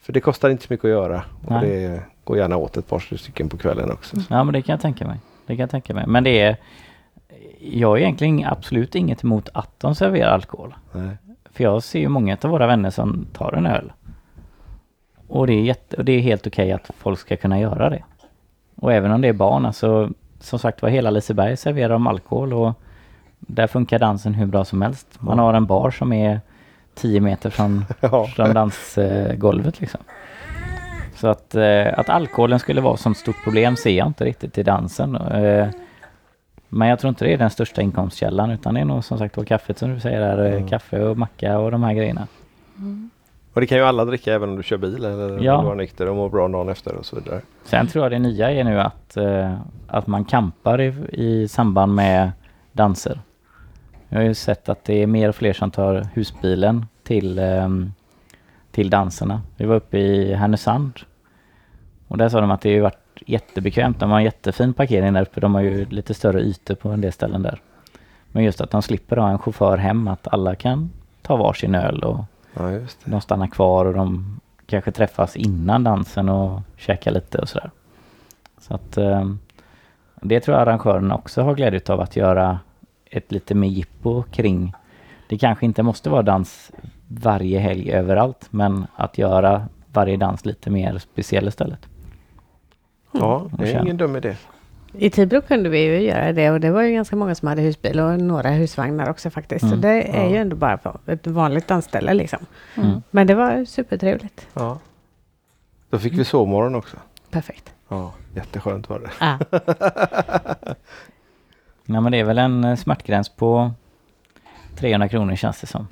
För 0.00 0.12
det 0.12 0.20
kostar 0.20 0.50
inte 0.50 0.66
så 0.66 0.72
mycket 0.72 0.84
att 0.84 0.90
göra. 0.90 1.22
Och 1.46 1.52
Nej. 1.52 1.70
det 1.70 2.02
går 2.24 2.36
gärna 2.36 2.56
åt 2.56 2.76
ett 2.76 2.88
par 2.88 3.16
stycken 3.16 3.48
på 3.48 3.56
kvällen 3.56 3.90
också. 3.90 4.16
ja 4.30 4.44
men 4.44 4.52
det 4.52 4.62
kan 4.62 4.72
jag 4.72 4.80
tänka 4.80 5.06
mig. 5.06 5.18
Det 5.46 5.56
kan 5.56 5.60
jag 5.60 5.70
tänka 5.70 5.94
mig. 5.94 6.04
Men 6.06 6.24
det 6.24 6.40
är... 6.40 6.56
Jag 7.62 7.88
har 7.88 7.98
egentligen 7.98 8.44
absolut 8.44 8.94
inget 8.94 9.24
emot 9.24 9.48
att 9.54 9.80
de 9.80 9.94
serverar 9.94 10.30
alkohol. 10.30 10.74
Nej. 10.92 11.16
För 11.60 11.64
jag 11.64 11.82
ser 11.82 12.00
ju 12.00 12.08
många 12.08 12.36
av 12.42 12.50
våra 12.50 12.66
vänner 12.66 12.90
som 12.90 13.26
tar 13.32 13.52
en 13.52 13.66
öl. 13.66 13.92
Och 15.28 15.46
det 15.46 15.52
är, 15.52 15.62
jätte, 15.62 15.96
och 15.96 16.04
det 16.04 16.12
är 16.12 16.20
helt 16.20 16.46
okej 16.46 16.72
att 16.72 16.90
folk 16.98 17.18
ska 17.18 17.36
kunna 17.36 17.60
göra 17.60 17.90
det. 17.90 18.02
Och 18.74 18.92
även 18.92 19.10
om 19.12 19.20
det 19.20 19.28
är 19.28 19.32
barn, 19.32 19.66
alltså 19.66 20.10
som 20.38 20.58
sagt 20.58 20.82
var 20.82 20.88
hela 20.88 21.10
Liseberg 21.10 21.56
serverar 21.56 21.88
de 21.88 22.06
alkohol 22.06 22.52
och 22.52 22.72
där 23.38 23.66
funkar 23.66 23.98
dansen 23.98 24.34
hur 24.34 24.46
bra 24.46 24.64
som 24.64 24.82
helst. 24.82 25.06
Man 25.18 25.38
har 25.38 25.54
en 25.54 25.66
bar 25.66 25.90
som 25.90 26.12
är 26.12 26.40
10 26.94 27.20
meter 27.20 27.50
från, 27.50 27.84
Ja. 28.00 28.26
från 28.26 28.54
dansgolvet 28.54 29.80
liksom. 29.80 30.00
Så 31.14 31.28
att, 31.28 31.54
eh, 31.54 31.98
att 31.98 32.08
alkoholen 32.08 32.58
skulle 32.58 32.80
vara 32.80 32.96
som 32.96 33.14
stort 33.14 33.44
problem 33.44 33.76
ser 33.76 33.90
jag 33.90 34.06
inte 34.06 34.24
riktigt 34.24 34.58
i 34.58 34.62
dansen. 34.62 35.16
Men 36.72 36.88
jag 36.88 36.98
tror 36.98 37.08
inte 37.08 37.24
det 37.24 37.32
är 37.32 37.38
den 37.38 37.50
största 37.50 37.82
inkomstkällan 37.82 38.50
utan 38.50 38.74
det 38.74 38.80
är 38.80 38.84
nog 38.84 39.04
som 39.04 39.18
sagt 39.18 39.36
var 39.36 39.44
kaffet 39.44 39.78
som 39.78 39.94
du 39.94 40.00
säger 40.00 40.20
där, 40.20 40.44
eh, 40.44 40.52
Mm. 40.54 40.68
kaffe 40.68 41.02
och 41.04 41.18
macka 41.18 41.58
och 41.58 41.70
de 41.70 41.82
här 41.82 41.92
grejerna. 41.94 42.26
Och 43.54 43.60
det 43.60 43.66
kan 43.66 43.78
ju 43.78 43.84
alla 43.84 44.04
dricka 44.04 44.34
även 44.34 44.48
om 44.48 44.56
du 44.56 44.62
kör 44.62 44.76
bil 44.76 45.04
eller 45.04 45.44
Ja. 45.44 45.62
var 45.62 45.74
nykter 45.74 46.08
och 46.08 46.16
mår 46.16 46.28
bra 46.28 46.48
dagen 46.48 46.68
efter 46.68 46.94
och 46.94 47.06
så 47.06 47.16
vidare. 47.16 47.40
Sen 47.64 47.86
tror 47.86 48.04
jag 48.04 48.12
det 48.12 48.18
nya 48.18 48.50
är 48.50 48.64
nu 48.64 48.80
att, 48.80 49.16
eh, 49.16 49.54
att 49.86 50.06
man 50.06 50.24
kampar 50.24 50.80
i, 50.80 50.94
i 51.12 51.48
samband 51.48 51.94
med 51.94 52.30
danser. 52.72 53.20
Jag 54.08 54.18
har 54.18 54.24
ju 54.24 54.34
sett 54.34 54.68
att 54.68 54.84
det 54.84 55.02
är 55.02 55.06
mer 55.06 55.28
och 55.28 55.34
fler 55.34 55.52
som 55.52 55.70
tar 55.70 56.06
husbilen 56.14 56.86
till, 57.02 57.38
ehm, 57.38 57.92
till 58.70 58.90
danserna. 58.90 59.42
Vi 59.56 59.64
var 59.64 59.76
uppe 59.76 59.98
i 59.98 60.34
Härnösand 60.34 60.92
och 62.08 62.18
där 62.18 62.28
sa 62.28 62.40
de 62.40 62.50
att 62.50 62.60
det 62.60 62.74
har 62.74 62.82
varit 62.82 62.99
jättebekvämt. 63.30 64.00
De 64.00 64.10
har 64.10 64.18
en 64.18 64.24
jättefin 64.24 64.74
parkering 64.74 65.12
där 65.12 65.22
uppe. 65.22 65.40
De 65.40 65.54
har 65.54 65.62
ju 65.62 65.84
lite 65.84 66.14
större 66.14 66.40
ytor 66.40 66.74
på 66.74 66.88
en 66.88 67.00
del 67.00 67.12
ställen 67.12 67.42
där. 67.42 67.60
Men 68.32 68.44
just 68.44 68.60
att 68.60 68.70
de 68.70 68.82
slipper 68.82 69.16
ha 69.16 69.30
en 69.30 69.38
chaufför 69.38 69.76
hem, 69.76 70.08
att 70.08 70.28
alla 70.28 70.54
kan 70.54 70.90
ta 71.22 71.36
varsin 71.36 71.74
öl 71.74 72.04
och 72.04 72.24
Ja, 72.54 72.80
de 73.04 73.20
stannar 73.20 73.46
kvar 73.46 73.84
och 73.84 73.94
de 73.94 74.40
kanske 74.66 74.92
träffas 74.92 75.36
innan 75.36 75.84
dansen 75.84 76.28
och 76.28 76.60
käkar 76.76 77.10
lite 77.10 77.38
och 77.38 77.48
sådär. 77.48 77.70
Så 78.58 78.74
att 78.74 78.96
eh, 78.96 79.30
det 80.22 80.40
tror 80.40 80.56
jag 80.56 80.68
arrangörerna 80.68 81.14
också 81.14 81.42
har 81.42 81.54
glädje 81.54 81.80
av 81.88 82.00
att 82.00 82.16
göra 82.16 82.58
ett 83.10 83.32
lite 83.32 83.54
mer 83.54 83.68
jippo 83.68 84.22
kring. 84.22 84.72
Det 85.28 85.38
kanske 85.38 85.66
inte 85.66 85.82
måste 85.82 86.10
vara 86.10 86.22
dans 86.22 86.70
varje 87.08 87.58
helg 87.58 87.92
överallt 87.92 88.46
men 88.50 88.86
att 88.96 89.18
göra 89.18 89.68
varje 89.92 90.16
dans 90.16 90.44
lite 90.44 90.70
mer 90.70 90.98
speciell 90.98 91.48
istället. 91.48 91.89
Ja, 93.12 93.46
det 93.58 93.72
är 93.72 93.82
ingen 93.82 93.96
dum 93.96 94.16
idé. 94.16 94.36
I 94.92 95.10
Tibro 95.10 95.40
kunde 95.40 95.68
vi 95.68 95.78
ju 95.84 96.00
göra 96.00 96.32
det 96.32 96.50
och 96.50 96.60
det 96.60 96.70
var 96.70 96.82
ju 96.82 96.92
ganska 96.92 97.16
många 97.16 97.34
som 97.34 97.48
hade 97.48 97.62
husbil 97.62 98.00
och 98.00 98.18
några 98.20 98.50
husvagnar 98.50 99.10
också 99.10 99.30
faktiskt. 99.30 99.60
Så 99.60 99.66
Mm. 99.66 99.80
det 99.80 100.02
är 100.02 100.22
Ja. 100.24 100.30
ju 100.30 100.36
ändå 100.36 100.56
bara 100.56 100.76
på 100.76 100.98
ett 101.06 101.26
vanligt 101.26 101.68
dansställe 101.68 102.14
liksom. 102.14 102.38
Mm. 102.76 103.02
Men 103.10 103.26
det 103.26 103.34
var 103.34 103.64
supertrevligt. 103.64 104.46
Ja. 104.54 104.78
Då 105.90 105.98
fick 105.98 106.12
vi 106.12 106.24
sovmorgon 106.24 106.74
också. 106.74 106.96
Perfekt. 107.30 107.72
Ja, 107.88 108.12
jätteskönt 108.34 108.88
var 108.88 108.98
det. 108.98 109.10
Ja. 109.20 109.38
Ja 111.86 112.00
men 112.00 112.12
det 112.12 112.18
är 112.18 112.24
väl 112.24 112.38
en 112.38 112.64
eh, 112.64 112.76
smärtgräns 112.76 113.28
på 113.28 113.70
300 114.76 115.08
kronor 115.08 115.34
känns 115.36 115.60
det 115.60 115.66
som. 115.66 115.88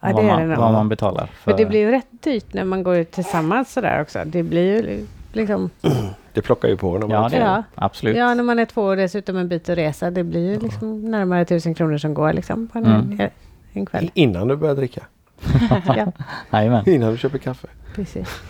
Ja, 0.00 0.10
vad, 0.12 0.16
det 0.16 0.28
är 0.28 0.32
man, 0.32 0.40
det 0.40 0.46
nog. 0.46 0.56
vad 0.58 0.72
man 0.72 0.88
betalar. 0.88 1.26
För, 1.26 1.50
Men 1.50 1.56
det 1.56 1.66
blir 1.66 1.80
ju 1.80 1.90
rätt 1.90 2.06
dyrt 2.10 2.54
när 2.54 2.64
man 2.64 2.82
går 2.82 2.96
ut 2.96 3.10
tillsammans 3.10 3.72
sådär 3.72 4.00
också. 4.02 4.22
Det 4.26 4.42
blir 4.42 4.82
ju 4.82 5.06
liksom... 5.36 5.70
Det 6.32 6.42
plockar 6.42 6.68
ju 6.68 6.76
på 6.76 6.92
när 6.98 7.06
man 7.06 7.10
Ja, 7.22 7.28
det 7.28 7.36
är 7.36 7.40
Ja. 7.40 7.62
Absolut. 7.74 8.16
Ja, 8.16 8.34
när 8.34 8.42
man 8.42 8.58
är 8.58 8.64
två 8.64 8.82
och 8.82 8.96
dessutom 8.96 9.36
en 9.36 9.48
bit 9.48 9.68
att 9.68 9.78
resa. 9.78 10.10
Det 10.10 10.24
blir 10.24 10.52
ju 10.52 10.60
liksom 10.60 11.10
närmare 11.10 11.44
tusen 11.44 11.74
kronor 11.74 11.98
som 11.98 12.14
går 12.14 12.32
liksom 12.32 12.68
på 12.68 12.78
en, 12.78 12.86
Mm. 12.86 13.30
en 13.72 13.86
kväll. 13.86 14.10
Innan 14.14 14.48
du 14.48 14.56
börjar 14.56 14.74
dricka. 14.74 15.02
ja. 16.50 16.82
Innan 16.86 17.10
du 17.12 17.18
köper 17.18 17.38
kaffe. 17.38 17.68
precis. 17.94 18.40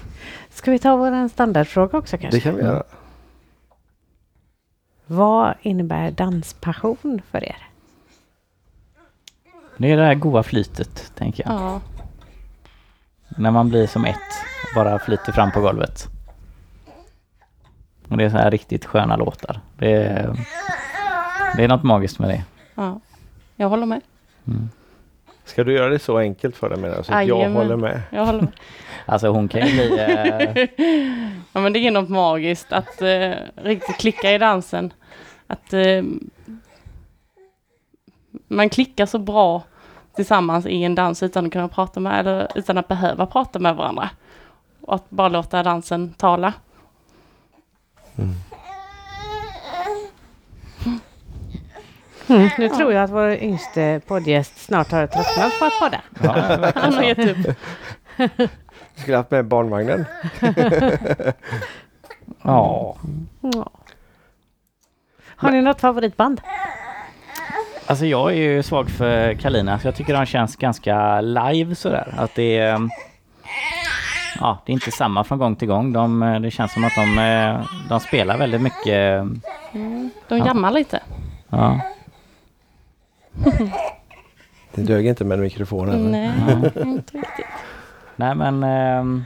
Ska 0.51 0.71
vi 0.71 0.79
ta 0.79 0.97
vår 0.97 1.29
standardfråga 1.29 1.99
också 1.99 2.19
kanske? 2.19 2.37
Det 2.37 2.41
kan 2.41 2.57
vi 2.57 2.63
göra. 2.63 2.83
Vad 5.07 5.55
innebär 5.63 6.11
danspassion 6.11 7.23
för 7.31 7.45
er? 7.45 7.57
Det 9.77 9.93
är 9.93 9.97
det 9.97 10.05
här 10.05 10.15
goa 10.15 10.43
flytet, 10.43 11.13
tänker 11.15 11.45
jag. 11.47 11.53
Ja. 11.55 11.81
När 13.37 13.51
man 13.51 13.69
blir 13.69 13.87
som 13.87 14.05
ett 14.05 14.17
bara 14.75 14.99
flyter 14.99 15.33
fram 15.33 15.51
på 15.53 15.61
golvet. 15.61 16.09
Och 18.09 18.17
det 18.17 18.25
är 18.25 18.31
så 18.31 18.37
här 18.37 18.51
riktigt 18.51 18.85
sköna 18.85 19.17
låtar. 19.17 19.61
Det 19.79 19.93
är, 19.93 20.35
det 21.57 21.65
är 21.65 21.69
något 21.69 21.83
magiskt 21.83 22.19
med 22.19 22.29
det. 22.29 22.45
ja. 22.75 23.01
Jag 23.57 23.69
håller 23.69 23.87
med. 23.87 24.01
Mm. 24.47 24.69
Ska 25.45 25.65
du 25.65 25.73
göra 25.73 25.89
det 25.89 25.99
så 25.99 26.19
enkelt 26.19 26.57
för 26.57 26.69
dig 26.69 26.79
menar 26.79 26.97
du? 26.97 27.03
Så 27.03 27.15
att 27.15 27.27
jag 27.27 27.51
håller 27.51 27.77
med. 27.77 28.03
Jag 28.11 28.27
håller 28.27 28.41
med. 28.41 28.53
Alltså 29.07 29.29
hon 29.29 29.49
kan 29.49 29.67
ju 29.67 29.73
bli... 29.73 29.99
Eh, 29.99 30.69
Ja 31.53 31.61
men 31.61 31.73
det 31.73 31.79
är 31.79 31.91
något 31.91 32.09
magiskt 32.09 32.73
att 32.73 33.03
eh, 33.03 33.33
riktigt 33.57 33.97
klicka 33.99 34.33
i 34.33 34.39
dansen. 34.39 34.93
Att 35.47 35.73
eh, 35.73 36.03
man 38.49 38.69
klickar 38.69 39.07
så 39.07 39.19
bra 39.19 39.63
tillsammans 40.17 40.67
i 40.67 40.83
en 40.85 40.95
dans 40.95 41.23
utan 41.23 41.47
att 41.47 41.53
kunna 41.53 41.69
prata 41.69 42.01
med 42.01 42.21
eller 42.21 42.49
utan 42.55 42.79
att 42.79 42.89
behöva 42.89 43.27
prata 43.27 43.59
med 43.59 43.77
varandra. 43.77 44.11
Och 44.81 44.95
att 44.95 45.11
bara 45.11 45.29
låta 45.29 45.63
dansen 45.63 46.15
tala. 46.15 46.53
Mm, 52.29 52.49
nu 52.59 52.69
tror 52.69 52.93
jag 52.93 53.05
att 53.05 53.11
vår 53.11 53.31
yngste 53.31 54.01
poddgäst 54.07 54.65
snart 54.65 54.91
har 54.91 55.07
tröttnat 55.07 55.59
på 55.59 55.65
att 55.65 55.81
podda. 55.81 56.01
ja, 56.23 56.73
Han 56.75 56.95
har 56.95 57.03
gett 57.03 57.19
upp. 57.19 57.57
Du 58.17 58.49
skulle 59.03 59.17
haft 59.17 59.31
med 59.31 59.45
barnvagnen. 59.45 60.05
Ja. 62.43 62.97
Ja. 63.41 63.71
Har 65.37 65.51
ni 65.51 65.63
något 65.63 65.81
favoritband? 65.81 66.41
Alltså 67.87 68.07
jag 68.07 68.31
är 68.33 68.37
ju 68.37 68.63
svag 68.63 68.91
för 68.91 69.35
Kalina 69.35 69.79
så 69.79 69.89
jag 69.89 69.95
tycker 69.95 70.13
de 70.15 70.27
känns 70.27 70.57
ganska 70.57 71.21
live 71.21 71.75
sådär. 71.75 72.15
Att 72.17 72.35
det 72.35 72.57
är... 72.59 72.89
Ja, 74.41 74.59
det 74.67 74.73
är 74.73 74.75
inte 74.75 74.91
samma 74.91 75.25
från 75.25 75.39
gång 75.39 75.57
till 75.57 75.69
gång. 75.69 75.93
De, 75.93 76.39
det 76.43 76.51
känns 76.51 76.73
som 76.73 76.85
att 76.85 76.95
de, 76.95 77.19
eh, 77.19 77.67
de 77.89 78.01
spelar 78.01 78.39
väldigt 78.39 78.61
mycket. 78.61 79.25
De 80.29 80.39
Ja. 80.39 80.47
jammar 80.47 80.71
lite. 80.71 81.01
Ja, 81.49 81.81
Det 84.75 84.83
dög 84.83 85.07
inte 85.07 85.25
med 85.25 85.35
en 85.35 85.41
mikrofon 85.45 85.89
heller. 85.89 86.11
Nej, 86.11 86.31
ja. 86.49 86.81
inte 86.83 87.17
riktigt. 87.17 87.47
Nej 88.17 88.35
men 88.35 88.63
ehm, 88.65 89.25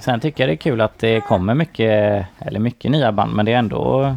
Sen 0.00 0.20
tycker 0.20 0.42
jag 0.42 0.48
det 0.48 0.54
är 0.54 0.56
kul 0.56 0.80
att 0.80 0.98
det 0.98 1.20
kommer 1.20 1.54
mycket, 1.54 2.26
eller 2.38 2.60
mycket 2.60 2.90
nya 2.90 3.12
band 3.12 3.32
men 3.34 3.46
det 3.46 3.52
är 3.52 3.58
ändå 3.58 4.16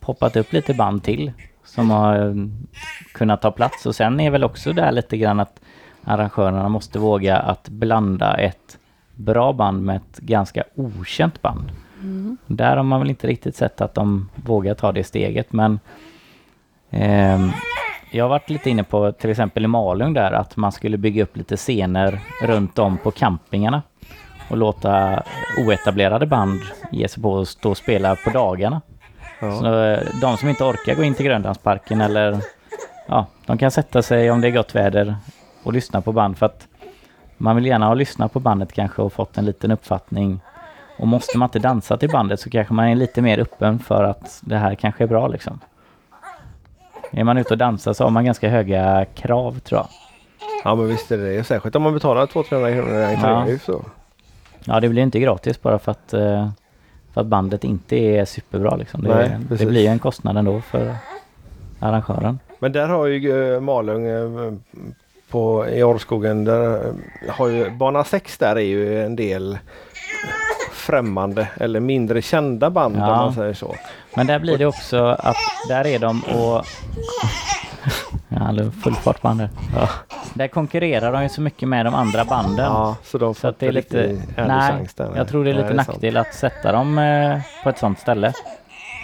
poppat 0.00 0.36
upp 0.36 0.52
lite 0.52 0.74
band 0.74 1.02
till 1.02 1.32
som 1.64 1.90
har 1.90 2.26
eh, 2.28 2.34
kunnat 3.14 3.42
ta 3.42 3.50
plats 3.50 3.86
och 3.86 3.94
sen 3.94 4.20
är 4.20 4.30
väl 4.30 4.44
också 4.44 4.72
där 4.72 4.92
lite 4.92 5.16
grann 5.16 5.40
att 5.40 5.60
arrangörerna 6.04 6.68
måste 6.68 6.98
våga 6.98 7.36
att 7.38 7.68
blanda 7.68 8.34
ett 8.36 8.77
bra 9.18 9.52
band 9.52 9.82
med 9.82 9.96
ett 9.96 10.18
ganska 10.18 10.64
okänt 10.74 11.42
band. 11.42 11.72
Där 12.46 12.76
har 12.76 12.84
man 12.84 13.00
väl 13.00 13.10
inte 13.10 13.26
riktigt 13.26 13.56
sett 13.56 13.80
att 13.80 13.94
de 13.94 14.28
vågar 14.34 14.74
ta 14.74 14.92
det 14.92 15.04
steget 15.04 15.52
men 15.52 15.80
ehm, 16.90 17.50
jag 18.12 18.24
har 18.24 18.28
varit 18.28 18.50
lite 18.50 18.70
inne 18.70 18.84
på 18.84 19.12
till 19.12 19.30
exempel 19.30 19.64
i 19.64 19.66
Malung 19.66 20.14
där 20.14 20.32
att 20.32 20.56
man 20.56 20.72
skulle 20.72 20.96
bygga 20.96 21.22
upp 21.22 21.36
lite 21.36 21.56
scener 21.56 22.20
runt 22.42 22.78
om 22.78 22.98
på 22.98 23.10
campingarna 23.10 23.82
och 24.50 24.56
låta 24.56 25.22
oetablerade 25.66 26.26
band 26.26 26.60
ge 26.92 27.08
sig 27.08 27.22
på 27.22 27.38
att 27.38 27.48
stå 27.48 27.70
och 27.70 27.76
spela 27.76 28.16
på 28.16 28.30
dagarna. 28.30 28.80
Ja. 29.40 29.58
Så 29.60 29.82
eh, 29.82 30.00
de 30.20 30.36
som 30.36 30.48
inte 30.48 30.64
orkar 30.64 30.94
gå 30.94 31.02
in 31.02 31.14
till 31.14 31.26
Grönlandsparken 31.26 32.00
eller 32.00 32.40
ja, 33.06 33.26
de 33.46 33.58
kan 33.58 33.70
sätta 33.70 34.02
sig 34.02 34.30
om 34.30 34.40
det 34.40 34.48
är 34.48 34.52
gott 34.52 34.74
väder 34.74 35.16
och 35.62 35.72
lyssna 35.72 36.00
på 36.00 36.12
band 36.12 36.38
för 36.38 36.46
att 36.46 36.67
man 37.38 37.56
vill 37.56 37.66
gärna 37.66 37.86
ha 37.86 37.94
lyssnat 37.94 38.32
på 38.32 38.40
bandet 38.40 38.72
kanske 38.72 39.02
och 39.02 39.12
fått 39.12 39.38
en 39.38 39.44
liten 39.44 39.70
uppfattning. 39.70 40.40
Och 40.98 41.08
måste 41.08 41.38
man 41.38 41.46
inte 41.46 41.58
dansa 41.58 41.96
till 41.96 42.10
bandet 42.10 42.40
så 42.40 42.50
kanske 42.50 42.74
man 42.74 42.88
är 42.88 42.94
lite 42.94 43.22
mer 43.22 43.38
öppen 43.38 43.78
för 43.78 44.04
att 44.04 44.40
det 44.44 44.56
här 44.56 44.74
kanske 44.74 45.04
är 45.04 45.08
bra 45.08 45.28
liksom. 45.28 45.60
Är 47.10 47.24
man 47.24 47.38
ute 47.38 47.54
och 47.54 47.58
dansar 47.58 47.92
så 47.92 48.04
har 48.04 48.10
man 48.10 48.24
ganska 48.24 48.48
höga 48.48 49.06
krav 49.14 49.58
tror 49.58 49.78
jag. 49.78 49.88
Ja 50.64 50.74
men 50.74 50.88
visst 50.88 51.12
är 51.12 51.18
det 51.18 51.36
det. 51.36 51.44
Särskilt 51.44 51.76
om 51.76 51.82
man 51.82 51.94
betalar 51.94 52.26
200-300 52.26 53.20
kronor 53.20 53.48
i 53.48 53.58
så. 53.58 53.84
Ja, 54.64 54.80
det 54.80 54.88
blir 54.88 55.02
inte 55.02 55.20
gratis 55.20 55.62
bara 55.62 55.78
för 55.78 55.92
att, 55.92 56.12
eh, 56.14 56.48
för 57.12 57.20
att 57.20 57.26
bandet 57.26 57.64
inte 57.64 57.96
är 57.96 58.24
superbra 58.24 58.76
liksom. 58.76 59.02
Det, 59.02 59.14
Nej, 59.14 59.58
det 59.58 59.66
blir 59.66 59.80
ju 59.80 59.86
en 59.86 59.98
kostnad 59.98 60.36
ändå 60.36 60.60
för 60.60 60.96
arrangören. 61.80 62.38
Men 62.58 62.72
där 62.72 62.88
har 62.88 63.06
ju 63.06 63.54
eh, 63.54 63.60
Malung 63.60 64.06
eh, 64.06 64.52
på, 65.30 65.68
i 65.68 65.82
Orrskogen, 65.82 66.44
där 66.44 66.74
eh, 66.86 67.34
har 67.34 67.48
ju 67.48 67.70
bana 67.70 68.04
6 68.04 68.38
där 68.38 68.56
är 68.56 68.60
ju 68.60 69.04
en 69.04 69.16
del 69.16 69.58
främmande 70.72 71.48
eller 71.60 71.80
mindre 71.80 72.22
kända 72.22 72.70
band 72.70 72.96
om 72.96 73.02
Ja. 73.02 73.16
man 73.16 73.34
säger 73.34 73.54
så. 73.54 73.74
Men 74.16 74.26
där 74.26 74.38
blir 74.38 74.58
det 74.58 74.66
också 74.66 75.04
att 75.04 75.36
där 75.68 75.86
är 75.86 75.98
de 75.98 76.22
och... 76.24 76.64
Ja, 78.28 78.48
är 78.48 78.70
full 78.70 78.94
fart 78.94 79.20
på 79.20 79.28
andra. 79.28 79.48
Ja. 79.76 79.88
Där 80.34 80.48
konkurrerar 80.48 81.12
de 81.12 81.22
ju 81.22 81.28
så 81.28 81.40
mycket 81.40 81.68
med 81.68 81.86
de 81.86 81.94
andra 81.94 82.24
banden. 82.24 82.64
Ja, 82.64 82.96
så 83.04 83.18
de 83.18 83.34
Så 83.34 83.40
får 83.40 83.48
att 83.48 83.58
det 83.58 83.66
är 83.66 83.72
lite... 83.72 84.20
Nej, 84.36 84.86
där. 84.96 85.12
jag 85.16 85.28
tror 85.28 85.44
det 85.44 85.50
är 85.50 85.54
Nej, 85.54 85.62
lite 85.62 85.74
sant. 85.76 85.88
nackdel 85.88 86.16
att 86.16 86.34
sätta 86.34 86.72
dem 86.72 86.98
eh, 86.98 87.40
på 87.62 87.68
ett 87.68 87.78
sånt 87.78 87.98
ställe. 87.98 88.32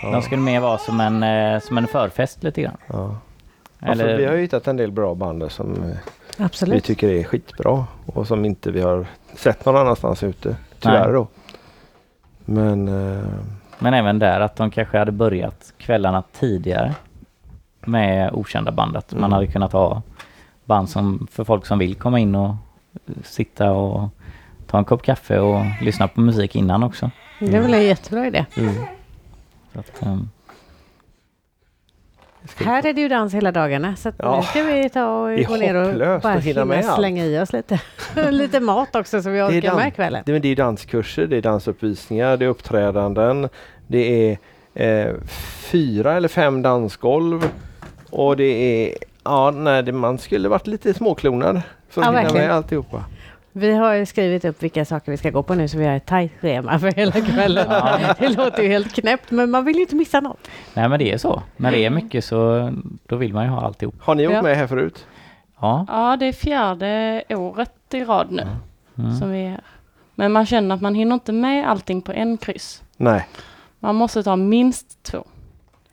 Ja. 0.02 0.10
De 0.10 0.22
skulle 0.22 0.42
mer 0.42 0.60
vara 0.60 0.78
som 0.78 1.00
en, 1.00 1.22
eh, 1.22 1.60
som 1.60 1.78
en 1.78 1.86
förfest 1.86 2.42
lite 2.42 2.62
grann. 2.62 2.76
Ja. 2.86 3.16
Ja, 3.86 3.94
för 3.94 4.16
vi 4.16 4.24
har 4.24 4.34
ju 4.34 4.40
hittat 4.40 4.66
en 4.68 4.76
del 4.76 4.90
bra 4.92 5.14
band 5.14 5.52
som 5.52 5.72
eh, 5.72 5.96
vi 6.38 6.44
Absolut. 6.44 6.84
tycker 6.84 7.08
är 7.08 7.24
skitbra 7.24 7.84
och 8.06 8.26
som 8.26 8.44
inte 8.44 8.70
vi 8.70 8.80
har 8.80 9.06
sett 9.36 9.64
någon 9.64 9.76
annanstans 9.76 10.22
ute. 10.22 10.56
Tyvärr 10.80 11.04
Nej. 11.04 11.12
då. 11.12 11.26
Men 12.44 12.88
eh, 12.88 13.24
Men 13.78 13.94
även 13.94 14.18
där 14.18 14.40
att 14.40 14.56
de 14.56 14.70
kanske 14.70 14.98
hade 14.98 15.12
börjat 15.12 15.72
kvällarna 15.78 16.22
tidigare 16.32 16.94
med 17.80 18.30
okända 18.32 18.72
band. 18.72 18.96
Att 18.96 19.12
man 19.12 19.18
Mm. 19.20 19.32
hade 19.32 19.46
kunnat 19.46 19.72
ha 19.72 20.02
band 20.64 20.88
som 20.90 21.26
för 21.30 21.44
folk 21.44 21.66
som 21.66 21.78
vill 21.78 21.94
komma 21.94 22.18
in 22.18 22.34
och 22.34 22.54
sitta 23.24 23.70
och 23.72 24.08
ta 24.66 24.78
en 24.78 24.84
kopp 24.84 25.02
kaffe 25.02 25.38
och 25.38 25.60
lyssna 25.82 26.08
på 26.08 26.20
musik 26.20 26.56
innan 26.56 26.82
också. 26.82 27.10
Det 27.40 27.56
är 27.56 27.60
väl 27.60 27.74
en 27.74 27.82
jättebra 27.86 28.26
idé. 28.26 28.44
mm. 28.56 28.74
Så 29.72 29.78
att, 29.80 30.02
ehm, 30.02 30.28
Här 32.56 32.86
är 32.86 32.92
det 32.92 33.00
ju 33.00 33.08
dans 33.08 33.34
hela 33.34 33.52
dagarna 33.52 33.96
så 33.96 34.12
Ja. 34.18 34.36
nu 34.36 34.42
ska 34.42 34.62
vi 34.62 34.88
ta 34.90 35.06
och 35.22 35.28
Det 35.28 35.44
gå 35.44 35.56
ner 35.56 35.74
och 35.74 36.20
bara 36.20 36.34
hinna 36.38 36.64
med 36.64 36.84
allt. 36.86 36.96
slänga 36.98 37.24
i 37.24 37.38
oss 37.38 37.52
lite. 37.52 37.80
lite 38.30 38.60
mat 38.60 38.96
också 38.96 39.22
så 39.22 39.30
vi 39.30 39.40
orkar 39.42 39.60
dan- 39.70 39.76
med 39.76 39.94
kvällen. 39.94 40.22
Det, 40.26 40.38
det 40.38 40.48
är 40.48 40.56
danskurser, 40.56 41.26
det 41.26 41.36
är 41.36 41.42
dansuppvisningar, 41.42 42.36
det 42.36 42.44
är 42.44 42.48
uppträdanden. 42.48 43.48
Det 43.86 44.30
är 44.74 45.06
eh, 45.06 45.14
fyra 45.70 46.12
eller 46.12 46.28
fem 46.28 46.62
dansgolv. 46.62 47.50
Och 48.10 48.36
det 48.36 48.44
är, 48.44 48.94
ja 49.24 49.50
nej, 49.50 49.82
det, 49.82 49.92
man 49.92 50.18
skulle 50.18 50.48
varit 50.48 50.66
lite 50.66 50.94
småklonad 50.94 51.62
för 51.88 52.00
att 52.00 52.06
Ja, 52.06 52.10
hinna 52.10 52.22
verkligen. 52.22 52.46
med 52.46 52.56
alltihopa. 52.56 53.04
Vi 53.56 53.72
har 53.74 53.92
ju 53.94 54.06
skrivit 54.06 54.44
upp 54.44 54.62
vilka 54.62 54.84
saker 54.84 55.10
vi 55.12 55.16
ska 55.18 55.30
gå 55.30 55.42
på 55.42 55.54
nu 55.54 55.68
så 55.68 55.78
vi 55.78 55.84
har 55.86 55.96
ett 55.96 56.06
tajt 56.06 56.32
schema 56.40 56.78
för 56.78 56.92
hela 56.92 57.12
kvällen. 57.12 57.68
Det 58.18 58.28
låter 58.28 58.62
ju 58.62 58.68
helt 58.68 58.92
knäppt 58.94 59.30
men 59.30 59.50
man 59.50 59.64
vill 59.64 59.74
ju 59.76 59.80
inte 59.82 59.94
missa 59.96 60.20
något. 60.20 60.48
Nej 60.74 60.88
men 60.88 60.98
det 60.98 61.12
är 61.12 61.18
så. 61.18 61.42
När 61.56 61.70
det 61.72 61.78
är 61.84 61.90
mycket 61.90 62.24
så 62.24 62.70
då 63.06 63.16
vill 63.16 63.32
man 63.34 63.44
ju 63.44 63.50
ha 63.50 63.60
alltihop. 63.66 63.94
Har 64.00 64.14
ni 64.14 64.26
åkt 64.26 64.34
Ja. 64.34 64.42
med 64.42 64.56
här 64.56 64.66
förut? 64.66 65.06
Ja. 65.60 65.86
Ja, 65.88 66.16
det 66.16 66.26
är 66.26 66.32
fjärde 66.32 67.22
året 67.28 67.72
i 67.94 68.04
rad 68.04 68.26
nu 68.30 68.46
Mm. 68.98 69.16
som 69.16 69.30
vi 69.30 69.44
är 69.44 69.50
här. 69.50 69.60
Men 70.14 70.32
man 70.32 70.46
känner 70.46 70.74
att 70.74 70.80
man 70.80 70.94
hinner 70.94 71.14
inte 71.14 71.32
med 71.32 71.68
allting 71.70 72.02
på 72.02 72.12
en 72.12 72.36
kryss. 72.38 72.82
Nej. 72.96 73.26
Man 73.80 73.94
måste 73.94 74.22
ta 74.22 74.36
minst 74.36 75.02
två. 75.02 75.24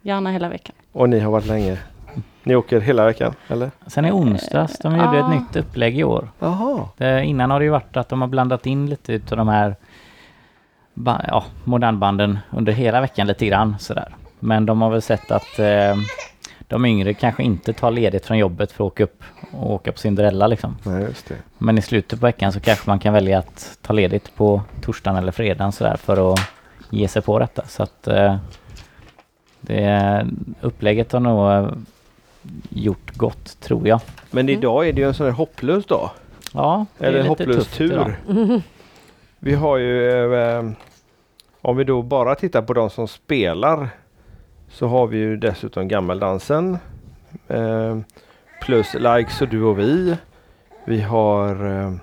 Gärna 0.01 0.32
hela 0.32 0.49
veckan. 0.49 0.76
Och 0.91 1.09
ni 1.09 1.20
har 1.20 1.32
varit 1.32 1.45
länge? 1.45 1.78
Ni 2.44 2.56
åker 2.56 2.80
hela 2.82 3.06
veckan, 3.06 3.34
eller? 3.48 3.72
Sen 3.88 4.06
i 4.06 4.12
onsdags, 4.12 4.78
de 4.80 4.96
gjorde 4.98 5.18
Ja. 5.18 5.24
ett 5.26 5.30
nytt 5.42 5.56
upplägg 5.56 6.00
i 6.00 6.04
år. 6.04 6.30
Jaha. 6.39 6.88
Det, 6.98 7.24
innan 7.26 7.52
har 7.52 7.60
det 7.60 7.66
ju 7.66 7.72
varit 7.72 7.98
att 7.98 8.10
de 8.10 8.22
har 8.22 8.28
blandat 8.28 8.66
in 8.66 8.89
lite 8.89 9.14
utav 9.14 9.38
de 9.38 9.48
här 9.48 9.76
ba, 10.94 11.22
ja, 11.28 11.44
modernbanden 11.64 12.39
under 12.52 12.74
hela 12.74 13.02
veckan 13.02 13.28
lite 13.28 13.46
grann 13.46 13.76
sådär. 13.80 14.16
Men 14.39 14.66
de 14.66 14.82
har 14.82 14.89
väl 14.89 15.02
sett 15.02 15.32
att 15.32 15.60
eh, 15.60 15.96
de 16.68 16.86
yngre 16.86 17.14
kanske 17.14 17.44
inte 17.44 17.74
tar 17.74 17.92
ledigt 17.92 18.26
från 18.26 18.38
jobbet 18.38 18.72
för 18.72 18.84
att 18.84 18.92
åka 18.92 19.04
upp 19.04 19.24
och 19.52 19.72
åka 19.74 19.92
på 19.92 19.98
Cinderella 19.98 20.48
liksom. 20.48 20.78
Nej, 20.84 21.04
just 21.04 21.28
det. 21.28 21.36
Men 21.58 21.78
i 21.78 21.82
slutet 21.82 22.20
på 22.20 22.26
veckan 22.26 22.52
så 22.52 22.60
kanske 22.60 22.89
man 22.89 23.00
kan 23.00 23.14
välja 23.14 23.39
att 23.39 23.78
ta 23.82 23.94
ledigt 23.94 24.36
på 24.36 24.62
torsdagen 24.82 25.18
eller 25.18 25.32
fredagen 25.32 25.72
sådär 25.72 25.96
för 25.98 26.34
att 26.34 26.39
ge 26.89 27.08
sig 27.08 27.22
på 27.22 27.39
detta. 27.39 27.64
Så 27.68 27.84
att 27.84 28.08
eh, 28.08 28.36
det, 29.62 30.26
upplägget 30.62 31.12
har 31.12 31.20
nog 31.20 31.52
eh, 31.52 31.72
gjort 32.70 33.16
gott 33.18 33.60
tror 33.60 33.88
jag. 33.88 34.00
Men 34.32 34.50
idag 34.50 34.88
är 34.88 34.94
det 34.94 35.02
ju 35.02 35.08
en 35.08 35.14
sån 35.14 35.26
här 35.26 35.34
hopplös 35.34 35.86
dag. 35.86 36.10
Ja, 36.54 36.86
det 36.98 37.06
är 37.06 37.10
Eller 37.10 37.20
en 37.20 37.30
lite 37.30 37.44
hopplös 37.44 37.68
tufft 37.68 37.82
idag. 37.82 38.14
tur. 38.28 38.62
Vi 39.39 39.54
har 39.56 39.78
ju, 39.78 40.36
eh, 40.36 40.64
om 41.62 41.78
vi 41.78 41.84
då 41.84 42.02
bara 42.02 42.36
tittar 42.36 42.62
på 42.62 42.74
de 42.74 42.89
som 42.89 43.08
spelar, 43.08 43.89
så 44.70 44.88
har 44.88 45.08
vi 45.08 45.18
ju 45.18 45.38
dessutom 45.38 45.88
gammeldansen. 45.88 46.78
Eh, 47.48 47.98
plus 48.62 48.94
Likes 48.94 49.42
och 49.42 49.48
Du 49.48 49.64
och 49.64 49.80
Vi. 49.80 50.16
Vi 50.86 51.02
har 51.02 51.66
eh, 51.82 51.94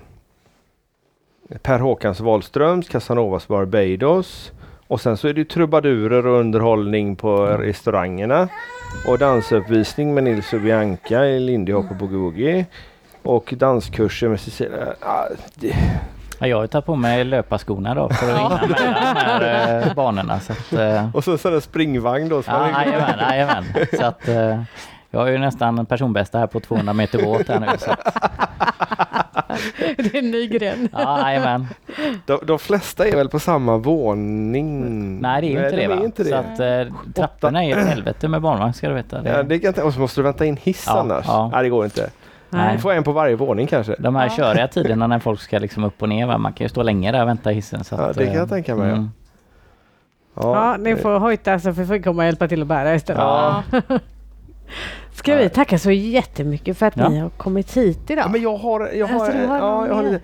Per 1.61 1.79
Håkans 1.79 2.19
Wahlströms, 2.19 2.89
Casanovas 2.89 3.47
Barbados. 3.47 4.51
Och 4.87 5.01
sen 5.01 5.17
så 5.17 5.27
är 5.27 5.33
det 5.33 5.39
ju 5.39 5.45
trubadurer 5.45 6.27
och 6.27 6.39
underhållning 6.39 7.15
på 7.15 7.45
restaurangerna. 7.45 8.47
Och 9.07 9.19
dansuppvisning 9.19 10.13
med 10.13 10.23
Nils 10.23 10.53
och 10.53 10.61
Bianca 10.61 11.25
i 11.25 11.39
Lindy 11.39 11.73
Hop 11.73 11.91
och 11.91 11.95
Boogie. 11.95 12.65
Och 13.23 13.53
danskurser 13.57 14.29
med 14.29 14.39
Cecilia. 14.39 14.93
Ah, 15.01 15.25
det, 15.55 15.75
Ja, 16.41 16.47
jag 16.47 16.57
har 16.57 16.67
tagit 16.67 16.85
på 16.85 16.95
mig 16.95 17.23
löparskorna 17.23 17.95
då 17.95 18.09
för 18.09 18.33
att 18.33 18.39
hinna 18.39 18.59
med 18.67 18.69
de 18.69 19.19
här 19.19 19.87
eh, 19.87 19.93
banorna. 19.93 20.39
Så 20.39 20.51
att, 20.53 20.73
eh, 20.73 21.15
och 21.15 21.23
så 21.23 21.37
sån 21.37 21.61
springvagn 21.61 22.29
då. 22.29 22.43
Ja, 22.47 22.69
jajamän, 22.69 23.19
jajamän. 23.19 23.63
Så 23.97 24.05
att 24.05 24.27
eh, 24.27 24.61
jag 25.11 25.19
har 25.19 25.27
ju 25.27 25.37
nästan 25.37 25.85
personbästa 25.85 26.39
här 26.39 26.47
på 26.47 26.59
200 26.59 26.93
meter 26.93 27.23
båt 27.23 27.47
här 27.47 27.59
nu. 27.59 27.67
Så 27.79 27.91
Det 29.97 30.13
är 30.15 30.15
en 30.19 30.31
ny 30.31 30.47
gren. 30.47 30.89
ja, 30.93 31.21
jajamän. 31.31 31.67
de, 32.25 32.39
de 32.43 32.59
flesta 32.59 33.07
är 33.07 33.15
väl 33.15 33.29
på 33.29 33.39
samma 33.39 33.77
våning? 33.77 35.19
Nej, 35.21 35.41
det 35.41 35.47
är 35.47 35.49
ju 35.49 35.57
inte 35.65 35.75
det 35.75 35.81
de 35.81 35.87
va? 35.87 35.95
är 35.95 36.05
inte 36.05 36.23
det. 36.23 36.29
Så 36.29 36.35
att 36.35 36.59
eh, 36.59 36.93
trapporna 37.13 37.63
är 37.65 37.77
ett 37.77 37.87
helvete 37.93 38.27
med 38.27 38.41
barnvagn 38.41 38.73
ska 38.73 38.87
du 38.89 38.93
veta. 38.95 39.21
Det, 39.21 39.29
Ja, 39.29 39.43
det 39.43 39.59
kan 39.59 39.67
inte, 39.67 39.83
och 39.83 39.93
så 39.93 39.99
måste 39.99 40.19
du 40.19 40.23
vänta 40.23 40.45
in 40.45 40.57
hiss 40.57 40.83
Ja, 40.87 40.99
annars. 40.99 41.25
ja. 41.27 41.49
Nej, 41.53 41.63
det 41.63 41.69
går 41.69 41.85
inte. 41.85 42.09
Nej. 42.49 42.75
Du 42.75 42.81
får 42.81 42.93
en 42.93 43.03
på 43.03 43.11
varje 43.11 43.35
våning 43.35 43.67
kanske. 43.67 43.95
De 43.99 44.15
här 44.15 44.25
Ja. 44.25 44.35
köriga 44.35 44.67
tiderna 44.67 45.07
när 45.07 45.19
folk 45.19 45.41
ska 45.41 45.59
liksom 45.59 45.83
upp 45.83 46.01
och 46.01 46.09
ner 46.09 46.25
va? 46.27 46.37
Man 46.37 46.53
kan 46.53 46.65
ju 46.65 46.69
stå 46.69 46.83
länge 46.83 47.11
där 47.11 47.21
och 47.21 47.27
vänta 47.27 47.51
i 47.51 47.55
hissen. 47.55 47.83
Så 47.83 47.95
Ja, 47.95 48.01
att, 48.01 48.15
det 48.17 48.25
kan 48.25 48.33
eh, 48.33 48.39
jag 48.39 48.49
tänka 48.49 48.75
mig, 48.75 48.87
ja. 48.89 48.95
mm. 48.95 49.09
Ja, 50.35 50.77
ni 50.79 50.95
får 50.95 51.19
hojta 51.19 51.59
så 51.59 51.71
vi 51.71 51.85
får 51.85 52.03
komma 52.03 52.21
och 52.21 52.25
hjälpa 52.25 52.47
till 52.47 52.61
att 52.61 52.67
bära 52.67 52.95
istället. 52.95 53.21
Ja. 53.21 53.63
Ska 55.19 55.35
vi 55.35 55.49
tacka 55.49 55.79
så 55.79 55.91
jättemycket 55.91 56.77
för 56.77 56.85
att 56.85 56.97
Ja. 56.97 57.09
ni 57.09 57.19
har 57.19 57.29
kommit 57.29 57.77
hit 57.77 58.09
idag. 58.09 58.25
Ja, 58.25 58.29
men 58.29 58.41
jag 58.41 58.57
har, 58.57 58.87
jag 58.93 59.07
har, 59.07 59.25
Alltså, 59.25 59.47
har 59.47 59.57
ja, 59.57 59.87
jag 59.87 59.93
har 59.95 60.03
lite, 60.03 60.21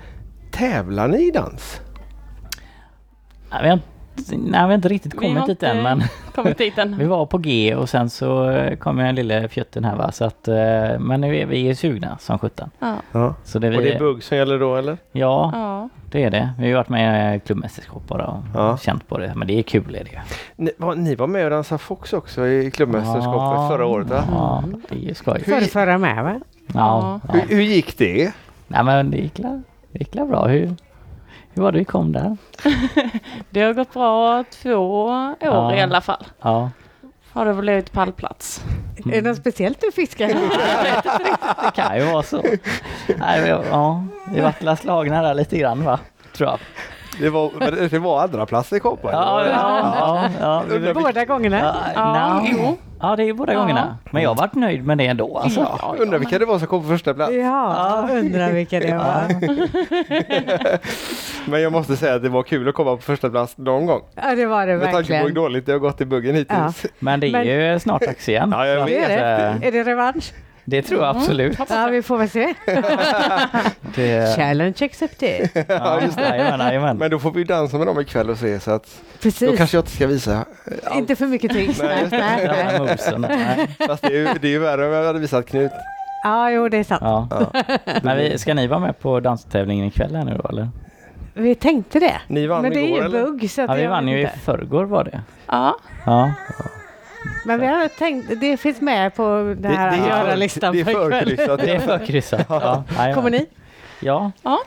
Tävlar 0.51 1.07
ni 1.07 1.27
i 1.27 1.31
dans? 1.31 1.81
Vi 3.61 3.67
har 3.67 3.73
inte, 3.73 3.85
nej, 4.29 4.37
vi 4.51 4.57
har 4.57 4.73
inte 4.73 4.87
riktigt 4.87 5.13
Vi 5.13 5.17
kommit 5.17 5.45
dit 5.45 5.63
än 5.63 5.83
men 5.83 6.03
Kommit 6.35 6.57
dit 6.57 6.77
än. 6.77 6.97
vi 6.99 7.05
var 7.05 7.25
på 7.25 7.37
G 7.37 7.75
och 7.75 7.89
sen 7.89 8.09
så 8.09 8.49
eh, 8.49 8.75
kom 8.77 8.99
jag 8.99 9.09
en 9.09 9.15
lille 9.15 9.47
fjötten 9.47 9.83
här 9.85 9.95
va. 9.95 10.11
Så 10.11 10.25
att, 10.25 10.47
eh, 10.47 10.55
men 10.99 11.21
nu 11.21 11.37
är 11.37 11.45
vi 11.45 11.75
sugna 11.75 12.17
som 12.19 12.39
sjutton. 12.39 12.69
Ja. 13.11 13.35
Så 13.43 13.59
det, 13.59 13.67
Och 13.67 13.73
det 13.83 13.89
är 13.89 13.93
vi, 13.93 13.99
bugg 13.99 14.23
som 14.23 14.37
gäller 14.37 14.59
då 14.59 14.75
eller? 14.75 14.97
ja, 15.11 15.51
ja. 15.53 15.89
det 16.11 16.23
är 16.23 16.29
det. 16.31 16.49
Vi 16.59 16.67
har 16.71 16.77
varit 16.77 16.89
med 16.89 17.35
i 17.35 17.39
klubbmästerskap 17.39 18.07
bara 18.07 18.25
och 18.27 18.43
Ja. 18.53 18.77
känt 18.77 19.07
på 19.07 19.17
det. 19.17 19.31
Men 19.35 19.47
det 19.47 19.59
är 19.59 19.63
kul 19.63 19.95
är 19.95 20.03
det 20.03 20.11
ju. 20.11 20.17
Ni 20.55 20.71
var, 20.77 20.95
ni 20.95 21.15
var 21.15 21.27
med 21.27 21.43
och 21.45 21.49
dansade 21.51 21.79
Fox 21.79 22.13
också 22.13 22.47
i 22.47 22.71
klubbmästerskapet 22.71 23.57
Ja. 23.59 23.67
förra 23.71 23.85
året 23.85 24.07
va? 24.09 24.23
Ja, 24.31 24.63
det 24.89 24.95
är 24.95 24.99
ju 24.99 25.13
skoj. 25.13 25.43
Förra, 25.43 25.61
förra 25.61 25.97
med 25.97 26.23
va? 26.23 26.39
Ja, 26.73 27.19
ja. 27.27 27.33
Hur, 27.33 27.55
hur 27.55 27.63
gick 27.63 27.97
det? 27.97 28.31
Nej 28.67 28.83
men 28.83 29.11
det 29.11 29.17
gick 29.17 29.39
la, 29.39 29.61
det 29.91 29.99
gick 29.99 30.15
la 30.15 30.25
bra. 30.25 30.47
Hur, 30.47 30.75
hur 31.55 31.63
var 31.63 31.71
det 31.71 31.77
vi 31.79 31.85
kom 31.85 32.11
där? 32.11 32.37
Det 33.49 33.61
har 33.61 33.73
gått 33.73 33.93
bra 33.93 34.43
två 34.61 34.73
år 34.75 35.35
Ja. 35.39 35.75
i 35.75 35.81
alla 35.81 36.01
fall. 36.01 36.25
Ja, 36.41 36.69
Har 37.33 37.45
det 37.45 37.53
blivit 37.53 37.91
pallplats. 37.91 38.63
Är 39.05 39.21
det 39.21 39.29
något 39.29 39.37
speciellt 39.37 39.81
du 39.81 39.91
fiskar? 39.91 40.27
det 41.65 41.71
kan 41.75 41.97
ju 41.99 42.05
vara 42.05 42.23
så. 42.23 42.41
Nej, 43.17 43.41
vi, 43.43 43.49
ja, 43.49 44.03
vi 44.33 44.41
vart 44.41 44.61
la 44.63 44.75
slagna 44.75 45.21
där 45.21 45.33
lite 45.33 45.57
grann 45.57 45.83
va? 45.83 45.99
Tror 46.37 46.49
jag. 46.49 46.59
Det 47.19 47.29
var, 47.29 47.51
men 47.59 47.89
det- 47.89 47.99
var 47.99 48.23
andra 48.23 48.45
plats 48.45 48.73
i 48.73 48.79
Koppa? 48.79 49.11
Ja, 49.11 49.45
ja, 49.45 50.29
ja, 50.39 50.63
ja. 50.83 50.93
Båda 50.93 51.25
gångerna? 51.25 51.57
Ja, 51.59 51.75
Ja, 51.95 52.39
no. 52.57 52.77
Ja, 53.01 53.15
det 53.15 53.23
är 53.23 53.33
båda 53.33 53.53
Ja. 53.53 53.59
gångerna. 53.59 53.97
Men 54.11 54.23
jag 54.23 54.29
har 54.29 54.35
varit 54.35 54.53
nöjd 54.55 54.85
med 54.85 54.97
det 54.97 55.05
ändå. 55.07 55.37
Alltså. 55.37 55.59
Ja, 55.81 55.95
undrar 55.99 56.19
vilka 56.19 56.39
det 56.39 56.45
var 56.45 56.59
som 56.59 56.67
kom 56.67 56.81
på 56.81 56.87
första 56.87 57.13
plats. 57.13 57.33
Ja, 57.33 58.07
undrar 58.11 58.51
vilka 58.51 58.79
det 58.79 58.95
var. 58.97 59.25
Men 61.49 61.61
jag 61.61 61.71
måste 61.71 61.95
säga 61.97 62.15
att 62.15 62.23
det 62.23 62.29
var 62.29 62.43
kul 62.43 62.69
att 62.69 62.75
komma 62.75 62.95
på 62.95 63.01
första 63.01 63.29
plats 63.29 63.57
någon 63.57 63.85
gång. 63.85 64.01
Ja, 64.15 64.35
det 64.35 64.45
var 64.45 64.67
det 64.67 64.77
Med 64.77 64.81
tanke 64.91 64.93
på 64.93 64.97
hur 64.97 65.19
verkligen. 65.19 65.33
dåligt 65.33 65.65
det 65.65 65.71
har 65.71 65.79
gått 65.79 66.01
i 66.01 66.05
buggen 66.05 66.35
hittills. 66.35 66.85
Men 66.99 67.19
det 67.19 67.27
är 67.27 67.31
Men- 67.31 67.47
ju 67.73 67.79
snart 67.79 68.01
dags 68.01 68.29
igen. 68.29 68.49
Ja, 68.53 68.67
jag 68.67 68.85
vet. 68.85 69.07
Det 69.07 69.13
är 69.15 69.37
det. 69.37 69.45
eh, 69.61 69.67
Är 69.67 69.71
det 69.71 69.83
revansch? 69.83 70.33
Det 70.67 70.81
tror 70.81 71.03
jag 71.03 71.15
absolut. 71.15 71.57
Ja, 71.69 71.87
vi 71.91 72.01
får 72.01 72.17
väl 72.17 72.29
se. 72.29 72.53
Det, 73.95 74.35
Challenge 74.35 74.75
accepted. 74.85 75.49
ja, 75.67 76.01
just 76.01 76.17
det. 76.17 76.23
Jajamän, 76.37 76.67
jajamän. 76.67 76.97
Men 76.97 77.11
då 77.11 77.19
får 77.19 77.31
vi 77.31 77.43
dansa 77.43 77.77
med 77.77 77.87
dem 77.87 77.99
ikväll 77.99 78.29
och 78.29 78.37
se 78.37 78.59
så 78.59 78.71
att 78.71 78.83
då 78.83 79.19
Precis. 79.21 79.57
kanske 79.57 79.77
jag 79.77 79.81
inte 79.81 79.91
ska 79.91 80.07
visa. 80.07 80.45
allt. 80.85 80.95
Inte 80.95 81.15
för 81.15 81.27
mycket 81.27 81.51
tricks. 81.51 81.81
Nej, 81.81 82.07
Nej, 82.11 82.49
nej. 83.17 83.67
Fast 83.87 84.01
det 84.03 84.07
är 84.07 84.11
ju, 84.17 84.27
det 84.41 84.47
är 84.47 84.51
ju 84.51 84.59
värre 84.59 84.85
om 84.87 84.93
jag 84.93 85.05
hade 85.05 85.19
visat 85.19 85.45
Knut. 85.45 85.71
Ja, 86.23 86.49
jo, 86.51 86.69
det 86.69 86.77
är 86.77 86.83
sant. 86.83 87.01
Ja. 87.03 87.27
Ja. 87.31 87.63
Men 88.03 88.17
vi, 88.17 88.37
ska 88.37 88.53
ni 88.53 88.67
vara 88.67 88.79
med 88.79 88.99
på 88.99 89.19
danstävlingen 89.19 89.85
ikväll 89.85 90.15
här 90.15 90.25
nu 90.25 90.37
då 90.43 90.49
eller? 90.49 90.69
Vi 91.33 91.55
tänkte 91.55 91.99
det. 91.99 92.21
Ni 92.27 92.47
vann 92.47 92.61
Men 92.61 92.71
det 92.73 92.79
är 92.79 92.83
igår 92.87 92.99
ju 92.99 93.05
eller? 93.05 93.23
bugg 93.25 93.49
så 93.51 93.61
att 93.61 93.69
Ja, 93.69 93.75
vi 93.75 93.85
vann 93.87 94.07
ju 94.07 94.17
i 94.17 94.21
inte. 94.21 94.39
förrgår 94.39 94.85
var 94.85 95.03
det. 95.03 95.21
Ja. 95.47 95.77
Ja. 96.05 96.31
Men 97.45 97.59
vi 97.59 97.67
har 97.67 97.87
tänkt, 97.87 98.39
det 98.41 98.57
finns 98.57 98.81
med 98.81 99.15
på 99.15 99.55
den 99.57 99.71
här 99.75 99.91
det 99.91 99.97
är 99.97 100.01
för- 100.01 100.09
göra-listan 100.09 100.73
det 100.73 100.79
är 100.81 100.85
förkryssat. 100.85 101.59
Det 101.59 101.71
är 101.75 101.79
förkryssat. 101.79 102.45
Ja. 102.49 102.83
jajamän. 102.97 103.15
Kommer 103.15 103.29
ni? 103.29 103.45
Ja. 103.99 104.31
Ja. 104.43 104.59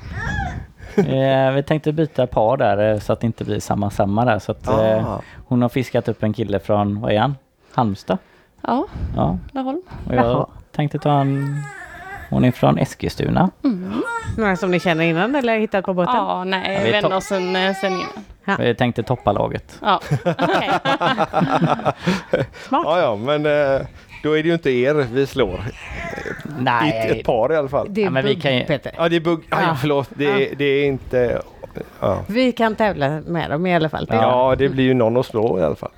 Eh, 0.96 1.52
vi 1.52 1.62
tänkte 1.62 1.92
byta 1.92 2.26
par 2.26 2.56
där 2.56 2.92
eh, 2.92 2.98
så 2.98 3.12
att 3.12 3.20
det 3.20 3.26
inte 3.26 3.44
blir 3.44 3.60
samma 3.60 3.90
samma 3.90 4.24
där. 4.24 4.38
Så 4.38 4.52
att, 4.52 4.68
eh, 4.68 5.08
Ah. 5.12 5.20
hon 5.46 5.62
har 5.62 5.68
fiskat 5.68 6.08
upp 6.08 6.22
en 6.22 6.32
kille 6.32 6.58
från, 6.58 7.00
vad 7.00 7.12
är 7.12 7.18
han? 7.18 7.36
Halmstad? 7.74 8.18
Ja, 8.62 8.86
Ja. 9.16 9.38
Laholm. 9.52 9.82
Och 10.08 10.14
jag 10.14 10.46
tänkte 10.72 10.98
ta 10.98 11.20
en... 11.20 11.62
Hon 12.30 12.44
är 12.44 12.50
från 12.50 12.78
Eskilstuna. 12.78 13.50
Några 14.36 14.56
som 14.56 14.70
ni 14.70 14.80
känner 14.80 15.04
innan 15.04 15.34
eller 15.34 15.58
hittat 15.58 15.84
på 15.84 15.94
båten? 15.94 16.14
Ja, 16.14 16.44
nej, 16.44 16.72
Ja, 16.74 16.78
vi 16.80 16.84
vi 16.84 16.90
vänner 16.92 17.16
oss 17.16 17.24
sen, 17.24 17.56
eh, 17.56 17.74
sen 17.80 17.92
innan. 17.92 18.58
Vi 18.58 18.74
tänkte 18.74 19.02
toppa 19.02 19.32
laget. 19.32 19.78
Ja. 19.82 20.00
Smart. 22.68 22.82
Ja, 22.84 23.00
ja, 23.00 23.16
men 23.16 23.46
eh, 23.46 23.80
då 24.22 24.32
är 24.38 24.42
det 24.42 24.48
ju 24.48 24.52
inte 24.52 24.70
er 24.70 24.94
vi 24.94 25.26
slår. 25.26 25.60
Nej, 26.60 27.10
ett 27.20 27.26
par 27.26 27.52
i 27.52 27.56
alla 27.56 27.68
fall. 27.68 27.86
Det 27.90 28.00
är 28.00 28.04
Ja, 28.04 28.10
men 28.10 28.24
vi 28.24 28.34
bugg, 28.34 28.42
kan 28.42 28.56
ju- 28.56 28.64
Peter. 28.64 28.92
Ja, 28.96 29.08
det 29.08 29.16
är 29.16 29.20
bugg. 29.20 29.40
Ja, 29.50 29.56
Ja. 29.60 29.66
ja, 29.68 29.76
förlåt. 29.80 30.08
Det, 30.14 30.24
är- 30.24 30.54
det 30.56 30.64
är 30.64 30.84
inte... 30.86 31.42
Ja. 32.00 32.18
Vi 32.26 32.52
kan 32.52 32.74
tävla 32.74 33.08
med 33.26 33.50
dem 33.50 33.66
i 33.66 33.74
alla 33.76 33.88
fall. 33.88 34.06
Ja, 34.10 34.54
det 34.58 34.68
blir 34.68 34.84
ju 34.84 34.94
någon 34.94 35.16
att 35.16 35.26
slå 35.26 35.58
i 35.58 35.62
alla 35.62 35.76
fall. 35.76 35.90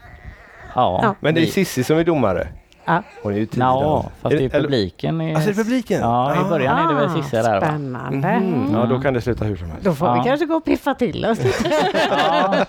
ja. 0.74 1.00
Ja. 1.02 1.14
Men 1.20 1.34
det 1.34 1.40
är 1.40 1.44
vi- 1.44 1.50
Sissi 1.50 1.84
som 1.84 1.98
är 1.98 2.04
domare. 2.04 2.48
Ja. 2.84 3.02
Hon 3.22 3.32
är 3.32 3.36
ju 3.38 3.46
tio 3.46 3.60
Ja, 3.64 4.10
fast 4.22 4.36
det 4.36 4.44
är 4.44 4.54
eller- 4.54 4.60
publiken. 4.60 5.20
i- 5.20 5.34
Alltså, 5.34 5.50
det 5.50 5.60
är 5.60 5.64
publiken? 5.64 6.00
Ja, 6.00 6.46
i 6.46 6.48
början 6.48 6.78
är 6.78 6.88
det 6.88 6.94
väl 6.94 7.10
Ah, 7.10 7.22
Cissi 7.22 7.36
där 7.36 7.60
va? 7.60 7.66
Spännande. 7.66 8.40
Mhm. 8.40 8.74
Ja, 8.74 8.86
då 8.86 9.00
kan 9.00 9.14
det 9.14 9.20
sluta 9.20 9.44
hur 9.44 9.56
som 9.56 9.70
helst. 9.70 9.84
Då 9.84 9.94
får 9.94 10.08
Ja. 10.08 10.14
vi 10.14 10.28
kanske 10.28 10.46
gå 10.46 10.54
och 10.54 10.64
piffa 10.64 10.94
till 10.94 11.26
oss. 11.26 11.38
Ja. 12.10 12.54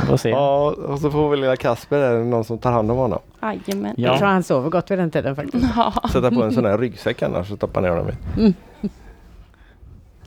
Vi 0.00 0.06
får 0.06 0.16
se. 0.16 0.28
Ja, 0.30 0.70
och 0.88 0.98
så 0.98 1.10
får 1.10 1.30
väl 1.30 1.40
lilla 1.40 1.56
Kasper 1.56 1.98
där, 1.98 2.18
någon 2.18 2.44
som 2.44 2.58
tar 2.58 2.72
hand 2.72 2.90
om 2.90 2.96
honom. 2.96 3.18
Jajamän. 3.42 3.94
Ja. 3.96 4.08
Jag 4.10 4.18
tror 4.18 4.28
han 4.28 4.42
sover 4.42 4.70
gott 4.70 4.90
vid 4.90 4.98
den 4.98 5.10
tiden 5.10 5.36
faktiskt. 5.36 5.66
Ja. 5.76 5.92
Sätta 6.12 6.30
på 6.30 6.42
en 6.42 6.52
sån 6.52 6.64
här 6.64 6.78
ryggsäck 6.78 7.22
annars 7.22 7.50
och 7.50 7.56
stoppa 7.56 7.80
ner 7.80 7.88
honom 7.88 8.08
i. 8.08 8.54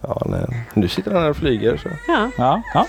Ja, 0.02 0.22
nej. 0.26 0.66
Nu 0.74 0.88
sitter 0.88 1.12
han 1.12 1.22
här 1.24 1.30
och 1.30 1.36
flyger. 1.38 1.78
Så. 1.78 1.90
Ja. 2.08 2.30
Ja, 2.38 2.62
ja. 2.74 2.86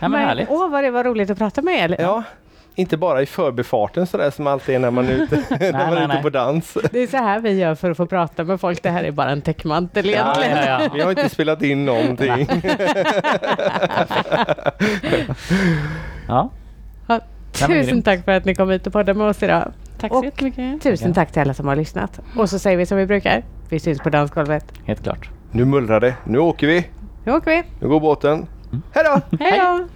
ja 0.00 0.08
men 0.08 0.10
Men, 0.10 0.20
härligt. 0.20 0.48
Åh, 0.50 0.70
vad 0.70 0.84
det 0.84 0.90
var 0.90 1.04
roligt 1.04 1.30
att 1.30 1.38
prata 1.38 1.62
med 1.62 1.90
er. 1.90 1.96
Ja, 2.00 2.22
inte 2.78 2.96
bara 2.96 3.22
i 3.22 3.26
förbifarten 3.26 4.06
sådär 4.06 4.30
som 4.30 4.46
alltid 4.46 4.74
är 4.74 4.78
när 4.78 4.90
man 4.90 5.08
är 5.08 5.12
ute, 5.12 5.36
när 5.50 5.72
man 5.72 5.80
är 5.80 5.90
nej, 5.94 6.04
ute 6.04 6.06
nej. 6.14 6.22
på 6.22 6.30
dans. 6.30 6.76
Det 6.92 7.02
är 7.02 7.06
så 7.06 7.16
här 7.16 7.40
vi 7.40 7.50
gör 7.52 7.74
för 7.74 7.90
att 7.90 7.96
få 7.96 8.06
prata 8.06 8.44
med 8.44 8.60
folk. 8.60 8.82
Det 8.82 8.90
här 8.90 9.04
är 9.04 9.10
bara 9.10 9.30
en 9.30 9.42
täckmantel 9.42 10.06
Ja, 10.06 10.12
egentligen. 10.12 10.56
ja, 10.66 10.82
ja. 10.82 10.90
Vi 10.94 11.00
har 11.00 11.10
inte 11.10 11.28
spelat 11.28 11.62
in 11.62 11.84
någonting. 11.84 12.48
ja. 16.28 16.50
Ja, 17.08 17.20
Ja, 17.60 17.66
tusen 17.66 18.02
tack 18.02 18.24
för 18.24 18.32
att 18.32 18.44
ni 18.44 18.54
kom 18.54 18.70
hit 18.70 18.86
och 18.86 18.92
poddade 18.92 19.14
med 19.18 19.26
oss 19.26 19.42
idag. 19.42 19.72
Tack 20.00 20.12
Och- 20.12 20.18
så 20.18 20.24
jättemycket. 20.24 20.82
Tusen 20.82 21.14
tack 21.14 21.32
till 21.32 21.42
alla 21.42 21.54
som 21.54 21.68
har 21.68 21.76
lyssnat. 21.76 22.20
Och 22.36 22.50
så 22.50 22.58
säger 22.58 22.76
vi 22.76 22.86
som 22.86 22.98
vi 22.98 23.06
brukar. 23.06 23.42
Vi 23.68 23.80
syns 23.80 23.98
på 24.00 24.10
dansgolvet. 24.10 24.64
Helt 24.84 25.02
klart. 25.02 25.30
Nu 25.50 25.64
mullrar 25.64 26.00
det. 26.00 26.14
Nu 26.24 26.38
åker 26.38 26.66
vi. 26.66 26.86
Nu 27.24 27.32
åker 27.32 27.50
vi. 27.50 27.62
Nu 27.80 27.88
går 27.88 28.00
båten. 28.00 28.46
Hej 28.94 29.04
då! 29.04 29.20
Hej 29.44 29.58
då! 29.60 29.88